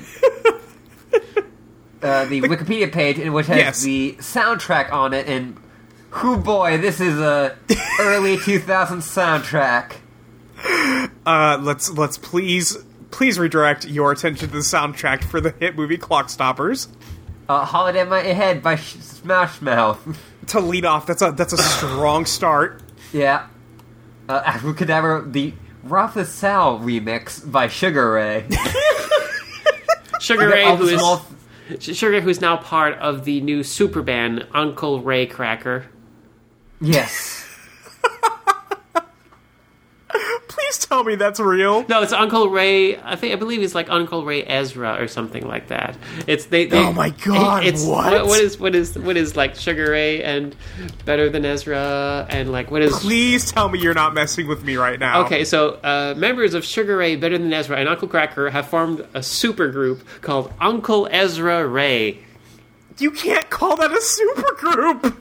[2.01, 3.81] uh, the Wikipedia page, in which has Yes.
[3.83, 5.57] the soundtrack on it, and
[6.23, 7.57] whoo boy, this is a
[7.99, 9.95] early 2000s soundtrack.
[11.25, 12.77] Uh, let's let's please
[13.15, 16.87] please redirect your attention to the soundtrack for the hit movie Clock Stoppers.
[17.47, 20.21] Uh, Holiday in My Head by Sh- Smash Mouth.
[20.49, 22.79] To lead off, that's a that's a strong start.
[23.11, 23.47] yeah.
[24.29, 28.45] Uh, Abracadabra, the Rafa Sal remix by Sugar Ray.
[30.19, 31.25] Sugar Ray, all who small-
[31.79, 35.85] Sugar, who's now part of the new super band Uncle Ray Kracker.
[36.79, 37.44] Yes.
[40.75, 41.85] Please tell me that's real.
[41.87, 42.97] No, it's Uncle Ray.
[42.97, 45.97] I think I believe it's like Uncle Ray Ezra or something like that.
[46.27, 46.65] It's they.
[46.65, 48.25] they Oh my God, It's what?
[48.25, 50.55] what is what is what is like Sugar Ray and
[51.05, 54.75] Better Than Ezra and like what is Please tell me you're not messing with me
[54.75, 55.23] right now.
[55.25, 59.07] Okay, so uh, members of Sugar Ray, Better Than Ezra, and Uncle Kracker have formed
[59.13, 62.19] a super group called Uncle Ezra Ray.
[62.97, 65.15] You can't call that a supergroup.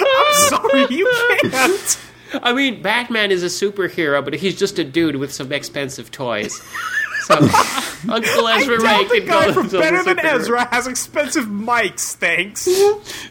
[0.00, 1.10] I'm sorry, you
[1.42, 1.98] can't.
[2.42, 6.60] I mean, Batman is a superhero, but he's just a dude with some expensive toys.
[7.24, 10.18] So Uncle I Ezra Ray doubt the can guy go from Better Than.
[10.18, 12.68] Ezra has expensive mics, thanks.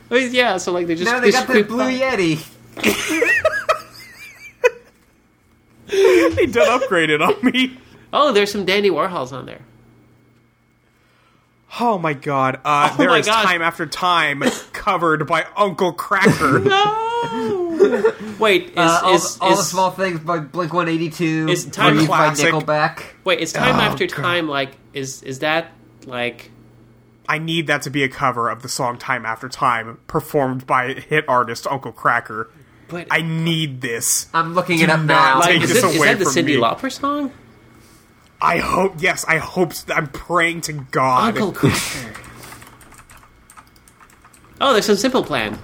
[0.10, 2.44] But yeah, so like they just now they got the creep- Blue Yeti.
[6.36, 7.78] they done upgraded on me.
[8.12, 9.62] Oh, there's some Dandy Warhols on there.
[11.80, 12.62] Oh my god.
[12.66, 13.46] Uh, there my is gosh.
[13.46, 16.66] time after time covered by Uncle Kracker.
[17.24, 17.63] No.
[18.40, 21.48] Wait, is, Uh, all, is, the, all is the small things by Blink 182.
[21.50, 22.54] Is Time by Classic.
[22.54, 23.04] Nickelback.
[23.24, 24.16] wait, is time Oh, after God.
[24.16, 25.72] time like is is that
[26.06, 26.52] like
[27.28, 30.94] I need that to be a cover of the song Time After Time, performed by
[30.94, 32.48] hit artist Uncle Kracker.
[32.90, 34.28] but I need this.
[34.34, 35.40] I'm looking Do it up now.
[35.40, 36.58] like is, this it, is away that the from Cyndi.
[36.60, 37.32] Lauper song?
[38.42, 41.38] I hope, yes, I hope, I'm praying to God.
[41.38, 42.20] Uncle Kracker.
[44.60, 45.58] oh, there's some Simple Plan.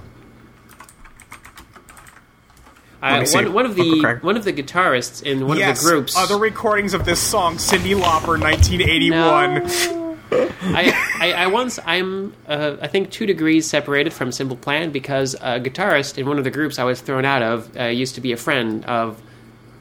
[3.02, 6.16] Uh, one, one of the one of the guitarists in one yes, of the groups.
[6.16, 10.10] other recordings of this song, Cyndi Lauper, 1981.
[10.32, 15.34] I, I, I once I'm uh, I think two degrees separated from Simple Plan because
[15.34, 18.20] a guitarist in one of the groups I was thrown out of uh, used to
[18.20, 19.20] be a friend of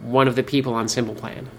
[0.02, 1.50] one of the people on Simple Plan.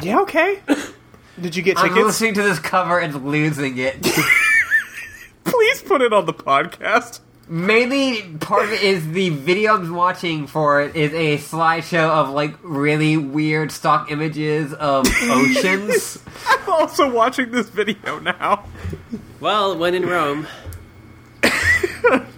[0.00, 0.60] Yeah, okay.
[1.40, 4.02] Did you get I'm listening to this cover and losing it.
[5.44, 7.20] Please put it on the podcast.
[7.50, 12.28] Mainly, part of it is the video I'm watching for it is a slideshow of
[12.30, 16.22] like really weird stock images of oceans.
[16.46, 18.64] I'm also watching this video now.
[19.40, 20.46] Well, when in Rome,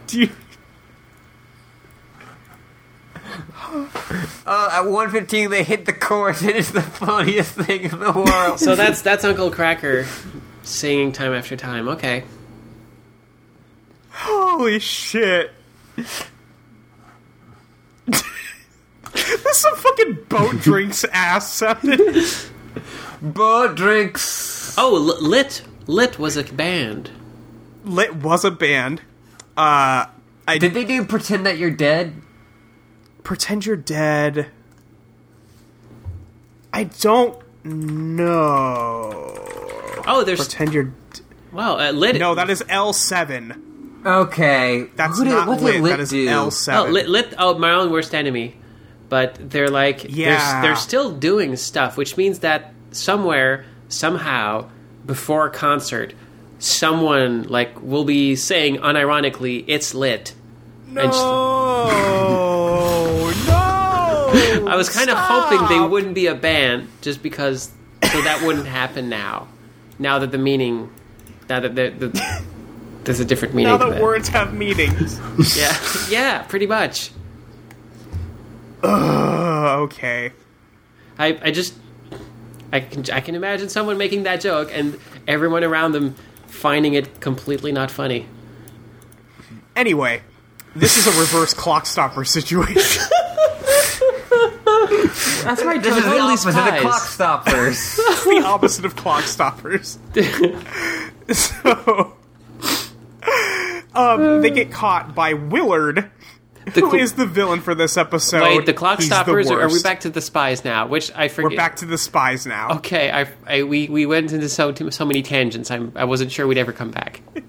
[0.07, 0.31] Do you,
[4.47, 8.59] Uh, at 115, they hit the chorus, and it's the funniest thing in the world.
[8.59, 10.07] so that's that's Uncle Kracker
[10.65, 11.87] singing time after time.
[11.89, 12.25] Okay,
[14.21, 15.53] holy shit.
[15.97, 16.25] this
[19.13, 22.01] is some fucking boat drinks ass sounded.
[23.23, 24.75] boat drinks.
[24.79, 27.11] oh, L- Lit Lit was a band.
[27.85, 29.01] Lit was a band.
[29.57, 30.07] Uh,
[30.47, 32.15] I Did they do pretend that you're dead?
[33.25, 34.47] pretend you're dead.
[36.73, 39.11] I don't know.
[40.07, 40.85] Oh, there's Pretend you're.
[40.85, 41.21] D-
[41.53, 42.17] wow, uh, Lit.
[42.17, 43.70] no, that is L seven.
[44.05, 45.81] Okay, That's Who did- not what did lit.
[45.83, 46.29] Lit That is do?
[46.29, 46.93] L Oh, seven.
[46.93, 47.35] lit, lit.
[47.39, 48.57] Oh, my own worst enemy.
[49.09, 50.61] But they're like, Yeah.
[50.63, 54.67] they're, they're still doing stuff, which means that somewhere, somehow,
[55.05, 56.15] before a concert,
[56.59, 60.35] someone like will be saying unironically, "It's lit."
[60.87, 61.91] no, And no.
[64.69, 67.71] I was kind of hoping they wouldn't be a band, just because,
[68.13, 69.49] so that wouldn't happen now.
[69.99, 70.91] Now that the meaning,
[71.49, 72.43] now that the, the
[73.11, 73.73] there's a different meaning.
[73.73, 74.03] Now to that that.
[74.03, 75.19] words have meanings.
[75.57, 75.77] yeah,
[76.09, 77.11] yeah, pretty much.
[78.85, 80.31] Uh, okay.
[81.19, 81.75] I, I just
[82.73, 84.97] I can I can imagine someone making that joke and
[85.27, 86.15] everyone around them
[86.47, 88.27] finding it completely not funny.
[89.75, 90.23] Anyway,
[90.77, 93.03] this is a reverse clock stopper situation.
[95.43, 95.83] That's right.
[95.83, 96.81] This is the totally opposite of spies.
[96.81, 98.01] clock stoppers.
[98.09, 99.99] It's the opposite of clock stoppers.
[101.33, 102.15] so,
[103.95, 106.11] um, they get caught by Willard,
[106.67, 108.43] The who cl- is the villain for this episode.
[108.43, 110.87] Wait, the clock He's the stoppers, or are we back to the spies now?
[110.87, 111.51] Which I forget.
[111.51, 112.77] We're back to the spies now.
[112.77, 115.71] Okay, I, I we, we went into so so many tangents.
[115.71, 117.23] I'm I wasn't sure we'd ever come back.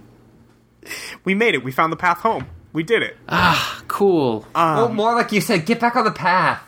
[1.24, 1.64] We made it.
[1.64, 2.48] We found the path home.
[2.74, 3.16] We did it.
[3.30, 4.48] Ah, cool.
[4.56, 6.62] well, more like you said, get back on the path.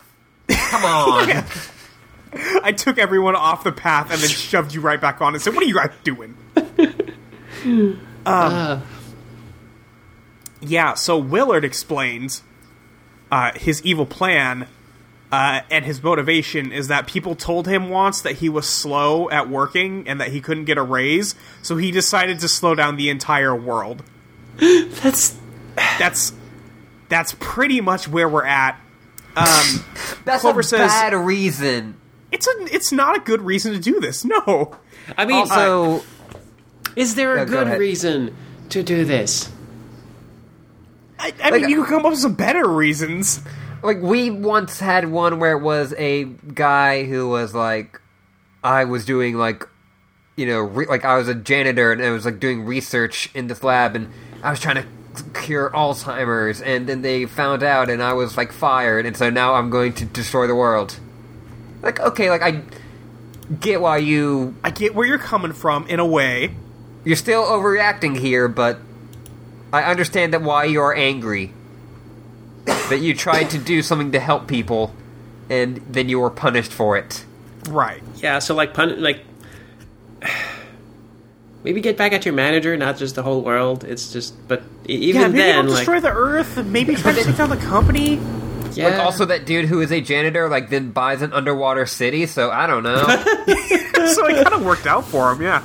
[0.47, 1.43] Come on.
[2.63, 5.55] I took everyone off the path and then shoved you right back on and said,
[5.55, 6.37] "What are you guys doing?"
[8.25, 8.83] um,
[10.65, 10.93] yeah.
[10.95, 12.41] So Willard explains
[13.31, 14.67] uh, his evil plan
[15.31, 19.49] Uh, and his motivation is that people told him once that he was slow at
[19.49, 21.33] working and that he couldn't get a raise,
[21.63, 24.03] so he decided to slow down the entire world.
[24.59, 25.35] That's
[25.97, 26.33] That's
[27.09, 28.79] that's pretty much where we're at.
[29.35, 29.83] Um,
[30.25, 31.95] That's Clover a says- bad reason.
[32.31, 34.23] it's a it's not a good reason to do this.
[34.23, 34.75] No.
[35.17, 36.03] I mean, Also,
[36.95, 37.79] is there a Yeah, go good ahead.
[37.79, 38.35] reason
[38.69, 39.49] to do this?
[41.19, 43.41] I, I mean, Like- you could come up with some better reasons.
[43.83, 47.99] like we once had one where it was a guy who was like
[48.63, 49.67] i was doing like
[50.37, 53.47] you know re- like i was a janitor and i was like doing research in
[53.47, 54.09] this lab and
[54.41, 54.85] i was trying to
[55.41, 59.55] cure alzheimer's and then they found out and i was like fired and so now
[59.55, 60.97] i'm going to destroy the world
[61.81, 62.61] like okay like i
[63.59, 66.55] get why you I get where you're coming from in a way.
[67.03, 68.79] you're still overreacting here but
[69.73, 71.51] i understand that why you're angry
[72.65, 74.93] that you tried to do something to help people
[75.49, 77.25] and then you were punished for it
[77.69, 78.03] Right.
[78.17, 79.23] Yeah, so like pun like
[81.63, 83.83] maybe get back at your manager, not just the whole world.
[83.83, 86.63] It's just, but even yeah, maybe then, don't like destroy the Earth.
[86.65, 88.19] Maybe try to take down the company.
[88.73, 92.25] yeah, Like also that dude who is a janitor like then buys an underwater city,
[92.25, 93.01] so I don't know.
[93.05, 95.41] so it kind of worked out for him.
[95.41, 95.63] Yeah.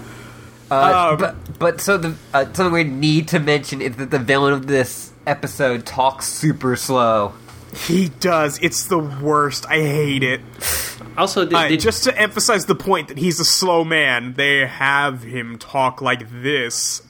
[0.70, 4.18] Uh, Um, but but so the uh, something we need to mention is that the
[4.18, 7.32] villain of this episode talks super slow.
[7.86, 8.58] He does.
[8.62, 9.66] It's the worst.
[9.68, 10.40] I hate it.
[11.16, 14.66] also did, Uh, did- just to emphasize the point that he's a slow man, they
[14.66, 17.02] have him talk like this.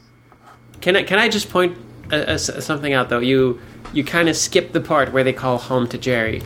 [0.81, 1.77] can I can I just point
[2.13, 3.21] uh, uh, s- something out though?
[3.21, 3.61] You
[3.93, 6.43] you kind of skip the part where they call home to Jerry.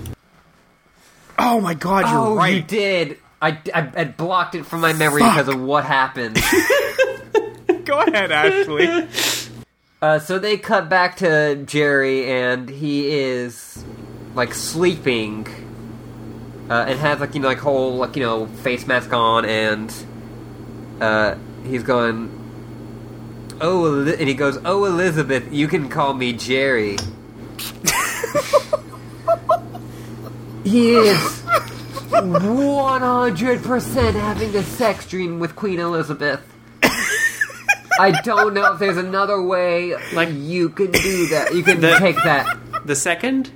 [1.39, 2.55] Oh my god, you're oh, right.
[2.55, 3.19] you did.
[3.41, 6.37] I, I, I blocked it from my memory because of what happened.
[7.93, 9.07] Go ahead, Ashley.
[10.01, 13.85] Uh, so they cut back to Jerry, and he is
[14.35, 15.47] like sleeping,
[16.69, 19.95] uh, and has like you know like whole like you know face mask on, and
[21.01, 22.33] uh, he's going,
[23.61, 26.97] oh, Eli-, and he goes, oh Elizabeth, you can call me Jerry.
[30.65, 31.43] he is
[32.11, 36.52] one hundred percent having a sex dream with Queen Elizabeth.
[38.01, 41.55] I don't know if there's another way like you can do that.
[41.55, 42.59] You can The- take that.
[42.85, 43.51] The second,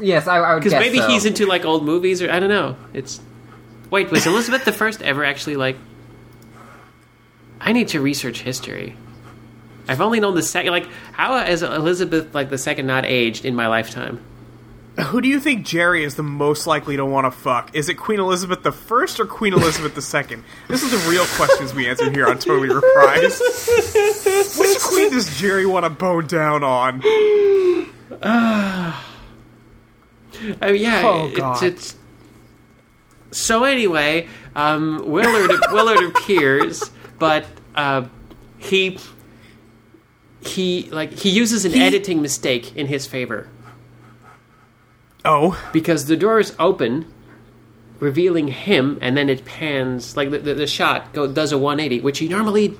[0.00, 1.08] Yes, I, I would because maybe so.
[1.08, 2.76] he's into like old movies or I don't know.
[2.92, 3.20] It's
[3.90, 5.76] wait, was Elizabeth the first ever actually like?
[7.60, 8.96] I need to research history.
[9.88, 10.70] I've only known the second.
[10.70, 14.22] Like, how is Elizabeth like the second not aged in my lifetime?
[15.06, 17.74] Who do you think Jerry is the most likely to want to fuck?
[17.74, 20.44] Is it Queen Elizabeth the First or Queen Elizabeth the Second?
[20.68, 23.40] This is the real questions we answer here on Totally Reprised.
[24.58, 27.02] Which queen does Jerry want to bow down on?
[30.60, 31.62] Oh yeah, Oh, it- God.
[31.62, 31.94] it's
[33.30, 34.28] so anyway.
[34.56, 38.06] Um, Willard Willard appears, but uh,
[38.58, 38.98] he
[40.40, 43.48] he like he uses an He- editing mistake in his favor
[45.24, 47.06] Oh, because the door is open,
[47.98, 52.00] revealing him, and then it pans like the, the, the shot go, does a 180,
[52.02, 52.76] which you normally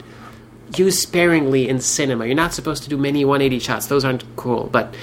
[0.76, 2.26] use sparingly in cinema.
[2.26, 4.68] You're not supposed to do many 180 shots; those aren't cool.
[4.70, 4.94] But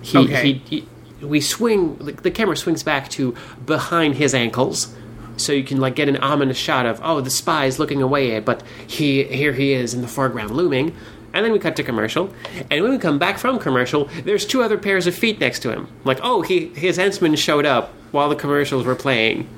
[0.00, 0.52] he, Okay.
[0.68, 0.88] he, he
[1.26, 3.34] we swing the, the camera swings back to
[3.64, 4.94] behind his ankles.
[5.38, 8.40] So you can like get an ominous shot of oh the spy is looking away
[8.40, 10.96] but he here he is in the foreground looming
[11.36, 12.32] and then we cut to commercial
[12.70, 15.70] and when we come back from commercial there's two other pairs of feet next to
[15.70, 19.48] him like oh he his henchman showed up while the commercials were playing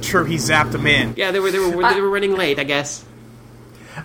[0.00, 1.14] sure, he zapped him in.
[1.16, 3.04] yeah they were they were they were running late I guess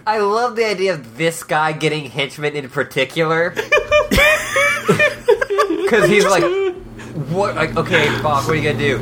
[0.06, 3.56] I love the idea of this guy getting henchmen in particular.
[5.88, 6.44] Because he's like,
[7.30, 7.56] what?
[7.56, 8.98] Like, okay, Bob, what are you gonna do?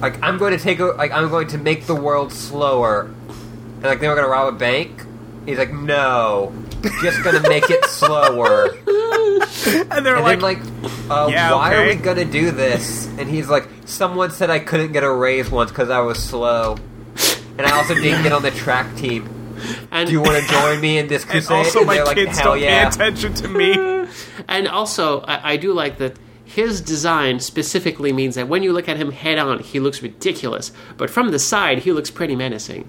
[0.00, 0.80] Like, I'm going to take.
[0.80, 3.02] A, like, I'm going to make the world slower.
[3.02, 5.04] And like, they we're gonna rob a bank.
[5.46, 6.52] He's like, no,
[7.02, 8.76] just gonna make it slower.
[9.90, 10.58] And they're And like, like,
[11.10, 13.06] uh, Yeah, why are we gonna do this?
[13.18, 16.76] And he's like, someone said I couldn't get a raise once because I was slow,
[17.58, 19.28] and I also didn't get on the track team.
[19.90, 21.56] and Do you want to join me in this and crusade?
[21.56, 22.88] also my they're like, kids hell don't yeah.
[22.90, 24.06] pay attention to me.
[24.48, 28.88] And also, I, I do like that his design specifically means that when you look
[28.88, 32.88] at him head on, he looks ridiculous, but from the side, he looks pretty menacing.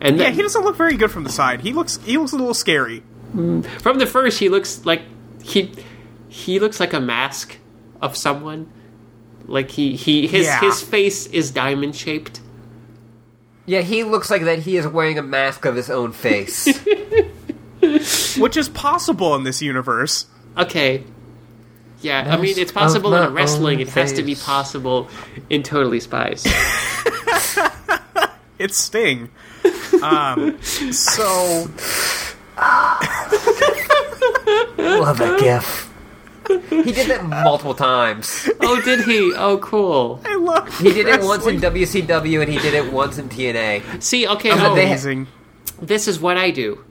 [0.00, 1.60] And Yeah, then, he doesn't look very good from the side.
[1.60, 3.02] He looks he looks a little scary.
[3.32, 5.02] from the first, he looks like
[5.42, 5.72] he
[6.28, 7.58] he looks like a mask
[8.00, 8.70] of someone.
[9.46, 10.60] Like he he his Yeah.
[10.60, 12.40] his face is diamond shaped.
[13.66, 16.66] Yeah, he looks like that he is wearing a mask of his own face.
[18.38, 20.26] Which is possible in this universe.
[20.58, 21.04] Okay,
[22.00, 23.76] Yeah, I mean, it's possible in a wrestling.
[23.76, 25.08] own It has to be possible
[25.48, 26.46] in Totally Spies.
[28.58, 29.30] It's Sting.
[30.02, 31.68] Um, so
[34.78, 35.86] Love that gif.
[36.68, 38.48] He did that multiple times.
[38.60, 39.32] oh, did he?
[39.36, 40.20] Oh, cool.
[40.24, 40.78] I love.
[40.78, 41.82] He did it once in wrestling.
[41.82, 44.02] WCW and he did it once in TNA.
[44.02, 45.28] See, okay, oh, Amazing.
[45.80, 46.84] this is what I do.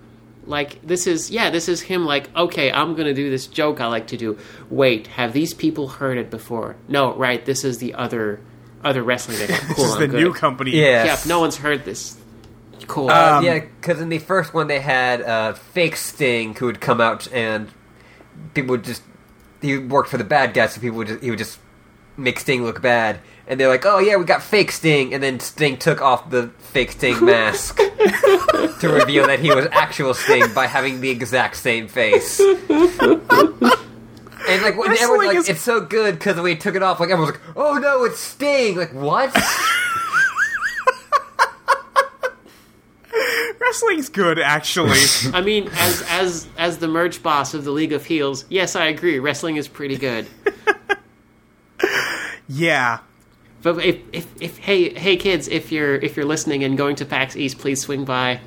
[0.46, 3.88] Like, this is, yeah, this is him, like, okay, I'm gonna do this joke I
[3.88, 4.38] like to do.
[4.70, 6.76] Wait, have these people heard it before?
[6.88, 8.40] No, right, this is the other
[8.84, 9.62] other wrestling event.
[9.76, 10.24] Cool, This is I'm the good.
[10.24, 10.72] new company.
[10.72, 11.04] Yeah.
[11.06, 12.16] Yeah, no one's heard this.
[12.88, 13.10] Cool.
[13.10, 16.80] Uh, Um, yeah, because in the first one they had uh, fake Sting who would
[16.82, 17.70] come out and
[18.54, 19.04] people would just
[19.62, 21.60] he worked for the bad guys, so people would just, he would just
[22.18, 25.40] make Sting look bad, and they're like, "Oh yeah, we got fake Sting," and then
[25.42, 30.66] Sting took off the fake Sting mask to reveal that he was actual Sting by
[30.68, 32.40] having the exact same face.
[34.48, 37.00] And like, when everyone, like is- it's so good because when he took it off,
[37.00, 39.36] like everyone's like, "Oh no, it's Sting!" Like what?
[43.70, 44.98] Wrestling's good, actually.
[45.34, 48.86] I mean, as as as the merch boss of the League of Heels, yes, I
[48.86, 49.20] agree.
[49.20, 50.26] Wrestling is pretty good.
[52.48, 53.00] yeah.
[53.62, 57.06] But if, if, if hey hey kids, if you're if you're listening and going to
[57.06, 58.40] PAX East, please swing by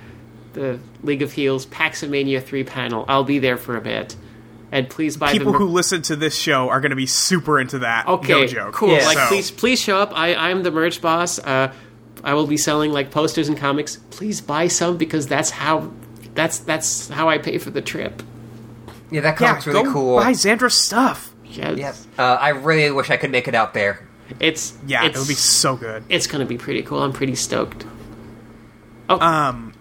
[0.55, 3.05] the League of Heels Paxomania three panel.
[3.09, 4.17] I'll be there for a bit,
[4.73, 7.07] and please buy People the mer- who listen to this show are going to be
[7.07, 8.09] super into that.
[8.09, 8.75] Okay, no joke.
[8.75, 8.89] cool.
[8.97, 9.05] Yeah.
[9.05, 10.13] Like, So- please, please show up.
[10.19, 11.39] I, I'm the merch boss.
[11.39, 11.73] Uh,
[12.25, 13.97] I will be selling like posters and comics.
[14.11, 15.93] Please buy some because that's how,
[16.35, 18.23] that's that's how I pay for the trip.
[19.11, 20.17] Yeah, that Yeah, really go cool.
[20.19, 21.35] buy Xandra's stuff.
[21.45, 21.77] Yes.
[21.79, 21.95] Yep.
[22.19, 24.07] Uh, I really wish I could make it out there.
[24.41, 26.05] It's Yeah, it's, it would be so good.
[26.09, 27.03] it's gonna be pretty cool.
[27.03, 27.85] I'm pretty stoked.
[29.11, 29.75] Oh, Um,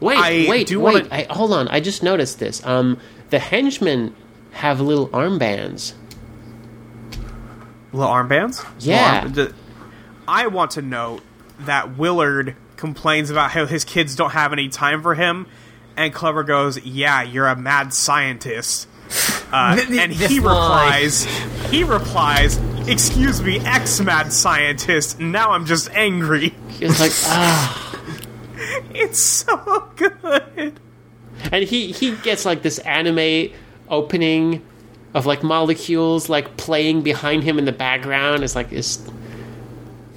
[0.00, 1.04] wait, I wait, do wait!
[1.04, 1.68] wanna- I, hold on.
[1.68, 2.64] I just noticed this.
[2.66, 2.98] Um,
[3.30, 4.14] the henchmen
[4.50, 5.94] have little armbands.
[7.92, 8.64] little armbands.
[8.80, 9.22] Yeah.
[9.24, 9.54] Little arm- the-
[10.28, 11.22] I want to note
[11.60, 15.46] that Willard complains about how his kids don't have any time for him,
[15.96, 18.88] and Clover goes, "Yeah, you're a mad scientist."
[19.52, 21.24] Uh, and he replies,
[21.70, 22.58] "He replies,
[22.88, 25.20] excuse me, ex mad scientist.
[25.20, 27.82] Now I'm just angry." It's like ah.
[28.90, 30.80] It's so good.
[31.52, 33.52] and he he gets like this anime
[33.88, 34.64] opening
[35.14, 38.98] of like molecules like playing behind him in the background it's like this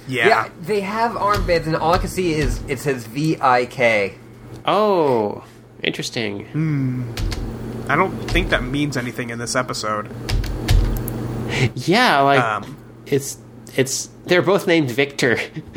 [0.08, 0.28] Yeah.
[0.28, 4.14] Yeah, they have armbands, and all I can see is it says V I K.
[4.66, 5.44] oh
[5.82, 7.02] interesting Hmm.
[7.88, 10.08] I don't think that means anything in this episode.
[11.74, 13.38] yeah like Um, it's
[13.76, 15.38] it's they're both named victor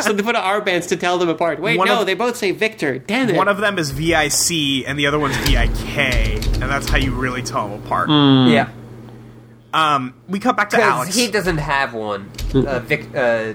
[0.00, 2.52] so they put armbands to tell them apart wait One no of- they both say
[2.52, 6.88] victor damn it one of them is VIC and the other one's VIK, and that's
[6.88, 8.08] how you really tell them apart.
[8.08, 8.68] Yeah,
[9.72, 11.14] Um, we cut back to because Alex.
[11.16, 12.30] he doesn't have one.
[12.54, 13.54] Uh, Vic, uh,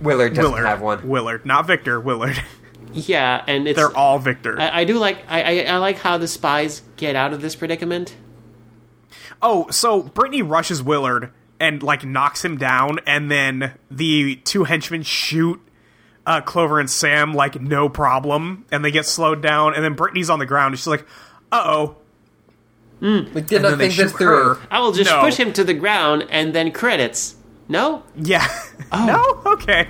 [0.00, 0.66] Willard doesn't Willard.
[0.66, 1.08] have one.
[1.08, 2.00] Willard, not Victor.
[2.00, 2.42] Willard.
[2.94, 4.60] yeah and it's They're all Victor.
[4.60, 7.56] I, I do like I, I I like how the spies get out of this
[7.56, 8.14] predicament
[9.42, 15.02] oh, so Brittany rushes Willard and like knocks him down, and then the two henchmen
[15.02, 15.60] shoot
[16.26, 20.30] uh, Clover and Sam like no problem, and they get slowed down, and then Brittany's
[20.30, 21.06] on the ground, and she's like,
[21.50, 21.96] "Uh oh."
[23.02, 24.58] We did And not think this shoot through.
[24.70, 25.20] I will just No.
[25.20, 27.34] push him to the ground and then credits
[27.68, 28.46] no Yeah.
[28.92, 29.42] Oh.
[29.44, 29.52] no?
[29.54, 29.88] Okay.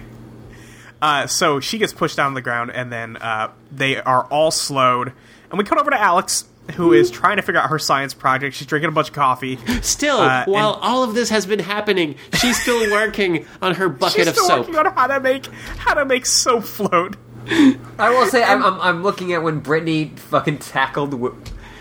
[1.01, 4.51] Uh, so she gets pushed down on the ground, and then uh, they are all
[4.53, 5.13] slowed.
[5.51, 6.45] And we cut over to Alex,
[6.77, 8.55] who is trying to figure out her science project.
[8.55, 9.59] She's drinking a bunch of coffee.
[9.83, 13.89] Still, Uh, while and- all of this has been happening, she's still working on her
[13.89, 14.59] bucket She's of still soap.
[14.69, 15.47] working on how to make
[15.79, 17.17] how to make soap float.
[17.99, 21.35] I will say, I'm, I'm, I'm looking at when Brittany fucking tackled Wi-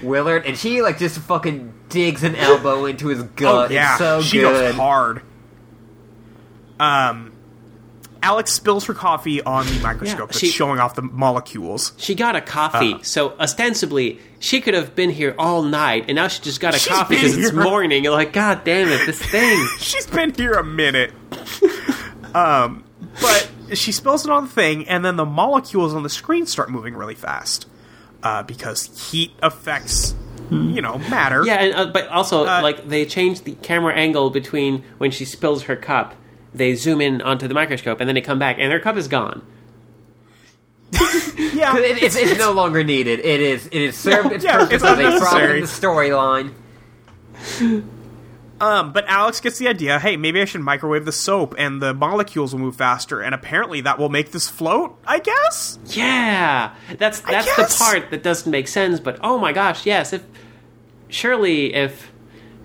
[0.03, 3.71] Willard, and she like just fucking digs an elbow into his gut.
[3.71, 4.53] Oh, yeah, it's so she good.
[4.71, 5.21] goes hard.
[6.79, 7.33] Um,
[8.23, 11.93] Alex spills her coffee on the microscope that's she- showing off the molecules.
[11.97, 12.99] She got a coffee, Uh.
[13.01, 16.87] so ostensibly she could have been here all night, and now she just got a
[16.89, 18.03] coffee been because it's morning.
[18.03, 19.67] You're like, God damn it, this thing.
[19.79, 21.11] She's been here a minute.
[22.33, 22.83] um,
[23.19, 26.69] but she spills it on the thing, and then the molecules on the screen start
[26.69, 27.67] moving really fast
[28.23, 30.13] uh, because heat affects,
[30.49, 31.43] you know, matter.
[31.45, 35.25] yeah, and, uh, but also Uh, like they change the camera angle between when she
[35.25, 36.15] spills her cup.
[36.53, 39.07] They zoom in onto the microscope, and then they come back, and her cup is
[39.07, 39.41] gone.
[41.53, 41.77] yeah.
[41.77, 43.19] It- it's, it's no longer needed.
[43.21, 45.57] It is it is served its Yeah, purpose it's as a problem unnecessary.
[45.59, 46.51] in the storyline.
[48.61, 49.99] Um, but Alex gets the idea.
[49.99, 53.81] Hey, maybe I should microwave the soap, and the molecules will move faster, and apparently
[53.81, 54.97] that will make this float.
[55.05, 55.79] I guess.
[55.85, 58.99] Yeah, that's that's the part that doesn't make sense.
[58.99, 60.23] But oh my gosh, yes, if
[61.09, 62.11] surely if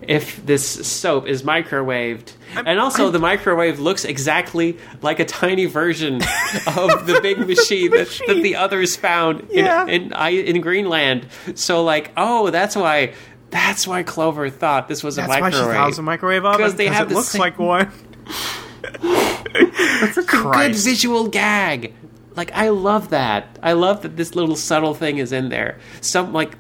[0.03, 6.17] if this soap is microwaved, and also the microwave looks exactly like a tiny version
[6.77, 9.87] of the big machine, that, that the others found Yeah.
[9.87, 11.27] in in, in Greenland.
[11.55, 13.15] So like, oh, that's why.
[13.51, 15.67] That's why Clover thought this was a That's why microwave.
[15.69, 16.59] she thought it was a microwave oven.
[16.59, 17.91] Because they have it the looks same- like one.
[19.03, 20.85] That's good Christ.
[20.85, 21.95] visual gag.
[22.35, 23.59] Like I love that.
[23.63, 25.79] I love that this little subtle thing is in there.
[26.01, 26.57] Some like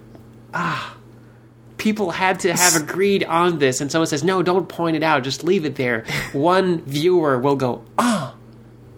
[0.54, 0.96] ah
[1.76, 5.22] people had to have agreed on this and someone says, "No, don't point it out.
[5.22, 8.34] Just leave it there." One viewer will go, "Ah."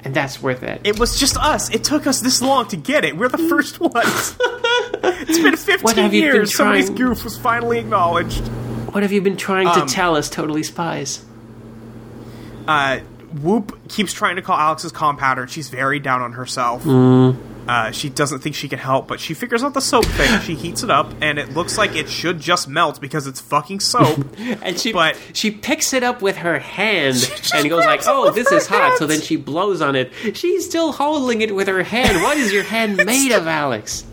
[0.09, 0.80] And that's worth it.
[0.85, 1.68] It was just us.
[1.68, 3.14] It took us this long to get it.
[3.16, 4.36] We're the first ones.
[4.40, 6.56] it's been 15 What have you been years.
[6.56, 8.40] Somebody's goof was finally acknowledged.
[8.94, 11.22] what have you been trying to Um, tell us, Totally Spies?
[12.66, 13.01] Uh,
[13.43, 15.43] Whoop keeps trying to call Alex's Compowder.
[15.43, 16.85] and She's very down on herself.
[16.85, 17.37] Mm.
[17.69, 20.41] Uh, she doesn't think she can help, but she figures out the soap thing.
[20.41, 23.81] She heats it up, and it looks like it should just melt because it's fucking
[23.81, 24.25] soap.
[24.63, 27.17] And she but- she picks it up with her hand
[27.55, 30.13] and goes like, "Oh, this is hot." So then she blows on it.
[30.35, 32.23] She's still holding it with her hand.
[32.23, 34.05] What is your hand made of, Alex?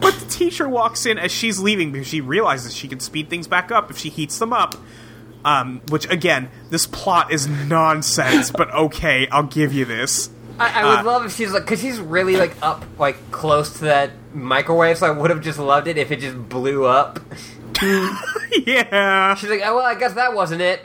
[0.00, 3.46] But the teacher walks in as she's leaving because she realizes she can speed things
[3.46, 4.74] back up if she heats them up.
[5.44, 10.30] Um, which again, this plot is nonsense, but okay, I'll give you this.
[10.58, 13.74] I, I would Uh, love if she's like, because she's really like up, like close
[13.74, 14.98] to that microwave.
[14.98, 17.20] So I would have just loved it if it just blew up.
[17.82, 19.34] yeah.
[19.34, 20.84] She's like, oh well, I guess that wasn't it.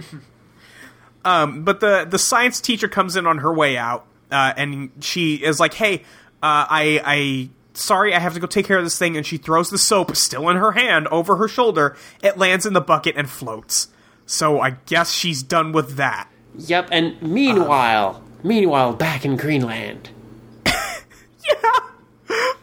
[1.25, 5.35] Um, but the the science teacher comes in on her way out, uh, and she
[5.35, 5.99] is like, "Hey,
[6.41, 9.37] uh, I I sorry, I have to go take care of this thing." And she
[9.37, 11.95] throws the soap still in her hand over her shoulder.
[12.23, 13.89] It lands in the bucket and floats.
[14.29, 16.29] So I guess she's done with that.
[16.55, 16.89] Yep.
[16.91, 20.11] And meanwhile, meanwhile, back in Greenland,
[20.65, 21.79] yeah,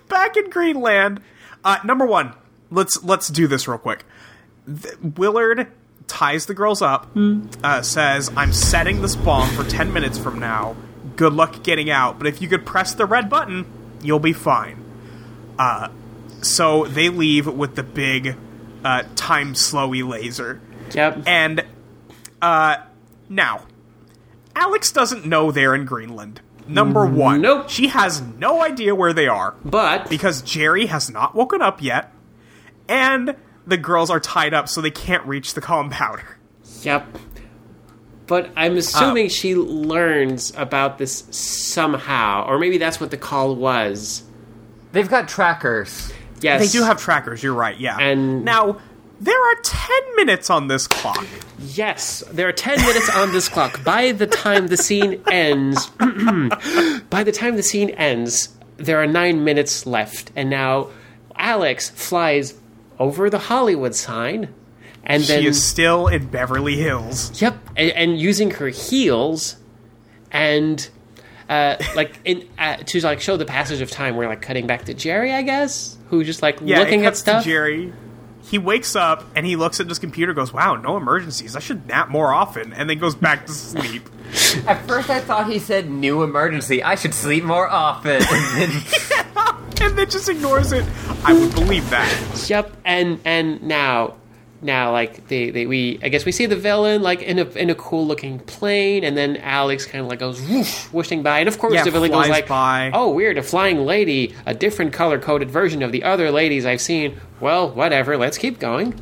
[0.09, 1.21] back in Greenland.
[1.65, 2.35] Uh, number one,
[2.71, 4.05] let's let's do this real quick.
[4.65, 5.67] Th- Willard
[6.07, 7.11] ties the girls up,
[7.65, 10.77] uh, says, "I'm setting this bomb for ten minutes from now.
[11.17, 13.67] Good luck getting out, but if you could press the red button,
[14.03, 14.85] you'll be fine."
[15.59, 15.89] Uh,
[16.43, 18.37] so they leave with the big
[18.85, 20.61] uh, time slowy laser,
[20.95, 21.23] yep.
[21.27, 21.65] and
[22.43, 22.77] uh,
[23.29, 23.63] now
[24.55, 26.41] Alex doesn't know they're in Greenland.
[26.69, 27.69] Number one, Nope.
[27.69, 32.13] she has no idea where they are but because Jerry has not woken up yet,
[32.89, 33.37] and
[33.67, 36.35] the girls are tied up so they can't reach the Compowder.
[36.83, 37.07] Yep.
[38.27, 44.25] But I'm assuming she learns about this somehow, or maybe that's what the call was.
[44.91, 46.13] They've got trackers.
[46.41, 47.97] Yes, They do have trackers, you're right, yeah.
[47.99, 48.79] And- now,
[49.21, 51.27] there are 10 minutes on this clock.
[51.59, 53.83] Yes, there are 10 minutes on this clock.
[53.85, 55.87] By the time the scene ends,
[57.11, 60.31] by the time the scene ends, there are 9 minutes left.
[60.37, 60.89] And now
[61.37, 62.55] Alex flies
[62.99, 64.53] over the Hollywood sign
[65.05, 67.41] and then she is still in Beverly Hills.
[67.41, 69.55] Yep, and, and using her heels,
[70.33, 70.89] and
[71.49, 74.17] uh, like in uh, to like show the passage of time.
[74.17, 77.45] We're like cutting back to Jerry, I guess, who just like Yeah, looking at stuff.
[77.45, 77.93] to Jerry.
[78.49, 81.57] He wakes up and he looks at his computer, goes, "Wow, no emergencies.
[81.57, 84.09] I should nap more often," and then goes back to sleep.
[84.67, 86.83] At first, I thought he said new emergency.
[86.83, 88.23] I should sleep more often.
[88.31, 88.83] And then,
[89.83, 90.85] and then just ignores it.
[91.25, 92.47] I would believe that.
[92.49, 94.15] Yep, and and now.
[94.63, 97.69] Now, like they, they, we, I guess we see the villain like in a in
[97.69, 101.49] a cool looking plane, and then Alex kind of like goes whoosh, whooshing by, and
[101.49, 102.91] of course Yeah, the villain goes like, by.
[102.95, 106.81] "Oh, weird, a flying lady, a different color coded version of the other ladies I've
[106.81, 108.99] seen." Well, whatever, let's keep going.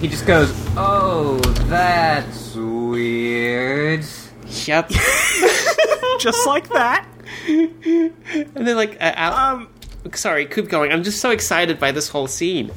[0.00, 1.38] he just goes, "Oh,
[1.68, 4.04] that's weird."
[4.66, 4.90] Yep.
[6.20, 7.06] Just like that.
[7.46, 8.12] And
[8.54, 9.68] then like, uh, Al- Um,
[10.14, 10.90] sorry, keep going.
[10.92, 12.70] I'm just so excited by this whole scene.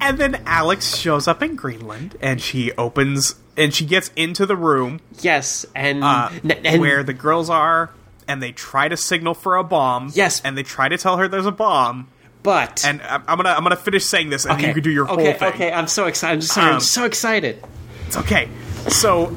[0.00, 4.54] And then Alex shows up in Greenland, and she opens and she gets into the
[4.56, 6.28] room Yes, and, uh,
[6.64, 7.90] and where the girls are,
[8.28, 10.10] and they try to signal for a bomb.
[10.14, 10.42] Yes.
[10.44, 12.08] and they try to tell her there's a bomb.
[12.42, 14.90] but And I'm I'm gonna I'm gonna finish saying this, and okay, you can do
[14.90, 15.48] your okay, whole thing.
[15.54, 15.72] okay.
[15.72, 16.34] I'm so excited.
[16.34, 16.68] I'm just sorry.
[16.68, 17.64] I'm Um, so excited.
[18.06, 18.48] It's okay.
[18.88, 19.34] So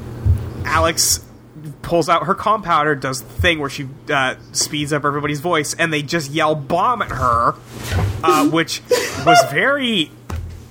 [0.66, 1.26] Alex
[1.82, 5.92] pulls out her Compowder, does the thing where she uh, speeds up everybody's voice, and
[5.94, 7.56] they just yell "bomb" at her,
[8.24, 8.82] uh, which
[9.26, 10.12] was very.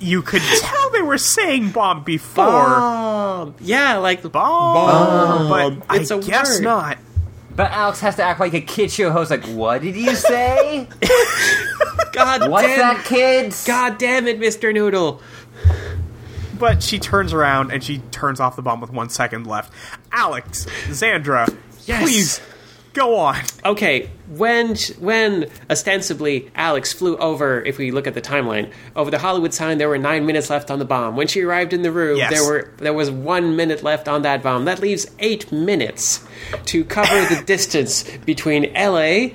[0.01, 2.45] You could tell they were saying "bomb" before.
[2.45, 3.55] Bomb.
[3.61, 5.49] Yeah, like the Bomb,
[5.87, 6.65] but It's I a guess word.
[6.65, 6.99] not.
[7.57, 9.31] But Alex has to act like a kid show host.
[9.33, 10.87] Like, what did you say?
[12.13, 12.79] God What's damn.
[12.79, 13.65] that, kids?
[13.67, 14.73] God damn it, Mr.
[14.73, 15.21] Noodle.
[16.59, 19.73] But she turns around and she turns off the bomb with one second left.
[20.13, 21.53] Alex, Xandra,
[21.87, 22.03] Yes.
[22.03, 22.41] please
[22.95, 23.37] Go on.
[23.65, 29.19] Okay, when when ostensibly Alex flew over, if we look at the timeline, over the
[29.19, 31.15] Hollywood sign, there were nine minutes left on the bomb.
[31.17, 32.33] When she arrived in the room, Yes.
[32.33, 34.65] there were there was one minute left on that bomb.
[34.65, 36.27] That leaves eight minutes
[36.67, 39.35] to cover the distance between L.A.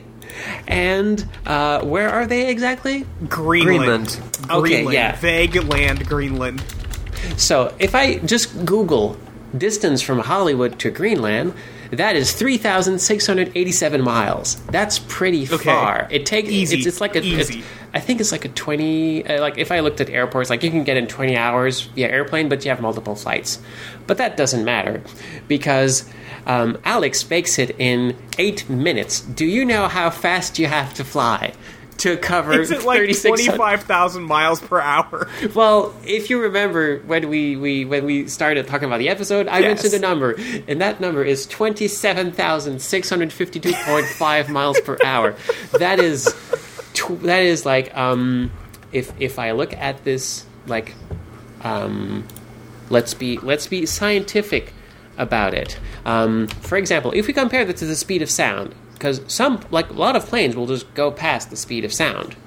[0.67, 3.05] and uh, where are they exactly?
[3.29, 4.07] Greenland.
[4.07, 4.19] Greenland.
[4.49, 4.93] Okay, Greenland.
[4.93, 5.15] yeah.
[5.15, 6.63] Vague land, Greenland.
[7.37, 9.15] So if I just Google
[9.57, 11.53] distance from Hollywood to Greenland,
[11.95, 14.55] that is three thousand six hundred eighty-seven miles.
[14.67, 16.07] That's pretty far.
[16.11, 16.77] It takes Easy.
[16.77, 17.19] It's, it's like a.
[17.19, 17.63] it's- Easy.
[17.95, 19.23] I think it's like a twenty.
[19.23, 22.09] Uh, like if I looked at airports, like you can get in twenty hours via
[22.09, 23.59] airplane, but you have multiple flights.
[24.07, 25.03] But that doesn't matter
[25.47, 26.09] because
[26.47, 29.21] um, Alex makes it in eight minutes.
[29.21, 31.53] Do you know how fast you have to fly?
[31.99, 35.29] To cover It's at like 25,000 miles per hour.
[35.55, 39.59] well, if you remember when we, we when we started talking about the episode, I
[39.59, 39.83] Yes.
[39.83, 40.35] mentioned a number,
[40.67, 44.97] and that number is twenty seven thousand six hundred fifty two point five miles per
[45.05, 45.35] hour.
[45.79, 46.25] That is
[46.93, 48.51] tw- that is like um,
[48.91, 50.95] if if I look at this like
[51.61, 52.27] um,
[52.89, 54.73] let's be let's be scientific
[55.17, 55.79] about it.
[56.05, 58.73] Um, for example, if we compare that to the speed of sound,
[59.03, 62.37] because some like a lot of planes will just go past the speed of sound.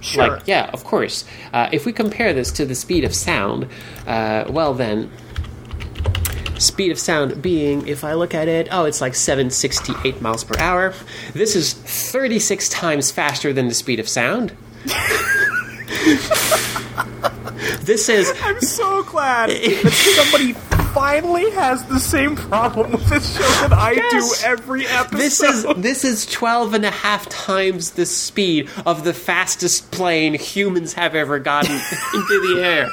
[0.00, 0.28] Sure.
[0.28, 1.24] Like, yeah, of course.
[1.54, 3.66] Uh, if we compare this to the speed of sound,
[4.06, 5.10] uh, well then,
[6.58, 10.60] speed of sound being, if I look at it, oh, it's like 768 miles per
[10.60, 10.92] hour.
[11.32, 14.54] This is 36 times faster than the speed of sound.
[17.80, 20.52] this is I'm so glad that somebody
[20.94, 24.40] finally has the same problem with this show that I Yes.
[24.40, 25.18] do every episode.
[25.18, 30.34] this is this is 12 and a half times the speed of the fastest plane
[30.34, 31.72] humans have ever gotten
[32.14, 32.88] into the air.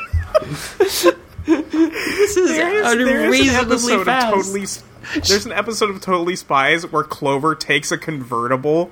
[0.80, 2.92] this is There is- there is
[3.40, 4.34] unreasonably fast.
[4.34, 4.66] Totally,
[5.28, 8.92] there's an episode of Totally Spies where Clover takes a convertible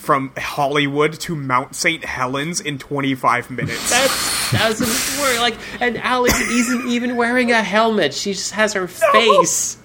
[0.00, 2.04] from Hollywood to Mount St.
[2.04, 3.90] Helens in 25 minutes.
[3.90, 5.38] That doesn't work.
[5.40, 8.14] Like, and Alex isn't even wearing a helmet.
[8.14, 9.76] She just has her face.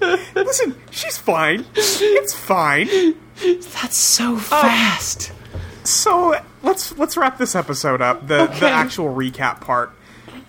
[0.34, 1.64] Listen, she's fine.
[1.76, 2.88] It's fine.
[3.40, 5.32] That's so fast.
[5.84, 8.26] So let's let's wrap this episode up.
[8.26, 8.60] The Okay.
[8.60, 9.92] the actual recap part.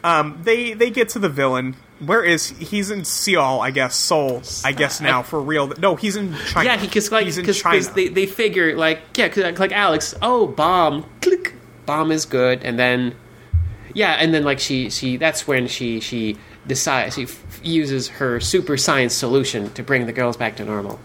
[0.03, 1.75] Um, they they get to the villain.
[2.05, 3.61] Where is he's in Seoul?
[3.61, 4.41] I guess Seoul.
[4.63, 5.67] I guess now for real.
[5.79, 6.69] No, he's in China.
[6.69, 7.81] yeah, because like he's in because China.
[7.95, 10.13] they they figure like yeah, cause, like Alex.
[10.21, 11.05] Oh, bomb.
[11.21, 11.53] Click.
[11.85, 13.15] Bomb is good, and then
[13.93, 18.39] yeah, and then like she she that's when she she decides she f- uses her
[18.39, 20.99] super science solution to bring the girls back to normal.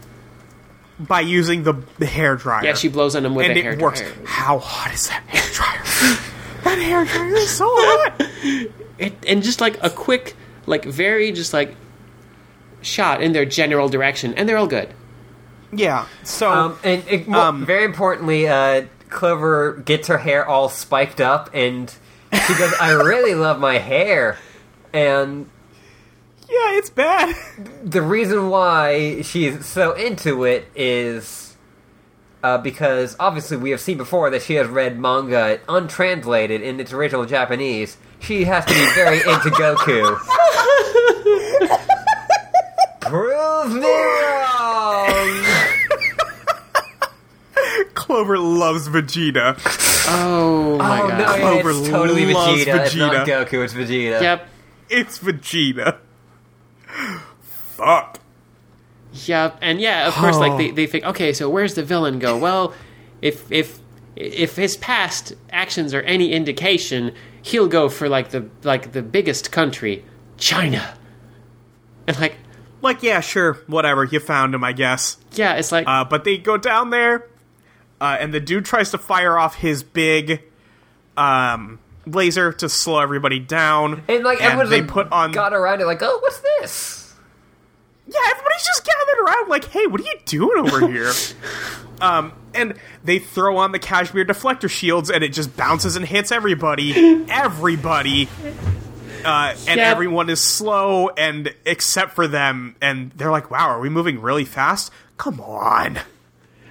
[1.00, 2.64] by using the, the hair dryer.
[2.64, 4.00] Yeah, she blows on them with and a it hair works.
[4.00, 4.14] dryer.
[4.24, 5.82] How hot is that hair dryer?
[6.64, 8.22] that hair dryer is so hot.
[8.98, 10.34] It, and just like a quick,
[10.68, 11.74] like very just like
[12.82, 14.88] shot in their general direction, and they're all good.
[15.72, 16.06] Yeah.
[16.22, 21.20] So Um, and it, well, Um, very importantly, uh, Clover gets her hair all spiked
[21.20, 21.92] up, and
[22.46, 24.36] she goes, "I really love my hair."
[24.92, 25.48] And
[26.48, 27.34] yeah, it's bad.
[27.84, 31.56] the reason why she's so into it is
[32.42, 36.92] uh, because obviously we have seen before that she has read manga untranslated in its
[36.92, 37.96] original Japanese.
[38.20, 40.18] She has to be very into Goku.
[43.08, 45.44] Prove me wrong.
[47.94, 49.58] Clover loves Vegeta.
[50.10, 51.18] Oh my Oh god!
[51.18, 52.86] no, Clover it's totally loves Vegeta.
[52.86, 53.64] It's not Goku.
[53.64, 54.20] It's Vegeta.
[54.22, 54.48] Yep,
[54.88, 55.98] It's Vegeta.
[57.42, 58.18] Fuck.
[59.26, 62.36] yep, and yeah, of course, like they they think, okay, so where's the villain go?
[62.36, 62.72] Well,
[63.22, 63.78] if if
[64.16, 69.52] if his past actions are any indication, he'll go for like the like the biggest
[69.52, 70.04] country,
[70.38, 70.94] China,
[72.06, 72.36] and like
[72.80, 74.04] Like, yeah, sure, whatever.
[74.04, 75.16] You found him, I guess.
[75.32, 77.26] yeah, it's like Uh, but they go down there,
[78.00, 80.42] uh, and the dude tries to fire off his big
[81.16, 84.02] um, laser to slow everybody down.
[84.08, 85.32] And like everyone's they like, put on.
[85.32, 87.14] got around it like, oh, what's this?
[88.06, 91.12] yeah, everybody's just gathered around, like, hey, what are you doing over here?
[92.00, 92.74] um, and
[93.04, 97.26] they throw on the cashmere deflector shields, and it just bounces and hits everybody.
[97.28, 98.28] everybody.
[99.24, 99.86] Uh, and Yep.
[99.86, 104.44] everyone is slow, and except for them, and they're like, "Wow, are we moving really
[104.44, 104.90] fast?
[105.16, 105.98] Come on!"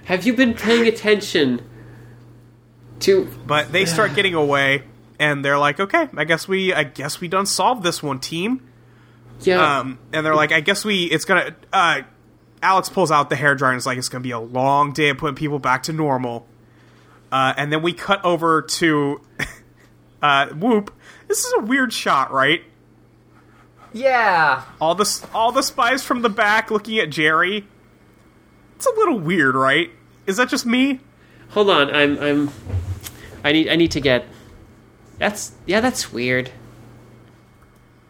[0.04, 1.60] have you been paying attention
[3.00, 4.82] to But they start getting away,
[5.18, 8.62] and they're like, "Okay, I guess we, I guess we done solved this one, team."
[9.42, 12.02] yeah Um, and they're like, "I guess we, it's gonna." Uh,
[12.62, 15.10] Alex pulls out the hair dryer and is like, "It's gonna be a long day
[15.10, 16.46] of putting people back to normal."
[17.30, 19.20] Uh, and then we cut over to
[20.22, 20.90] uh, Whoop.
[21.28, 22.62] This is a weird shot, right?
[23.92, 24.64] Yeah.
[24.80, 27.66] All the all the spies from the back looking at Jerry.
[28.76, 29.90] It's a little weird, right?
[30.26, 31.00] Is that just me?
[31.50, 32.50] Hold on, I'm I'm
[33.44, 34.24] I need I need to get
[35.18, 36.50] That's yeah, that's weird.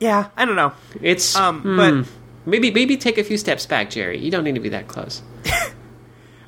[0.00, 0.72] Yeah, I don't know.
[1.00, 2.08] It's Um, hmm, but
[2.46, 4.18] maybe maybe take a few steps back, Jerry.
[4.18, 5.22] You don't need to be that close.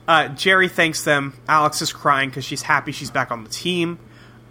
[0.09, 1.35] Uh, Jerry thanks them.
[1.49, 4.01] Alex is crying because she's happy she's back on the team.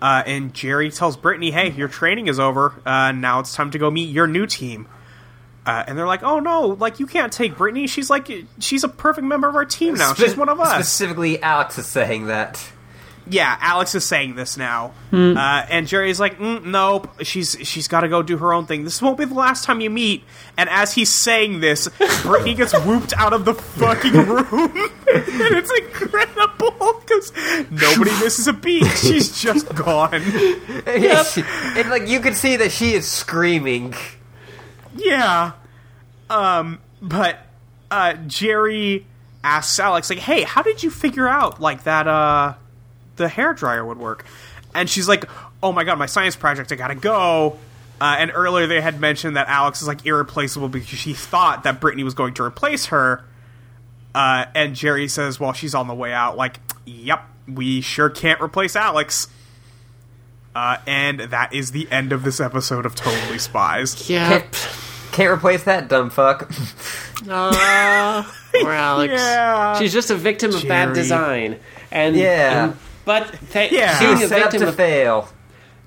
[0.01, 2.73] Uh, and Jerry tells Brittany, "Hey, your training is over.
[2.85, 4.87] Uh, now it's time to go meet your new team."
[5.65, 6.67] Uh, and they're like, "Oh no!
[6.67, 7.85] Like you can't take Brittany.
[7.87, 10.13] She's like she's a perfect member of our team now.
[10.13, 12.71] She's one of us." Specifically, Alex is saying that.
[13.29, 15.37] Yeah, Alex is saying this now, Hmm.
[15.37, 18.83] uh, and Jerry's like, mm, "Nope, she's she's got to go do her own thing.
[18.83, 20.23] This won't be the last time you meet."
[20.57, 21.87] And as he's saying this,
[22.23, 24.71] Brittany gets whooped out of the fucking room,
[25.07, 27.31] and it's incredible because
[27.71, 28.85] nobody misses a beat.
[28.97, 30.13] She's just gone.
[30.13, 33.93] and like you can see that she is screaming.
[34.95, 35.51] Yeah,
[36.29, 37.37] um, but
[37.91, 39.05] uh, Jerry
[39.43, 42.07] asks Alex, like, "Hey, how did you figure out like that?
[42.07, 42.53] Uh,
[43.19, 44.25] the hair dryer would work?"
[44.73, 45.25] And she's like,
[45.61, 46.71] "Oh my god, my science project!
[46.71, 47.57] I gotta go."
[48.01, 51.79] Uh, and earlier they had mentioned that Alex is like irreplaceable because she thought that
[51.81, 53.23] Brittany was going to replace her.
[54.15, 58.41] Uh, and Jerry says, "Well, she's on the way out." Like, "Yep, we sure can't
[58.41, 59.27] replace Alex."
[60.55, 64.09] Uh, and that is the end of this episode of Totally Spies.
[64.09, 64.55] Yep.
[65.11, 66.51] Can't replace that dumb fuck.
[67.29, 69.13] Ah, poor Alex.
[69.13, 69.77] Yeah.
[69.77, 71.59] She's just a victim of bad design.
[71.91, 72.63] And Yeah.
[72.65, 72.77] and-
[73.09, 73.99] but th- Yeah.
[73.99, 75.27] being a She's set victim to of fail.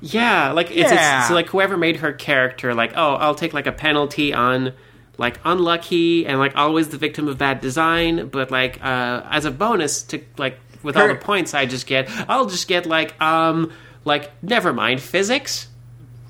[0.00, 1.20] Yeah, like it's, Yeah.
[1.20, 4.72] it's so like whoever made her character, like oh, I'll take like a penalty on
[5.18, 9.52] like unlucky and like always the victim of bad design, but like uh as a
[9.52, 13.70] bonus to like with all the points I just get, I'll just get like um
[14.04, 15.68] like never mind physics.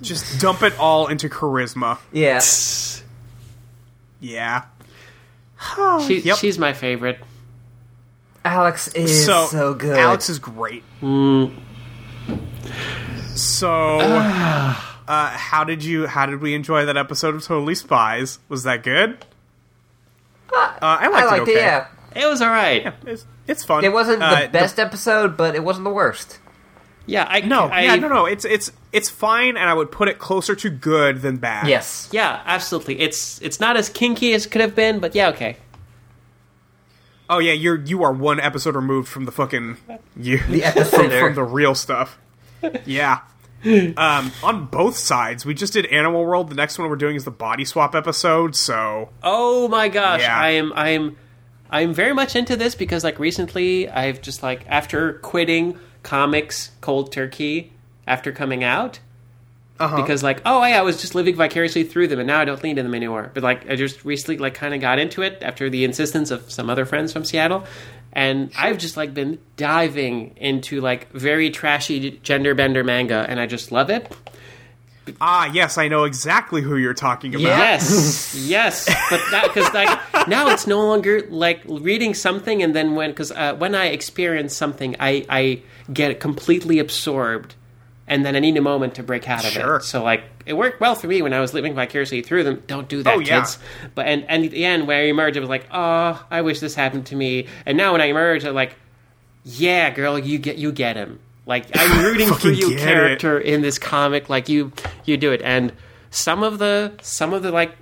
[0.02, 1.96] Just dump it all into charisma.
[2.12, 2.40] Yeah.
[4.20, 4.64] Yeah.
[6.06, 6.36] She, Yep.
[6.38, 7.18] She's my favorite.
[8.44, 9.96] Alex is so, so, good.
[9.98, 10.82] Alex is great.
[13.34, 14.74] So, uh,
[15.06, 16.06] how did you?
[16.06, 18.38] How did we enjoy that episode of Totally Spies?
[18.48, 19.24] Was that good?
[20.52, 21.52] Uh, I liked, I liked it.
[21.52, 21.56] it.
[21.56, 21.86] Yeah.
[22.14, 22.82] It was all right.
[22.82, 23.84] Yeah, it's, it's fun.
[23.84, 26.38] It wasn't Uh, the best episode, but it wasn't the worst.
[27.06, 28.26] Yeah, I no, I, yeah, no, no.
[28.26, 31.66] It's it's it's fine, and I would put it closer to good than bad.
[31.66, 32.08] Yes.
[32.12, 33.00] Yeah, absolutely.
[33.00, 35.56] It's it's not as kinky as it could have been, but yeah, okay.
[37.30, 39.76] Oh yeah, you're you are one episode removed from the fucking
[40.16, 42.18] you The from, from the real stuff.
[42.84, 43.20] Yeah.
[43.64, 46.50] Um, on both sides, we just did Animal World.
[46.50, 48.56] The next one we're doing is the body swap episode.
[48.56, 50.36] So Oh my gosh, Yeah.
[50.36, 51.16] I am I am
[51.70, 57.12] I'm very much into this because like recently I've just like after quitting comics cold
[57.12, 57.72] turkey
[58.06, 58.98] after coming out
[59.78, 59.96] uh-huh.
[59.96, 62.62] because like oh yeah I was just living vicariously through them and now I don't
[62.62, 63.30] need them anymore.
[63.34, 66.50] But like I just recently like kind of got into it after the insistence of
[66.50, 67.64] some other friends from Seattle.
[68.12, 73.46] And I've just like been diving into like very trashy gender bender manga and I
[73.46, 74.14] just love it.
[75.20, 77.42] ah, yes, I know exactly who you're talking about.
[77.42, 82.94] Yes, yes, but that because like now it's no longer like reading something and then
[82.94, 85.62] when because uh, when I experience something, I I
[85.92, 87.54] get completely absorbed,
[88.12, 89.76] and then I need a moment to break out of Sure.
[89.76, 89.84] it.
[89.84, 92.62] So like it worked well for me when I was living vicariously through them.
[92.66, 93.40] Don't do that, Oh, yeah.
[93.40, 93.58] kids.
[93.94, 96.60] But and and at the end where I emerged, it was like, oh, I wish
[96.60, 97.46] this happened to me.
[97.66, 98.74] And now when I emerge, I'm like,
[99.44, 101.18] yeah, girl, you get you get him.
[101.46, 102.84] Like I'm rooting for you, get it.
[102.84, 104.28] character in this comic.
[104.28, 104.72] Like you,
[105.04, 105.42] you do it.
[105.42, 105.72] And
[106.10, 107.72] some of the some of the like,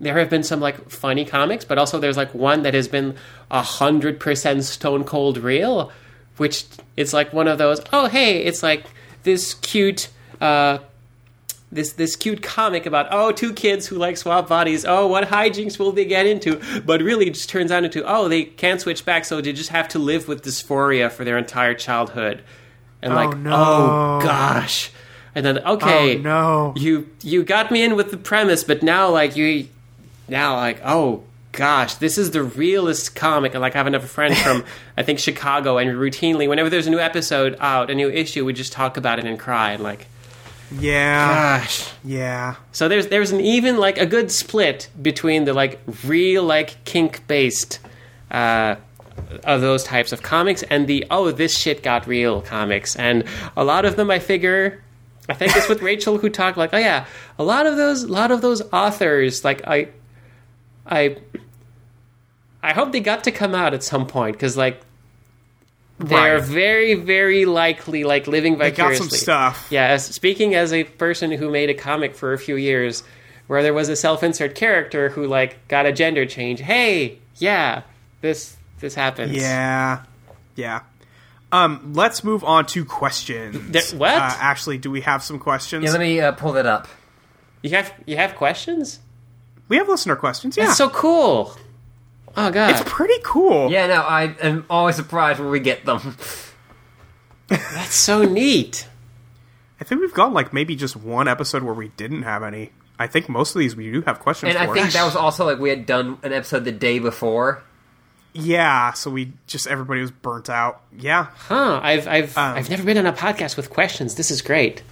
[0.00, 3.16] there have been some like funny comics, but also there's like one that has been
[3.50, 5.90] a hundred percent stone cold real,
[6.36, 6.64] which
[6.96, 7.80] it's like one of those.
[7.92, 8.84] Oh hey, it's like
[9.28, 10.08] this cute.
[10.40, 10.78] uh
[11.70, 15.78] this this cute comic about oh two kids who like swap bodies oh what hijinks
[15.78, 19.04] will they get into but really it just turns out into oh they can't switch
[19.04, 22.42] back so they just have to live with dysphoria for their entire childhood
[23.02, 23.50] and like no.
[23.54, 24.90] oh gosh
[25.34, 26.72] and then okay Oh, no.
[26.74, 29.68] you you got me in with the premise but now like you
[30.26, 31.22] now like oh
[31.58, 34.64] gosh this is the realest comic and like i have enough friends from
[34.96, 38.52] i think chicago and routinely whenever there's a new episode out a new issue we
[38.52, 40.06] just talk about it and cry and like
[40.70, 41.58] Yeah.
[41.58, 42.54] gosh Yeah.
[42.70, 47.26] so there's there's an even like a good split between the like real like kink
[47.26, 47.80] based
[48.30, 48.76] uh,
[49.42, 53.24] of those types of comics and the oh this shit got real comics and
[53.56, 54.80] a lot of them I figure
[55.28, 57.04] I think it's with Rachel who talked like oh yeah
[57.36, 59.88] a lot of those a lot of those authors like I
[60.86, 61.16] I
[62.62, 64.80] I hope they got to come out at some point because like
[65.98, 66.42] they're Right.
[66.44, 69.66] very very likely like living They got vicariously some stuff.
[69.70, 73.02] yeah, as, speaking as a person who made a comic for a few years,
[73.48, 76.60] where there was a self-insert character who like got a gender change.
[76.60, 77.82] Hey, yeah,
[78.20, 79.34] this this happens.
[79.36, 80.02] Yeah,
[80.54, 80.80] yeah.
[81.50, 83.58] Um, let's move on to questions.
[83.70, 84.12] There- what?
[84.14, 85.82] Uh, actually, do we have some questions?
[85.84, 86.86] Yeah, let me uh, pull that up.
[87.62, 89.00] You have you have questions?
[89.68, 90.56] we have listener questions.
[90.56, 91.54] Yeah, That's so cool.
[92.40, 92.70] Oh god.
[92.70, 93.70] it's pretty cool.
[93.70, 96.16] Yeah, no, I am always surprised when we get them.
[97.48, 98.86] That's so neat.
[99.80, 102.72] I think we've got like maybe just one episode where we didn't have any.
[102.98, 104.72] I think most of these we do have questions And for.
[104.72, 107.62] I think that was also like we had done an episode the day before.
[108.34, 110.82] yeah, so we just everybody was burnt out.
[110.96, 111.26] Yeah.
[111.34, 111.80] Huh.
[111.82, 114.14] I've I've Um, I've never been on a podcast with questions.
[114.16, 114.82] This is great.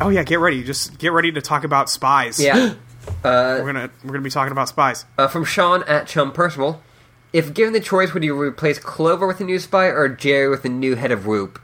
[0.00, 0.62] Oh yeah, get ready.
[0.64, 2.40] Just get ready to talk about spies.
[2.40, 2.74] Yeah.
[3.24, 5.04] we're gonna we're gonna be talking about spies.
[5.16, 6.82] uh, from Sean at Chum Personal.
[7.32, 10.64] If given the choice, would you replace Clover with a new spy or Jerry with
[10.64, 11.60] a new head of Whoop?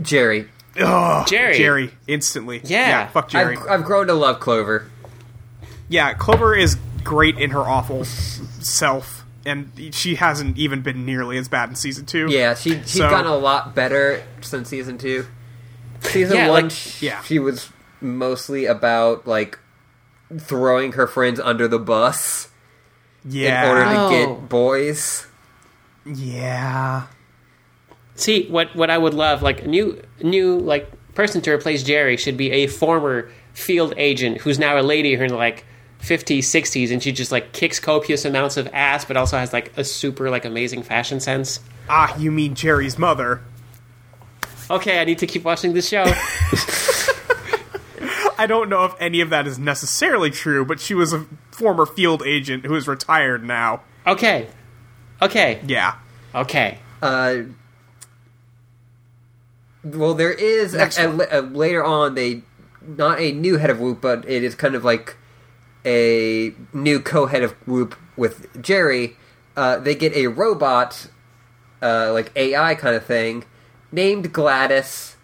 [0.00, 0.48] Jerry.
[0.80, 1.56] Ugh, Jerry.
[1.56, 2.60] Jerry, instantly.
[2.64, 3.08] Yeah.
[3.08, 3.56] fuck Jerry.
[3.56, 4.90] I've, I've grown to love Clover.
[5.88, 11.48] yeah, Clover is great in her awful self, and she hasn't even been nearly as
[11.48, 12.26] bad in season two.
[12.30, 15.26] Yeah, she she's So- gotten a lot better since season two.
[16.00, 17.22] Season Yeah, one, like- Yeah.
[17.22, 19.58] she was mostly about like
[20.36, 22.48] throwing her friends under the bus
[23.24, 24.10] yeah, in order to Oh.
[24.10, 25.26] get boys.
[26.04, 27.06] yeah.
[28.14, 32.16] See, what what I would love, like a new new like person to replace Jerry
[32.16, 35.64] should be a former field agent who's now a lady who's in like
[36.00, 39.72] 50s, 60s, and she just like kicks copious amounts of ass, but also has like
[39.76, 41.60] a super like amazing fashion sense.
[41.88, 43.40] Ah, you mean Jerry's mother?
[44.70, 46.04] Okay, I need to keep watching this show.
[48.38, 51.84] I don't know if any of that is necessarily true, but she was a former
[51.84, 53.82] field agent who is retired now.
[54.06, 54.48] okay,
[55.20, 55.96] okay, Yeah.
[56.34, 56.78] okay.
[57.02, 57.42] Uh,
[59.84, 62.42] well, there is a, a- a- later on they
[62.86, 65.16] not a new head of Whoop, but it is kind of like
[65.84, 69.16] a new co-head of Whoop with Jerry.
[69.56, 71.08] Uh, they get a robot,
[71.82, 73.44] uh, like AI kind of thing,
[73.92, 75.16] named Gladys.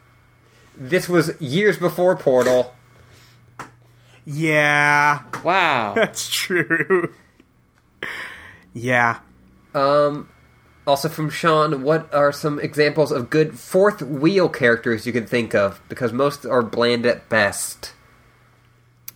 [0.77, 2.74] This was years before Portal.
[4.27, 5.95] Yeah, Wow.
[5.97, 7.13] that's true.
[8.73, 9.19] yeah.
[9.75, 10.29] Um,
[10.87, 15.55] also from Sean, what are some examples of good fourth wheel characters you can think
[15.55, 15.81] of?
[15.89, 17.93] Because most are bland at best.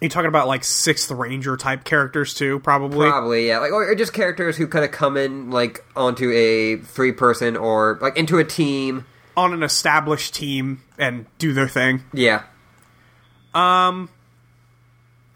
[0.00, 3.08] You talking about like Sixth Ranger type characters too, probably?
[3.08, 3.58] Probably, yeah.
[3.58, 7.98] Like, or, just characters who kind of come in like onto a three person or
[8.00, 9.06] like into a team.
[9.36, 12.02] On an established team and do their thing.
[12.12, 12.42] Yeah,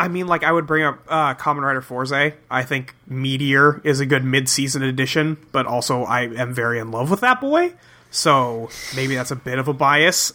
[0.02, 2.34] I mean, like I would bring up uh, Kamen Rider Fourze.
[2.50, 7.08] I think Meteor is a good mid-season addition, but also I am very in love
[7.08, 7.74] with that boy.
[8.10, 10.32] So maybe that's a bit of a bias.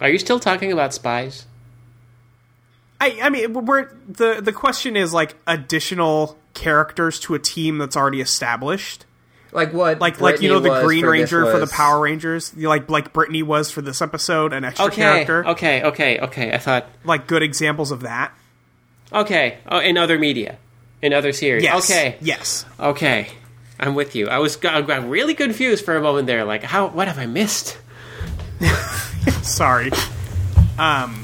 [0.00, 1.46] Are you still talking about spies?
[3.00, 7.96] I, I mean, we're the the question is like additional characters to a team that's
[7.96, 9.06] already established.
[9.54, 10.00] Like what?
[10.00, 12.90] Like like you know the Green for Ranger for the Power Rangers, You know, like
[12.90, 15.46] like Brittany was for this episode, an extra Okay, character.
[15.48, 16.52] okay, okay, okay.
[16.52, 18.32] I thought Like good examples of that.
[19.12, 19.58] okay.
[19.70, 20.58] Oh, in other media,
[21.00, 21.62] in other series.
[21.62, 21.90] Yes.
[21.90, 22.66] Okay, Yes.
[22.78, 23.28] okay.
[23.80, 24.28] I'm with you.
[24.28, 26.44] I was I got really confused for a moment there.
[26.44, 26.86] Like, how?
[26.88, 27.78] What have I missed?
[29.42, 29.90] Sorry.
[30.78, 31.23] Um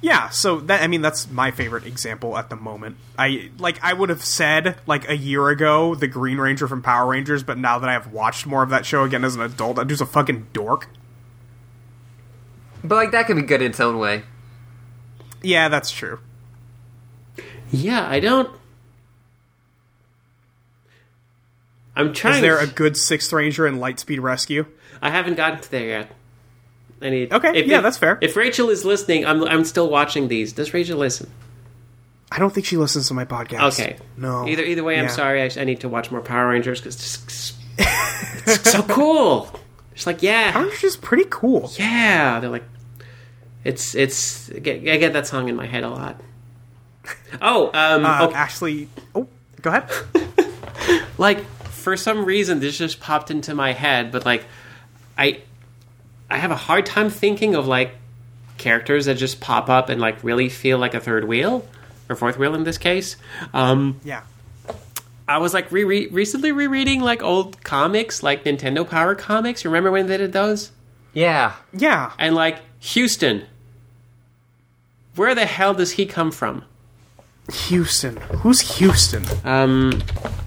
[0.00, 2.96] yeah, so that I mean that's my favorite example at the moment.
[3.18, 7.10] I like I would have said like a year ago the Green Ranger from Power
[7.10, 9.76] Rangers, but now that I have watched more of that show again as an adult,
[9.76, 10.88] that dude's a fucking dork.
[12.82, 14.22] But like that could be good in its own way.
[15.42, 16.20] Yeah, that's true.
[17.70, 18.50] Yeah, I don't.
[21.94, 22.36] I'm trying.
[22.36, 24.66] Is there a good Sixth Ranger in Lightspeed Rescue?
[25.02, 26.12] I haven't gotten to there yet.
[27.02, 27.32] I need.
[27.32, 28.18] Okay, yeah, that's fair.
[28.20, 30.52] If Rachel is listening, I'm I'm still watching these.
[30.52, 31.30] Does Rachel listen?
[32.32, 33.72] I don't think she listens to my podcast.
[33.72, 33.96] Okay.
[34.16, 34.46] No.
[34.46, 35.42] Either either way, I'm sorry.
[35.42, 37.54] I, I need to watch more Power Rangers because it's,
[38.46, 39.50] it's so cool.
[39.92, 41.70] It's like yeah, Power Rangers is pretty cool.
[41.76, 42.38] yeah.
[42.40, 42.64] They're like,
[43.64, 44.50] it's it's.
[44.50, 46.20] I get, that song in my head a lot.
[47.42, 48.34] Oh, um, Uh, okay.
[48.34, 49.26] Actually, oh,
[49.62, 49.90] go ahead.
[51.18, 51.44] like
[51.80, 54.44] for some reason this just popped into my head but like
[55.16, 55.40] i
[56.30, 57.92] i have a hard time thinking of like
[58.58, 61.66] characters that just pop up and like really feel like a third wheel
[62.08, 63.16] or fourth wheel in this case
[63.54, 64.22] um Yeah.
[65.28, 70.06] i was like re- recently rereading like old comics like nintendo power comics remember when
[70.08, 70.70] they did those
[71.14, 72.12] Yeah, Yeah.
[72.18, 73.46] and like houston
[75.16, 76.64] where the hell does he come from
[77.68, 78.16] Houston.
[78.42, 79.24] Who's Houston?
[79.44, 80.02] Um,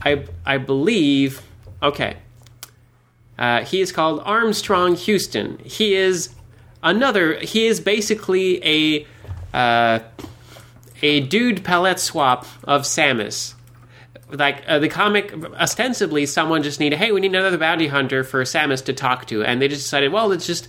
[0.05, 1.41] I I believe.
[1.81, 2.15] Okay.
[3.37, 5.57] Uh, he is called Armstrong Houston.
[5.63, 6.29] He is
[6.81, 7.35] another.
[7.39, 9.07] He is basically a
[9.55, 9.99] uh,
[11.01, 13.53] a dude palette swap of Samus.
[14.31, 18.41] like uh, the comic ostensibly someone just needed hey we need another bounty hunter for
[18.43, 20.67] Samus to talk to and they just decided well let's just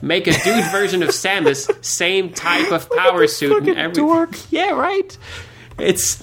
[0.00, 4.30] make a dude version of Samus same type of power suit and everything dork.
[4.50, 5.16] yeah right
[5.78, 6.22] it's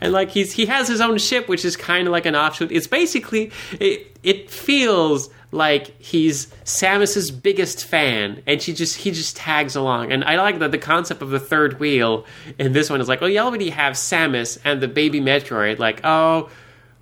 [0.00, 2.72] and like he's he has his own ship which is kind of like an offshoot.
[2.72, 9.36] It's basically it it feels like he's Samus's biggest fan and she just he just
[9.36, 10.12] tags along.
[10.12, 12.26] And I like that the concept of the third wheel
[12.58, 15.78] in this one is like oh you already have Samus and the baby Metroid.
[15.78, 16.50] Like oh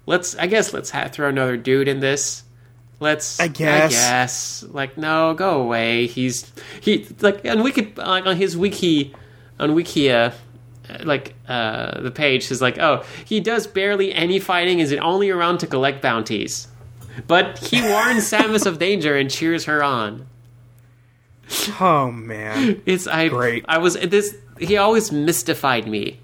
[0.07, 2.43] let's I guess let's ha throw another dude in this.
[2.99, 3.93] Let's I guess.
[3.93, 4.65] I guess.
[4.69, 6.07] Like no go away.
[6.07, 9.15] He's he like on wiki like on his wiki
[9.59, 10.35] on wikia
[11.05, 14.81] like uh, the page is like, oh, he does barely any fighting.
[14.81, 16.69] Is it only around to collect bounties?
[17.27, 20.27] But he warns Samus of danger and cheers her on.
[21.81, 22.81] Oh man.
[22.87, 23.29] It's I.
[23.29, 23.65] Great.
[23.69, 24.37] I was this.
[24.59, 26.21] He always mystified me.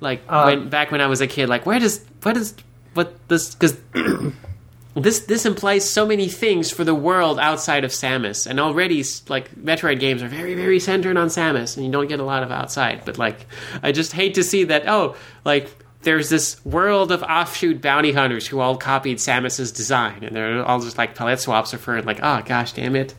[0.00, 2.54] Like Uh, when back when I was a kid, like where does what is
[2.94, 3.76] what this because
[4.94, 9.54] this this implies so many things for the world outside of Samus, and already like
[9.54, 12.50] Metroid games are very very centered on Samus, and you don't get a lot of
[12.50, 13.02] outside.
[13.04, 13.46] But like,
[13.82, 14.88] I just hate to see that.
[14.88, 15.68] Oh, like
[16.02, 20.80] there's this world of offshoot bounty hunters who all copied Samus's design, and they're all
[20.80, 23.14] just like palette swaps her, and like, oh gosh, damn it.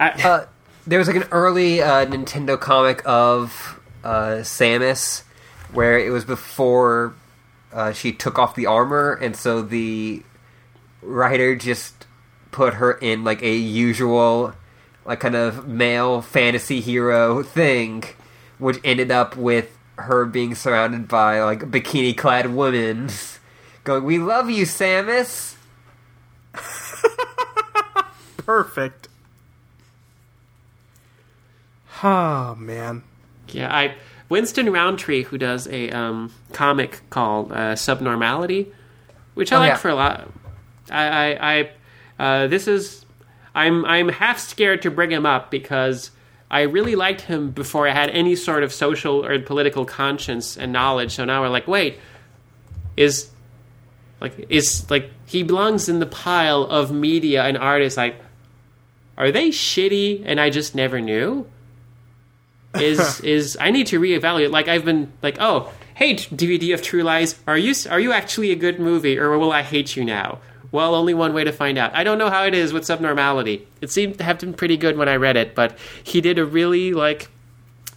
[0.00, 0.46] I, Uh,
[0.86, 5.22] there was like an early uh, Nintendo comic of uh, Samus
[5.72, 7.14] where it was before
[7.72, 10.22] uh, she took off the armor, and so the
[11.02, 12.06] writer just
[12.50, 14.54] put her in like a usual,
[15.04, 18.04] like kind of male fantasy hero thing,
[18.58, 23.08] which ended up with her being surrounded by like bikini clad women
[23.84, 25.56] going, "We love you, Samus."
[28.38, 29.08] Perfect.
[32.02, 33.02] Oh man.
[33.48, 33.94] Yeah, I
[34.28, 38.72] Winston Rowntree, who does a um, comic called uh, Subnormality,
[39.34, 39.76] which I Oh, like yeah.
[39.76, 40.28] for a lot.
[40.90, 41.70] I, I, I
[42.18, 43.04] uh, this is
[43.54, 46.10] I'm I'm half scared to bring him up because
[46.50, 50.72] I really liked him before I had any sort of social or political conscience and
[50.72, 51.12] knowledge.
[51.12, 51.98] So now we're like, wait,
[52.96, 53.30] is
[54.20, 57.96] like is like he belongs in the pile of media and artists.
[57.96, 58.16] Like,
[59.16, 61.46] are they shitty and I just never knew?
[62.74, 64.50] is is I need to reevaluate.
[64.50, 68.50] Like I've been like, oh, hey, DVD of True Lies, are you are you actually
[68.50, 70.40] a good movie, or will I hate you now?
[70.72, 71.94] Well, only one way to find out.
[71.94, 73.68] I don't know how it is with Subnormality.
[73.82, 76.46] It seemed to have been pretty good when I read it, but he did a
[76.46, 77.28] really like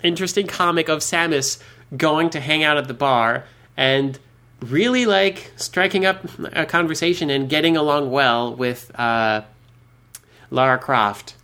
[0.03, 1.61] interesting comic of Samus
[1.95, 3.45] going to hang out at the bar
[3.77, 4.19] and
[4.60, 9.41] really like striking up a conversation and getting along well with uh,
[10.52, 11.35] Lara Croft.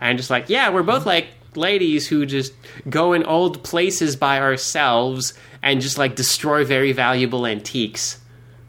[0.00, 2.52] And just like, yeah, we're both like ladies who just
[2.88, 8.18] go in old places by ourselves and just like destroy very valuable antiques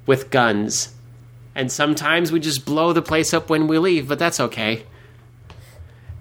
[0.06, 0.94] with guns.
[1.56, 4.86] And sometimes we just blow the place up when we leave, but that's okay.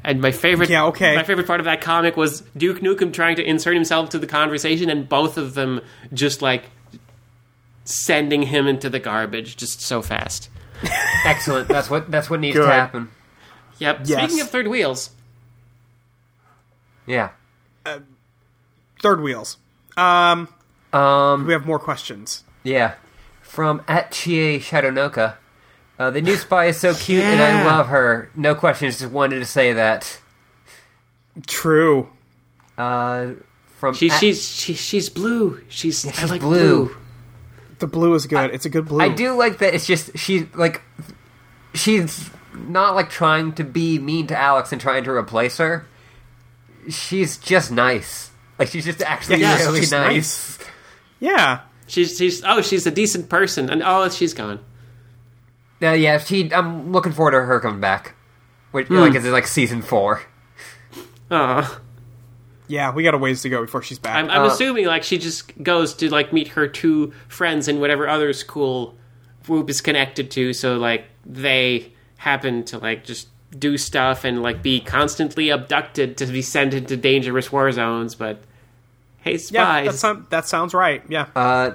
[0.02, 1.14] And my favorite, Yeah, okay.
[1.14, 4.26] my favorite part of that comic was Duke Nukem trying to insert himself to the
[4.26, 5.82] conversation, and both of them
[6.12, 6.64] just like
[7.84, 10.48] sending him into the garbage just so fast.
[11.26, 11.68] Excellent.
[11.68, 12.66] That's what that's what needs Good.
[12.66, 13.10] to happen.
[13.78, 14.00] Yep.
[14.04, 14.22] Yes.
[14.22, 15.10] Speaking of third wheels,
[17.06, 17.30] Yeah.
[19.02, 19.58] Third wheels.
[19.96, 20.48] Um,
[20.92, 21.46] Um.
[21.46, 22.44] we have more questions.
[22.62, 22.94] Yeah.
[23.50, 25.34] From at Chie Shadonoka.
[25.98, 28.30] Uh, the new spy is so cute and I love her.
[28.36, 30.20] No questions, just wanted to say that.
[31.48, 32.08] True.
[32.78, 33.32] Uh,
[33.78, 35.60] from she, at- she's she, she's blue.
[35.68, 36.86] She's, I she's like blue.
[36.86, 36.96] blue.
[37.80, 38.54] The blue is good.
[38.54, 39.00] it's a good blue.
[39.00, 40.80] I do like that it's just she's like
[41.74, 45.86] she's not like trying to be mean to Alex and trying to replace her.
[46.88, 48.30] She's just nice.
[48.60, 50.58] Like she's just actually Yeah, she's really just nice.
[51.18, 51.62] Yeah.
[51.90, 54.60] She's she's oh she's a decent person, and oh she's gone.
[55.82, 56.52] Uh, yeah, she.
[56.52, 58.14] I'm looking forward to her coming back.
[58.70, 58.96] Which, Hmm.
[58.98, 60.22] like, is like season four.
[61.30, 61.80] Oh,
[62.68, 64.14] Yeah, we got a ways to go before she's back.
[64.16, 67.80] I'm, I'm Uh, assuming like she just goes to like meet her two friends and
[67.80, 68.94] whatever other school
[69.48, 70.52] Whoop is connected to.
[70.52, 73.26] So like they happen to like just
[73.58, 78.14] do stuff and like be constantly abducted to be sent into dangerous war zones.
[78.14, 78.42] But
[79.20, 79.86] hey, yeah, spies!
[79.86, 81.02] that, sound, that sounds right.
[81.08, 81.26] Yeah.
[81.34, 81.72] Uh,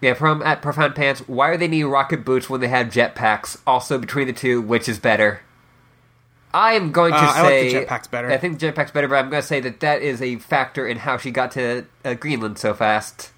[0.00, 1.20] yeah, from at Profound Pants.
[1.26, 3.60] Why are they needing rocket boots when they have jetpacks?
[3.66, 5.40] Also, between the two, which is better?
[6.52, 8.30] I am going to Uh, I like say the jetpacks better.
[8.30, 10.86] I think the jetpacks better, but I'm going to say that that is a factor
[10.86, 13.32] in how she got to uh, Greenland so fast.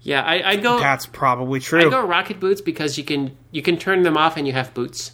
[0.00, 0.78] yeah, I, I'd go.
[0.78, 1.80] That's probably true.
[1.80, 1.90] I true.
[1.90, 5.12] go rocket boots because you can you can turn them off and you have boots.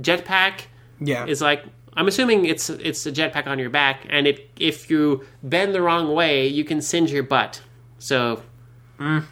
[0.00, 0.62] Jetpack
[1.00, 1.26] yeah.
[1.26, 1.64] is like
[1.98, 5.82] I'm assuming it's it's a jetpack on your back, and it if you bend the
[5.82, 7.60] wrong way, you can singe your butt
[7.98, 8.42] So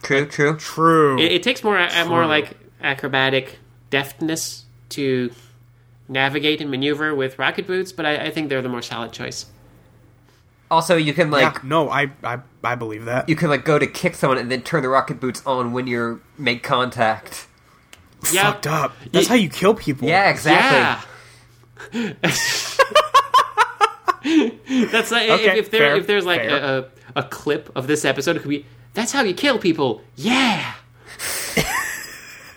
[0.02, 0.56] True, true.
[0.56, 1.18] True.
[1.18, 3.60] it, it takes more a, more like acrobatic
[3.90, 5.30] deftness to
[6.08, 9.46] navigate and maneuver with rocket boots, but I, I think they're the more solid choice.
[10.68, 13.28] Also, you can like yeah, no, I, I I believe that.
[13.28, 15.86] you can like go to kick someone and then turn the rocket boots on when
[15.86, 17.46] you make contact.
[18.32, 18.50] Yeah.
[18.50, 18.92] Fucked up.
[19.12, 20.08] That's Ye- how you kill people.
[20.08, 20.78] Yeah, exactly.
[20.78, 21.00] Yeah.
[24.90, 27.86] That's like, Okay, if, if there fair, if there's like a, a, a clip of
[27.86, 30.02] this episode, it could be that's how you kill people.
[30.16, 30.74] Yeah.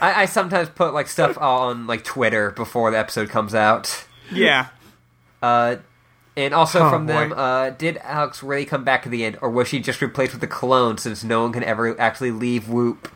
[0.01, 4.05] I, I sometimes put like stuff on like Twitter before the episode comes out.
[4.31, 4.67] Yeah.
[5.41, 5.77] Uh,
[6.37, 9.49] and also Oh, from them, uh, did Alex really come back at the end, or
[9.49, 13.09] was she just replaced with a clone since no one can ever actually leave Whoop?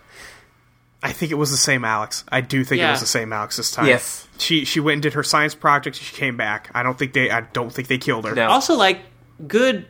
[1.03, 2.23] I think it was the same Alex.
[2.29, 3.87] I do think it was the same Alex this time.
[3.87, 4.25] Yes.
[4.37, 5.97] She she went and did her science project.
[5.97, 6.71] She came back.
[6.73, 8.33] I don't think they I don't think they killed her.
[8.33, 8.47] No.
[8.47, 9.01] Also, like
[9.45, 9.85] good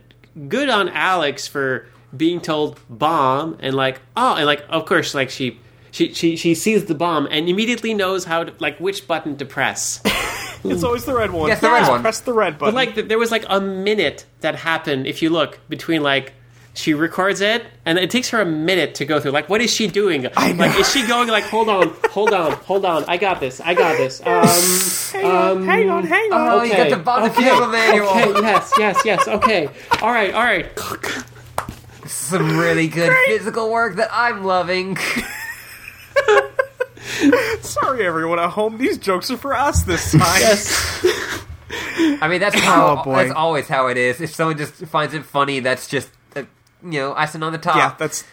[0.48, 1.86] good on Alex for
[2.16, 5.60] being told bomb and like oh and like of course like she.
[5.92, 9.44] She, she, she sees the bomb and immediately knows how to like which button to
[9.44, 10.02] press.
[10.64, 11.48] It's always the red one.
[11.48, 12.00] Yes, the red one.
[12.00, 12.74] Press the red button.
[12.74, 15.06] But like, there was like a minute that happened.
[15.06, 16.32] If you look between like,
[16.74, 19.30] she records it, and it takes her a minute to go through.
[19.30, 20.26] Like, what is she doing?
[20.36, 20.66] I know.
[20.66, 23.74] Like, is she going like, hold on, hold on, hold on, I got this, I
[23.74, 24.20] got this.
[25.14, 26.48] Um, hang on, hang on, hang on.
[26.50, 28.08] Oh, you got the Bonneville manual.
[28.08, 29.28] okay, yes, yes, yes.
[29.28, 29.68] Okay,
[30.02, 30.66] all right, all right.
[32.02, 34.96] This is some really good physical work that I'm loving.
[37.60, 38.78] Sorry, everyone at home.
[38.78, 40.20] These jokes are for us this time.
[40.40, 41.44] Yes,
[42.20, 43.16] I mean, that's how Oh, boy.
[43.16, 44.20] that's always how it is.
[44.20, 46.10] If someone just finds it funny, that's just
[46.84, 47.76] you know icing on the top.
[47.76, 48.24] Yeah, that's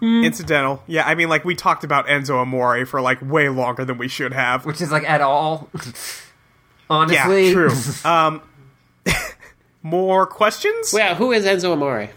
[0.00, 0.82] incidental.
[0.86, 4.08] Yeah, I mean, like we talked about Enzo Amore for like way longer than we
[4.08, 4.64] should have.
[4.64, 5.68] which is like at all.
[6.90, 7.70] Yeah, Honestly, true.
[8.10, 8.40] um,
[9.82, 10.94] more questions?
[10.96, 11.14] yeah.
[11.16, 12.08] Who is Enzo Amore?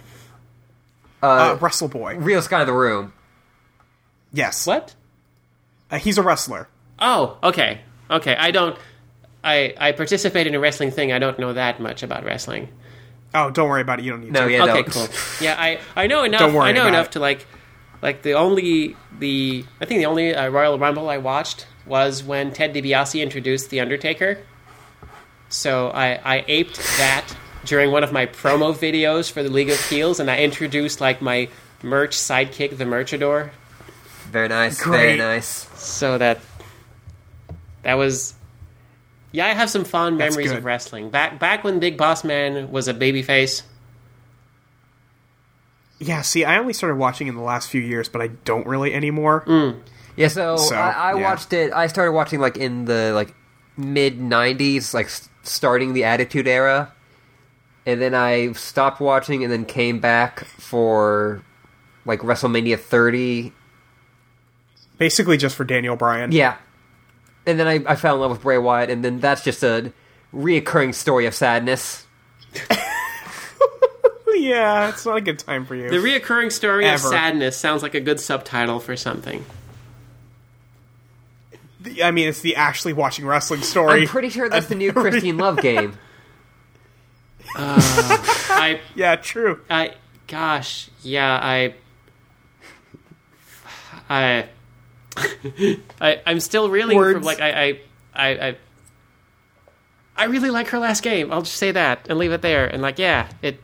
[1.21, 2.15] Uh, Wrestle Boy.
[2.15, 3.11] Real Sky of the Room.
[4.31, 4.65] Yes.
[4.65, 4.95] What?
[5.91, 6.69] Uh, he's a wrestler.
[6.99, 8.33] Oh, okay, okay.
[8.35, 8.77] I don't.
[9.43, 11.11] I I participate in a wrestling thing.
[11.11, 12.69] I don't know that much about wrestling.
[13.33, 14.05] Oh, don't worry about it.
[14.05, 14.51] You don't need No, to.
[14.51, 14.83] yeah, okay, no.
[14.83, 15.07] cool.
[15.41, 16.39] Yeah, I I know enough.
[16.41, 17.11] Don't worry I know about enough it.
[17.13, 17.45] to like
[18.01, 22.51] like the only the I think the only uh, Royal Rumble I watched was when
[22.51, 24.37] Ted DiBiase introduced the Undertaker.
[25.49, 27.25] So I I aped that
[27.65, 31.21] during one of my promo videos for the League of Heels, and I introduced like
[31.21, 31.47] my
[31.83, 33.51] merch sidekick, the Merchador.
[34.29, 34.83] Very nice.
[34.83, 35.67] Very nice.
[35.79, 36.39] So that
[37.83, 38.33] that was
[39.31, 39.47] yeah.
[39.47, 40.59] I have some fond That's memories good.
[40.59, 43.63] of wrestling back back when Big Boss Man was a babyface.
[45.99, 48.91] Yeah, see, I only started watching in the last few years, but I don't really
[48.91, 49.43] anymore.
[49.45, 49.81] Mm.
[50.15, 51.21] Yeah, so, So, I, I yeah.
[51.21, 51.71] watched it.
[51.73, 53.33] I started watching like in the like
[53.77, 55.09] mid '90s, like
[55.43, 56.91] starting the Attitude Era,
[57.85, 61.43] and then I stopped watching, and then came back for
[62.05, 63.53] like WrestleMania 30.
[64.97, 66.31] Basically, just for Daniel Bryan.
[66.31, 66.57] Yeah,
[67.45, 69.91] and then I, I fell in love with Bray Wyatt, and then that's just a
[70.33, 72.05] reoccurring story of sadness.
[74.33, 75.89] Yeah, it's not a good time for you.
[75.89, 79.45] The reoccurring story of sadness sounds like a good subtitle for something.
[81.79, 84.01] The- I mean, it's the actually watching wrestling story.
[84.01, 85.97] I'm pretty sure that's the new Christine Love game.
[87.55, 87.77] Uh,
[88.49, 89.61] I, yeah, true.
[89.69, 89.93] I,
[90.27, 91.73] gosh, yeah, I,
[94.09, 94.47] I,
[95.17, 97.79] I, I'm still reeling from like I, I,
[98.13, 98.55] I, I,
[100.15, 101.31] I really like her last game.
[101.31, 102.67] I'll just say that and leave it there.
[102.67, 103.59] And like, yeah, it,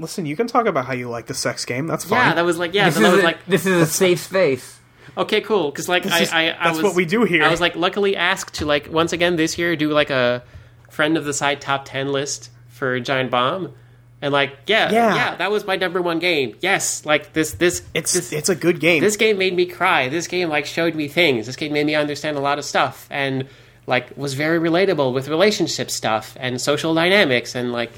[0.00, 1.86] Listen, you can talk about how you like the sex game.
[1.88, 2.18] That's fine.
[2.28, 3.86] yeah, that was like, yeah, This so that is, was a, like, this is a
[3.86, 4.78] safe space.
[5.16, 5.70] Okay, cool.
[5.70, 7.42] Because like I, is- I, I that's was, what we do here.
[7.42, 10.44] I was like luckily asked to like once again this year do like a
[10.90, 13.74] friend of the site top ten list for Giant Bomb,
[14.20, 15.14] and like yeah, Yeah.
[15.14, 16.56] yeah, that was my number one game.
[16.60, 19.02] Yes, like this, this, it's this, it's a good game.
[19.02, 20.08] this game made me cry.
[20.08, 21.46] This game like showed me things.
[21.46, 23.48] This game made me understand a lot of stuff and
[23.86, 27.92] like was very relatable with relationship stuff and social dynamics and like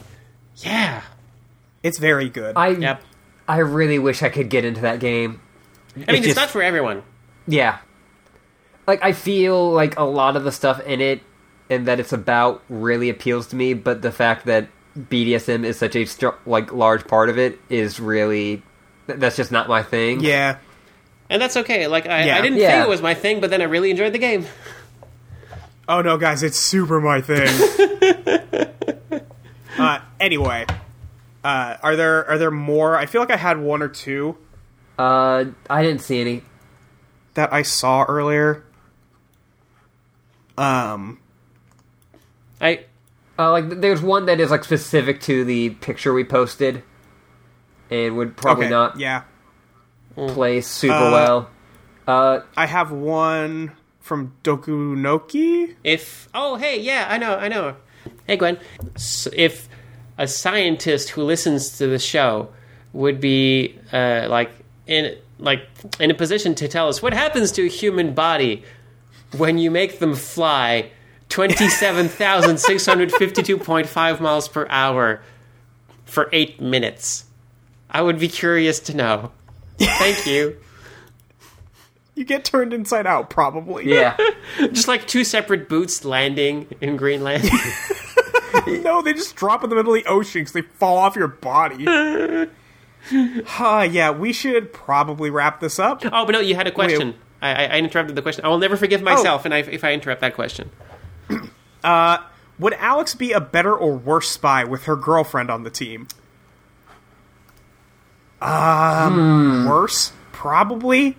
[0.56, 1.02] yeah,
[1.82, 2.56] it's very good.
[2.56, 3.02] I yep.
[3.48, 5.40] I really wish I could get into that game.
[6.06, 7.02] I mean, it's not for everyone.
[7.48, 7.78] Yeah.
[8.86, 11.22] Like I feel like a lot of the stuff in it
[11.68, 14.68] and that it's about really appeals to me, but the fact that
[14.98, 18.62] BDSM is such a str- like large part of it is really
[19.06, 20.20] that's just not my thing.
[20.20, 20.58] yeah,
[21.28, 21.86] And that's okay.
[21.86, 22.38] Like I, Yeah.
[22.38, 22.70] I didn't Yeah.
[22.72, 24.46] think it was my thing, but then I really enjoyed the game.
[25.88, 27.48] Oh no, guys, it's super my thing.
[29.78, 30.66] uh, anyway,
[31.44, 32.96] uh, are there are there more?
[32.96, 34.36] I feel like I had one or two
[34.98, 36.42] Uh I didn't see any.
[37.34, 38.64] that I saw earlier.
[40.58, 41.18] Um,
[42.60, 42.84] I
[43.40, 46.82] Uh like there's one that is like specific to the picture we posted.
[47.90, 48.70] and would probably okay.
[48.70, 49.22] not Yeah,
[50.14, 51.50] play super Uh, well.
[52.06, 55.74] Uh, I have one from Dokunoki.
[55.82, 57.76] If oh hey yeah I know I know.
[58.26, 58.58] Hey Gwen,
[58.96, 59.68] S if
[60.18, 62.50] a scientist who listens to the show
[62.92, 64.50] would be uh, like
[64.86, 65.62] in like
[65.98, 68.64] in a position to tell us what happens to a human body
[69.38, 70.90] when you make them fly
[71.30, 75.22] twenty seven thousand six hundred fifty two point five miles per hour
[76.04, 77.24] for eight minutes,
[77.88, 79.32] I would be curious to know.
[79.78, 80.58] Thank you.
[82.16, 83.88] You get turned inside out, probably.
[83.88, 84.14] yeah,
[84.58, 87.48] Just like two separate boots landing in Greenland.
[88.66, 91.28] no, they just drop in the middle of the ocean because they fall off your
[91.28, 91.86] body.
[91.88, 92.46] uh,
[93.90, 96.02] yeah, we should probably wrap this up.
[96.04, 97.14] Oh, but no, you had a question.
[97.40, 98.44] I, I, I interrupted the question.
[98.44, 100.68] I will never forgive myself, and I, if I interrupt that question.
[101.82, 106.08] Would Alex be a better or worse spy with her girlfriend on the team?
[108.40, 111.16] Um, worse, probably.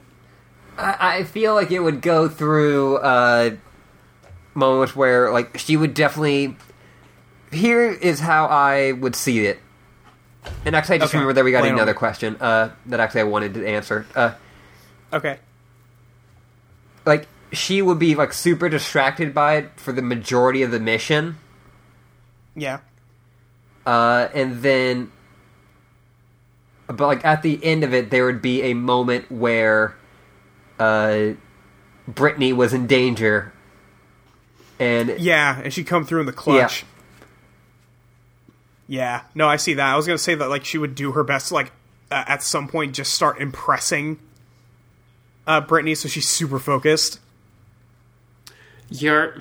[0.78, 3.52] I, I feel like it would go through uh,
[4.54, 6.56] moments where like she would definitely.
[7.52, 9.60] Here is how I would see it.
[10.66, 11.18] And actually, I just Okay.
[11.20, 13.68] remember that we got Lay it on another question uh, that actually I wanted to
[13.68, 14.06] answer.
[14.16, 14.34] Uh,
[15.14, 15.38] Okay.
[17.06, 21.38] like she would be like super distracted by it for the majority of the mission,
[22.56, 22.80] Yeah.
[23.86, 25.12] uh, and then,
[26.88, 29.96] but like at the end of it, there would be a moment where
[30.80, 31.32] uh,
[32.08, 33.52] Brittany was in danger,
[34.80, 36.86] and Yeah, and she come through in the clutch.
[38.88, 39.22] Yeah.
[39.36, 39.86] No, I see that.
[39.94, 41.72] I was gonna say that like she would do her best to like
[42.10, 44.20] uh, at some point just start impressing
[45.48, 47.20] uh, Brittany, so she's super focused.
[48.92, 49.38] You're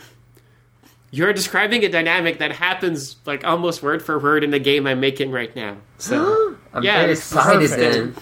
[1.10, 5.01] you're describing a dynamic that happens like almost word for word in the game I'm
[5.01, 5.77] making right now.
[5.98, 7.68] So I'm Yeah, very this- excited.
[7.70, 7.81] perfect.
[7.81, 8.14] Then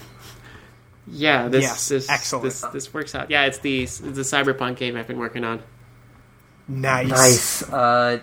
[1.11, 2.43] yeah, this Yes, this, excellent.
[2.45, 3.29] this this works out.
[3.31, 5.61] Yeah, it's the it's the cyberpunk game I've been working on.
[6.67, 7.07] Nice.
[7.09, 7.63] nice.
[7.71, 8.19] Uh,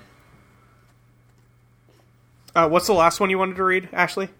[2.54, 4.30] Uh, what's the last one you wanted to read, Ashley?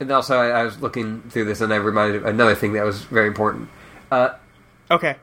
[0.00, 2.84] and also, I, I was looking through this, and I reminded of another thing that
[2.84, 3.68] was very important.
[4.12, 4.30] Uh,
[4.90, 5.16] Okay.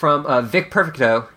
[0.00, 1.28] From uh, Vic Perfecto.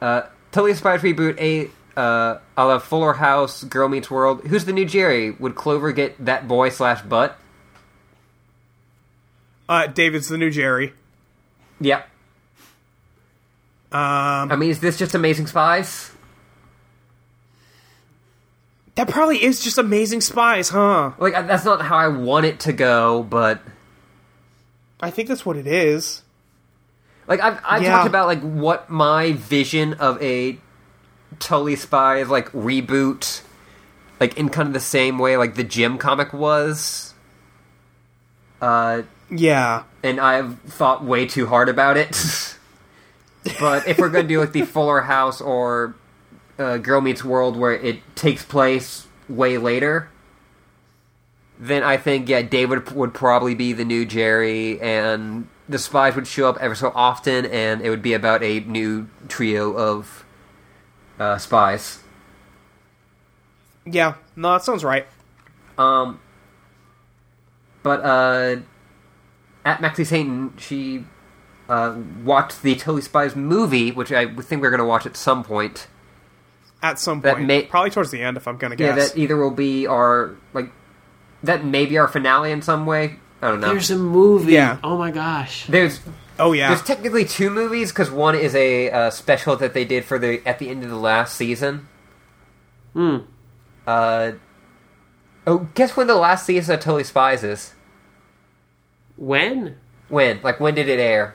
[0.00, 4.46] Uh, totally inspired reboot a uh, a la Fuller House, Girl Meets World.
[4.46, 5.30] Who's the new Jerry?
[5.30, 7.38] Would Clover get that boy slash butt?
[9.68, 10.92] Uh, David's the new Jerry.
[11.80, 12.08] Yep.
[13.92, 16.10] Um, I mean, is this just Amazing Spies?
[18.96, 21.12] that probably is just Amazing Spies, huh?
[21.18, 23.62] Like that's not how I want it to go, but
[25.00, 26.22] I think that's what it is.
[27.28, 27.92] Like I've I've Yeah.
[27.92, 30.58] talked about like what my vision of a
[31.38, 33.42] Totally Spies like reboot,
[34.18, 37.14] like in kind of the same way like the Jem comic was.
[38.60, 39.84] Uh, Yeah.
[40.02, 42.56] and I've thought way too hard about it.
[43.60, 45.94] but if we're going to do like the Fuller House or
[46.58, 50.08] uh, Girl Meets World, where it takes place way later,
[51.60, 56.26] then I think yeah, David would probably be the new Jerry, and the spies would
[56.26, 60.24] show up ever so often, and it would be about a new trio of
[61.18, 62.00] uh, spies.
[63.84, 64.14] Yeah.
[64.36, 65.06] No, that sounds right.
[65.76, 66.20] Um,
[67.82, 68.56] but uh,
[69.64, 71.04] at Maxie Satan, she
[71.68, 75.44] uh, watched the Totally Spies movie, which I think we're going to watch at some
[75.44, 75.86] point.
[76.82, 77.46] At some That point.
[77.46, 79.12] may- Probably towards the end, if I'm going to Yeah, guess.
[79.12, 80.70] that either will be our like
[81.42, 83.16] that may be our finale in some way.
[83.40, 83.68] I don't know.
[83.70, 84.52] There's a movie.
[84.52, 84.78] Yeah.
[84.82, 85.66] Oh my gosh.
[85.66, 86.00] There's
[86.38, 86.68] oh, yeah.
[86.68, 90.46] there's technically two movies because one is a uh, special that they did for the
[90.46, 91.86] at the end of the last season.
[92.94, 93.18] Hmm.
[93.86, 94.32] Uh,
[95.46, 97.74] oh, guess when the last season of Totally Spies is?
[99.16, 99.76] When?
[100.08, 100.40] When?
[100.42, 101.34] Like when did it air?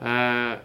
[0.00, 0.58] Uh,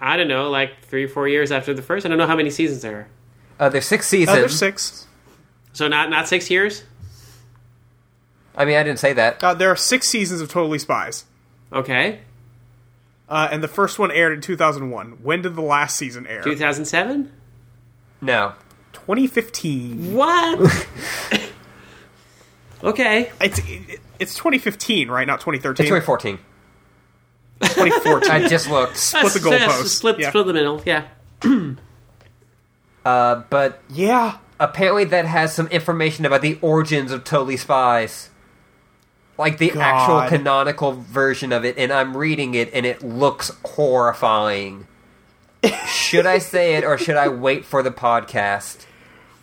[0.00, 2.04] I don't know, like three, four years after the first.
[2.04, 3.66] I don't know how many seasons there are.
[3.66, 4.38] Uh, there's six Uh, seasons.
[4.38, 5.06] there's six.
[5.72, 6.84] So not not six years.
[8.56, 9.42] I mean, I didn't say that.
[9.44, 11.24] Uh, there are six seasons of Totally Spies.
[11.72, 12.20] Okay,
[13.28, 15.18] Uh, and the first one aired in 2001.
[15.22, 16.42] When did the last season air?
[16.42, 17.30] 2007.
[18.20, 18.52] No.
[18.92, 20.14] 2015.
[20.14, 20.88] What?
[22.84, 23.30] okay.
[23.40, 23.60] It's
[24.18, 25.26] it's 2015, right?
[25.26, 25.84] Not 2013.
[25.84, 26.38] It's 2014.
[27.62, 28.30] 2014.
[28.30, 28.96] I just looked.
[28.96, 29.88] Split the That's- that's goalposts.
[29.96, 30.28] Split, Yeah.
[30.30, 30.82] split the middle.
[30.86, 31.04] Yeah.
[33.04, 34.38] Uh, but yeah.
[34.58, 38.30] apparently that has some information about the origins of Totally Spies.
[39.38, 39.80] Like the God.
[39.82, 44.86] actual canonical version of it, and I'm reading it, and it looks horrifying.
[45.86, 48.84] should I say it, or should I wait for the podcast?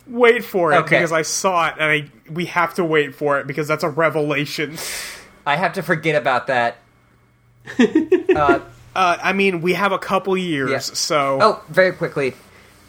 [0.06, 0.96] wait for it Okay.
[0.96, 3.88] because I saw it and I we have to wait for it because that's a
[3.88, 4.76] revelation.
[5.46, 6.76] I have to forget about that.
[8.96, 10.78] Uh, I mean, we have a couple years, Yeah.
[10.78, 12.34] so Oh, very quickly.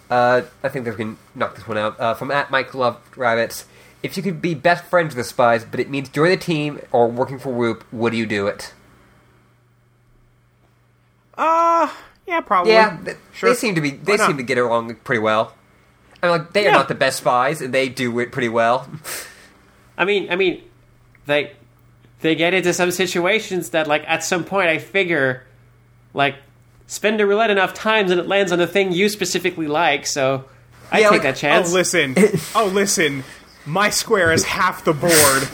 [0.07, 1.99] Uh, I think they can knock this one out.
[1.99, 3.65] Uh, from at Mike Love Rabbits.
[4.05, 6.79] If you could be best friends with the spies, but it means join the team
[6.91, 8.73] or working for WOOHP, would you do it?
[11.37, 11.91] uh,
[12.27, 12.73] yeah, probably.
[12.73, 13.49] Yeah, th- Sure.
[13.49, 13.91] they seem to be.
[13.91, 15.53] They seem to get along pretty well.
[16.23, 18.87] I mean, like they are not the best spies, and they do it pretty well.
[19.97, 20.63] I mean, I mean,
[21.25, 21.51] they
[22.21, 25.43] they get into some situations that, like, at some point, I figure,
[26.13, 26.35] like,
[26.87, 30.07] spin the roulette enough times and it lands on the thing you specifically like.
[30.07, 30.45] So
[30.91, 31.69] I Yeah, take like- that chance.
[31.69, 32.15] Oh, listen.
[32.55, 33.23] oh, listen.
[33.65, 35.49] My square is half the board.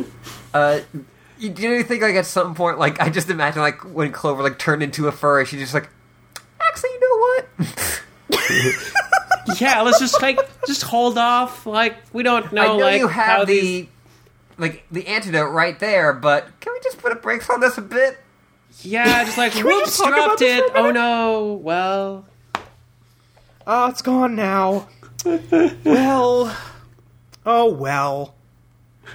[0.54, 0.80] Uh,
[1.38, 4.42] you, do you think like at some point, like I just imagine like when Clover
[4.42, 5.90] like turned into a furry, she's just like,
[6.62, 7.18] actually, you know
[8.30, 9.60] what?
[9.60, 11.66] yeah, let's just like just hold off.
[11.66, 12.62] Like we don't know.
[12.62, 13.84] I know like you how have these.
[13.84, 13.88] the
[14.56, 17.82] like the antidote right there, but can we just put a brakes on this a
[17.82, 18.18] bit?
[18.80, 20.72] Yeah, just like we whoops, just dropped it.
[20.74, 21.60] Oh no.
[21.62, 22.24] Well,
[23.66, 24.88] Oh, it's gone now.
[25.84, 26.56] well.
[27.44, 28.34] Oh well.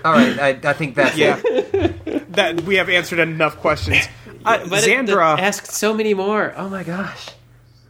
[0.05, 1.41] All right, I, I think that's Yeah.
[1.43, 2.31] it.
[2.33, 3.97] that we have answered enough questions.
[4.43, 6.51] Uh, but it- it asked so many more.
[6.57, 7.27] Oh my gosh.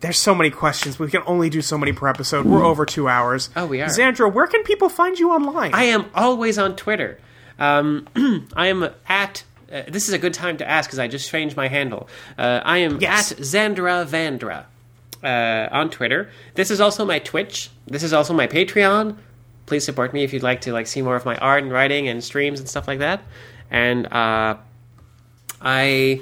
[0.01, 0.99] there's so many questions.
[0.99, 2.45] We can only do so many per episode.
[2.45, 3.49] We're over two hours.
[3.55, 3.87] Oh, we are.
[3.87, 5.73] Xandra, where can people find you online?
[5.73, 7.19] I am always on Twitter.
[7.57, 8.05] Um,
[8.53, 9.45] I am at.
[9.71, 12.09] Uh, this is a good time to ask because I just changed my handle.
[12.37, 13.31] Uh, I am Yes.
[13.31, 14.65] at Xandra Vandra
[15.23, 16.29] uh, on Twitter.
[16.55, 17.69] This is also my Twitch.
[17.87, 19.17] This is also my Patreon.
[19.65, 22.07] Please support me if you'd like to like see more of my art and writing
[22.07, 23.23] and streams and stuff like that.
[23.69, 24.57] And uh,
[25.61, 26.21] I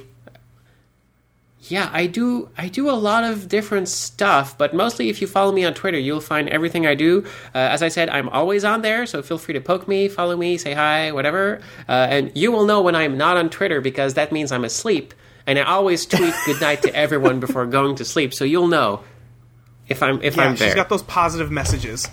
[1.70, 2.50] yeah, I do.
[2.58, 6.00] I do a lot of different stuff, but mostly if you follow me on Twitter,
[6.00, 7.26] you'll find everything I do.
[7.54, 10.36] Uh, as I said, I'm always on there, so feel free to poke me, follow
[10.38, 11.60] me, say hi, whatever.
[11.88, 15.14] Uh, and you will know when I'm not on Twitter because that means I'm asleep.
[15.50, 19.02] And I always tweet goodnight to everyone before going to sleep, so you'll know
[19.88, 20.68] if I'm if yeah, I'm there.
[20.70, 22.08] she's got those positive messages.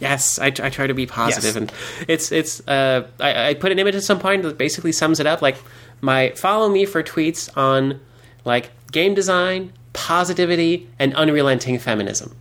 [0.00, 1.56] Yes, I, I try to be positive, Yes.
[1.56, 1.72] and
[2.08, 2.66] it's it's.
[2.66, 5.42] Uh, I, I put an image at some point that basically sums it up.
[5.42, 5.56] Like
[6.00, 8.00] my follow me for tweets on
[8.44, 12.34] like game design, positivity, and unrelenting feminism.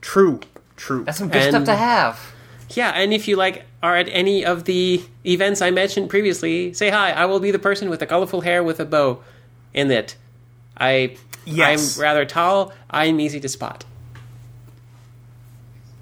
[0.00, 0.40] True.
[0.76, 1.04] True.
[1.04, 2.32] That's some good And- stuff to have.
[2.70, 6.88] Yeah, and if you like are at any of the events I mentioned previously, say
[6.88, 7.10] hi.
[7.10, 9.22] I will be the person with the colorful hair with a bow
[9.74, 10.16] in it.
[10.74, 11.98] I Yes.
[11.98, 12.72] I'm rather tall.
[12.88, 13.84] I'm easy to spot.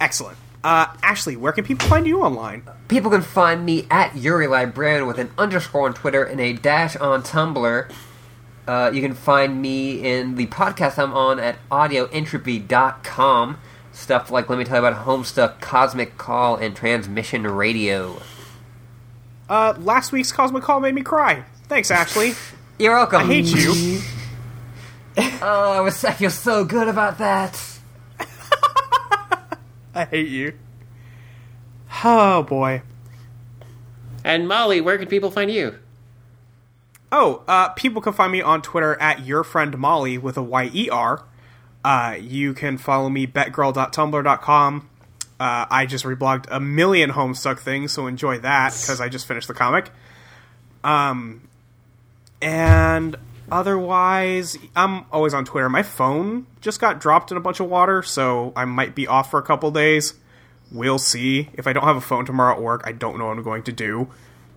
[0.01, 0.39] Excellent.
[0.63, 2.63] Uh, Ashley, where can people find you online?
[2.87, 6.95] People can find me at Yuri Librarian with an underscore on Twitter and a dash
[6.95, 7.91] on Tumblr.
[8.69, 13.59] Uh, you can find me in the podcast I'm on at audioentropy.com.
[13.93, 18.21] Stuff like Let Me Tell You About Homestuck, Cosmic Call, and Transmission Radio.
[19.49, 21.45] Uh, last week's Cosmic Call made me cry.
[21.69, 22.33] Thanks, Ashley.
[22.79, 23.23] You're welcome.
[23.23, 24.01] I hate you.
[25.45, 27.61] Oh, I, was, I feel so good about that.
[29.95, 30.55] I hate you.
[32.03, 32.81] Oh boy.
[34.25, 35.79] And Molly, where can people find you?
[37.11, 40.71] Oh, uh, people can find me on Twitter at your friend Molly with a Y
[40.73, 41.25] E R.
[41.85, 44.89] Uh, you can follow me betgirl.tumblr.com.
[45.41, 49.49] Uh, I just reblogged a million Homestuck things, so enjoy that because I just finished
[49.49, 49.91] the comic.
[50.85, 51.49] Um,
[52.41, 53.17] and
[53.51, 55.69] otherwise, I'm always on Twitter.
[55.69, 59.31] My phone just got dropped in a bunch of water, so I might be off
[59.33, 60.15] for a couple days.
[60.71, 61.49] We'll see.
[61.55, 63.65] If I don't have a phone tomorrow at work, I don't know what I'm going
[63.65, 64.09] to do.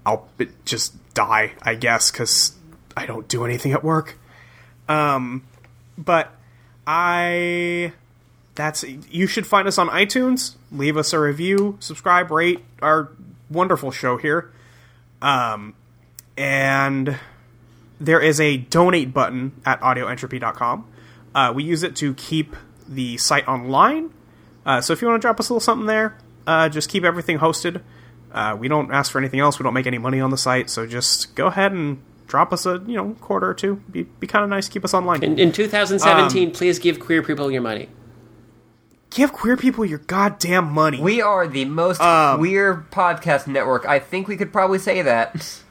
[0.06, 0.30] I'll
[0.66, 2.54] just die, I guess, because
[2.96, 4.18] I don't do anything at work.
[4.88, 5.44] Um,
[5.98, 6.32] but
[6.88, 7.94] I.
[8.56, 8.84] That's.
[8.84, 10.56] You should find us on iTunes.
[10.72, 13.12] Leave us a review, subscribe, rate our
[13.50, 14.52] wonderful show here.
[15.22, 15.76] Um,
[16.38, 17.18] and
[18.00, 20.88] there is a donate button at audioentropy.com.
[21.34, 22.56] Uh, we use it to keep
[22.88, 24.12] the site online.
[24.66, 26.18] Uh, so if you want to drop us a little something there,
[26.48, 27.82] uh, just keep everything hosted.
[28.32, 29.60] Uh, we don't ask for anything else.
[29.60, 32.66] We don't make any money on the site, so just go ahead and drop us
[32.66, 33.78] a you know quarter or two.
[33.90, 34.68] Be, be kind of nice.
[34.68, 35.24] Keep us online.
[35.24, 37.90] In, in 2017, please give queer people your money.
[39.10, 41.00] Give queer people your goddamn money.
[41.00, 43.86] We are the most Um, queer podcast network.
[43.86, 45.62] I think we could probably say that.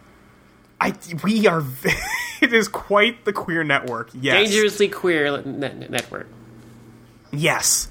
[0.81, 1.63] I we are.
[2.41, 4.11] it is quite the queer network.
[4.15, 4.51] Yes.
[4.51, 6.27] Dangerously queer net- network.
[7.33, 7.89] Yes.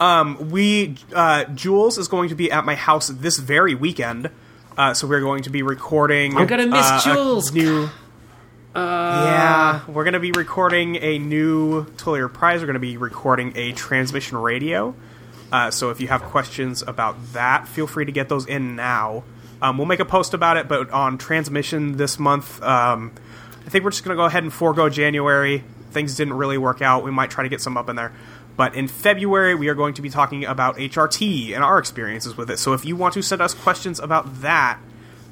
[0.00, 4.30] Um, we uh, Jules is going to be at my house this very weekend,
[4.76, 6.36] uh, so we're going to be recording.
[6.36, 7.52] I'm gonna miss uh, Jules.
[7.52, 7.88] New.
[8.74, 12.60] Yeah, we're gonna be recording a new Totally Spies.
[12.60, 14.94] We're gonna be recording a transmission radio.
[15.52, 19.22] Uh, so if you have questions about that, feel free to get those in now.
[19.60, 23.12] Um, we'll make a post about it, but on transmission this month, um,
[23.64, 25.62] I think we're just going to go ahead and forego January.
[25.92, 27.04] Things didn't really work out.
[27.04, 28.12] We might try to get some up in there.
[28.56, 32.50] But in February, we are going to be talking about HRT and our experiences with
[32.50, 32.58] it.
[32.58, 34.80] So if you want to send us questions about that,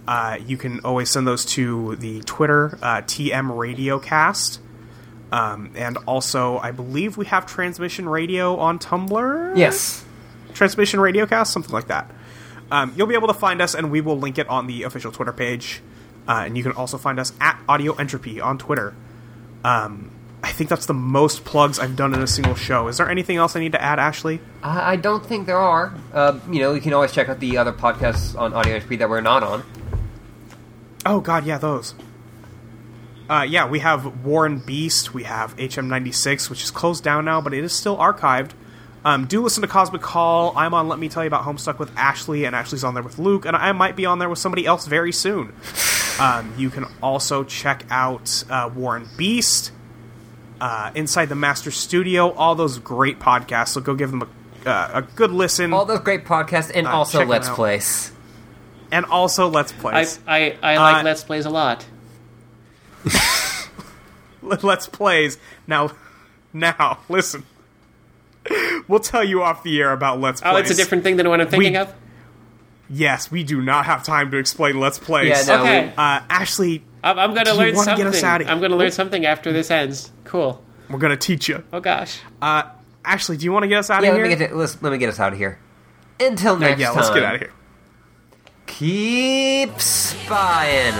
[0.06, 4.58] uh, you can always send those to the Twitter uh, TM Radiocast.
[5.32, 9.56] Um, and also, I believe we have Transmission Radio on Tumblr.
[9.56, 10.04] Yes.
[10.54, 12.10] Transmission Radiocast, something like that.
[12.70, 15.12] Um, you'll be able to find us, and we will link it on the official
[15.12, 15.82] Twitter page.
[16.28, 18.94] Uh, and you can also find us at Audio Entropy on Twitter.
[19.64, 20.10] Um,
[20.42, 22.88] I think that's the most plugs I've done in a single show.
[22.88, 24.40] Is there anything else I need to add, Ashley?
[24.62, 25.94] I, I don't think there are.
[26.12, 29.10] Uh, you know, you can always check out the other podcasts on Audio Entropy that
[29.10, 29.64] we're not on.
[31.06, 31.94] Oh God, yeah, those.
[33.28, 35.14] Uh, yeah, we have Warren Beast.
[35.14, 38.50] We have HM96, which is closed down now, but it is still archived.
[39.04, 40.52] Um, do listen to Cosmic Call.
[40.58, 43.18] I'm on Let Me Tell You About Homestuck with Ashley, and Ashley's on there with
[43.18, 45.52] Luke, and I might be on there with somebody else very soon.
[46.20, 49.72] Um, you can also check out uh, War and Beast,
[50.60, 53.68] uh, Inside the Master Studio, all those great podcasts.
[53.68, 54.28] So go give them
[54.66, 57.48] a, uh, a good listen, All those great podcasts and Uh, also Let's.
[57.48, 58.12] Plays.
[58.92, 60.18] And also Let's I, Plays.
[60.26, 61.84] I, I like Uh, Let's Plays a lot.
[64.42, 65.38] Let's Plays.
[65.66, 65.92] Now,
[66.52, 67.44] now, listen.
[68.88, 70.54] We'll tell you off the air about Let's Plays.
[70.54, 71.94] Oh, it's a different thing than what I'm thinking We- of?
[72.92, 75.28] Yes, we do not have time to explain Let's Plays.
[75.28, 75.86] Yeah, no, Okay.
[75.86, 78.04] we- Uh, Ashley, I'm, I'm going to Do you learn wanna something.
[78.06, 78.52] get us outta here?
[78.52, 80.10] I'm going to learn something after this ends.
[80.24, 80.60] Cool.
[80.88, 81.62] we're gonna teach you.
[81.72, 82.18] Oh, gosh.
[82.42, 82.64] Uh,
[83.04, 84.36] Ashley, do you want to get us out yeah, of let here?
[84.38, 85.58] me get let's, let me get us out of here.
[86.18, 86.96] Until next yeah, time.
[86.96, 87.52] let's get out of here.
[88.78, 90.94] Keep spying.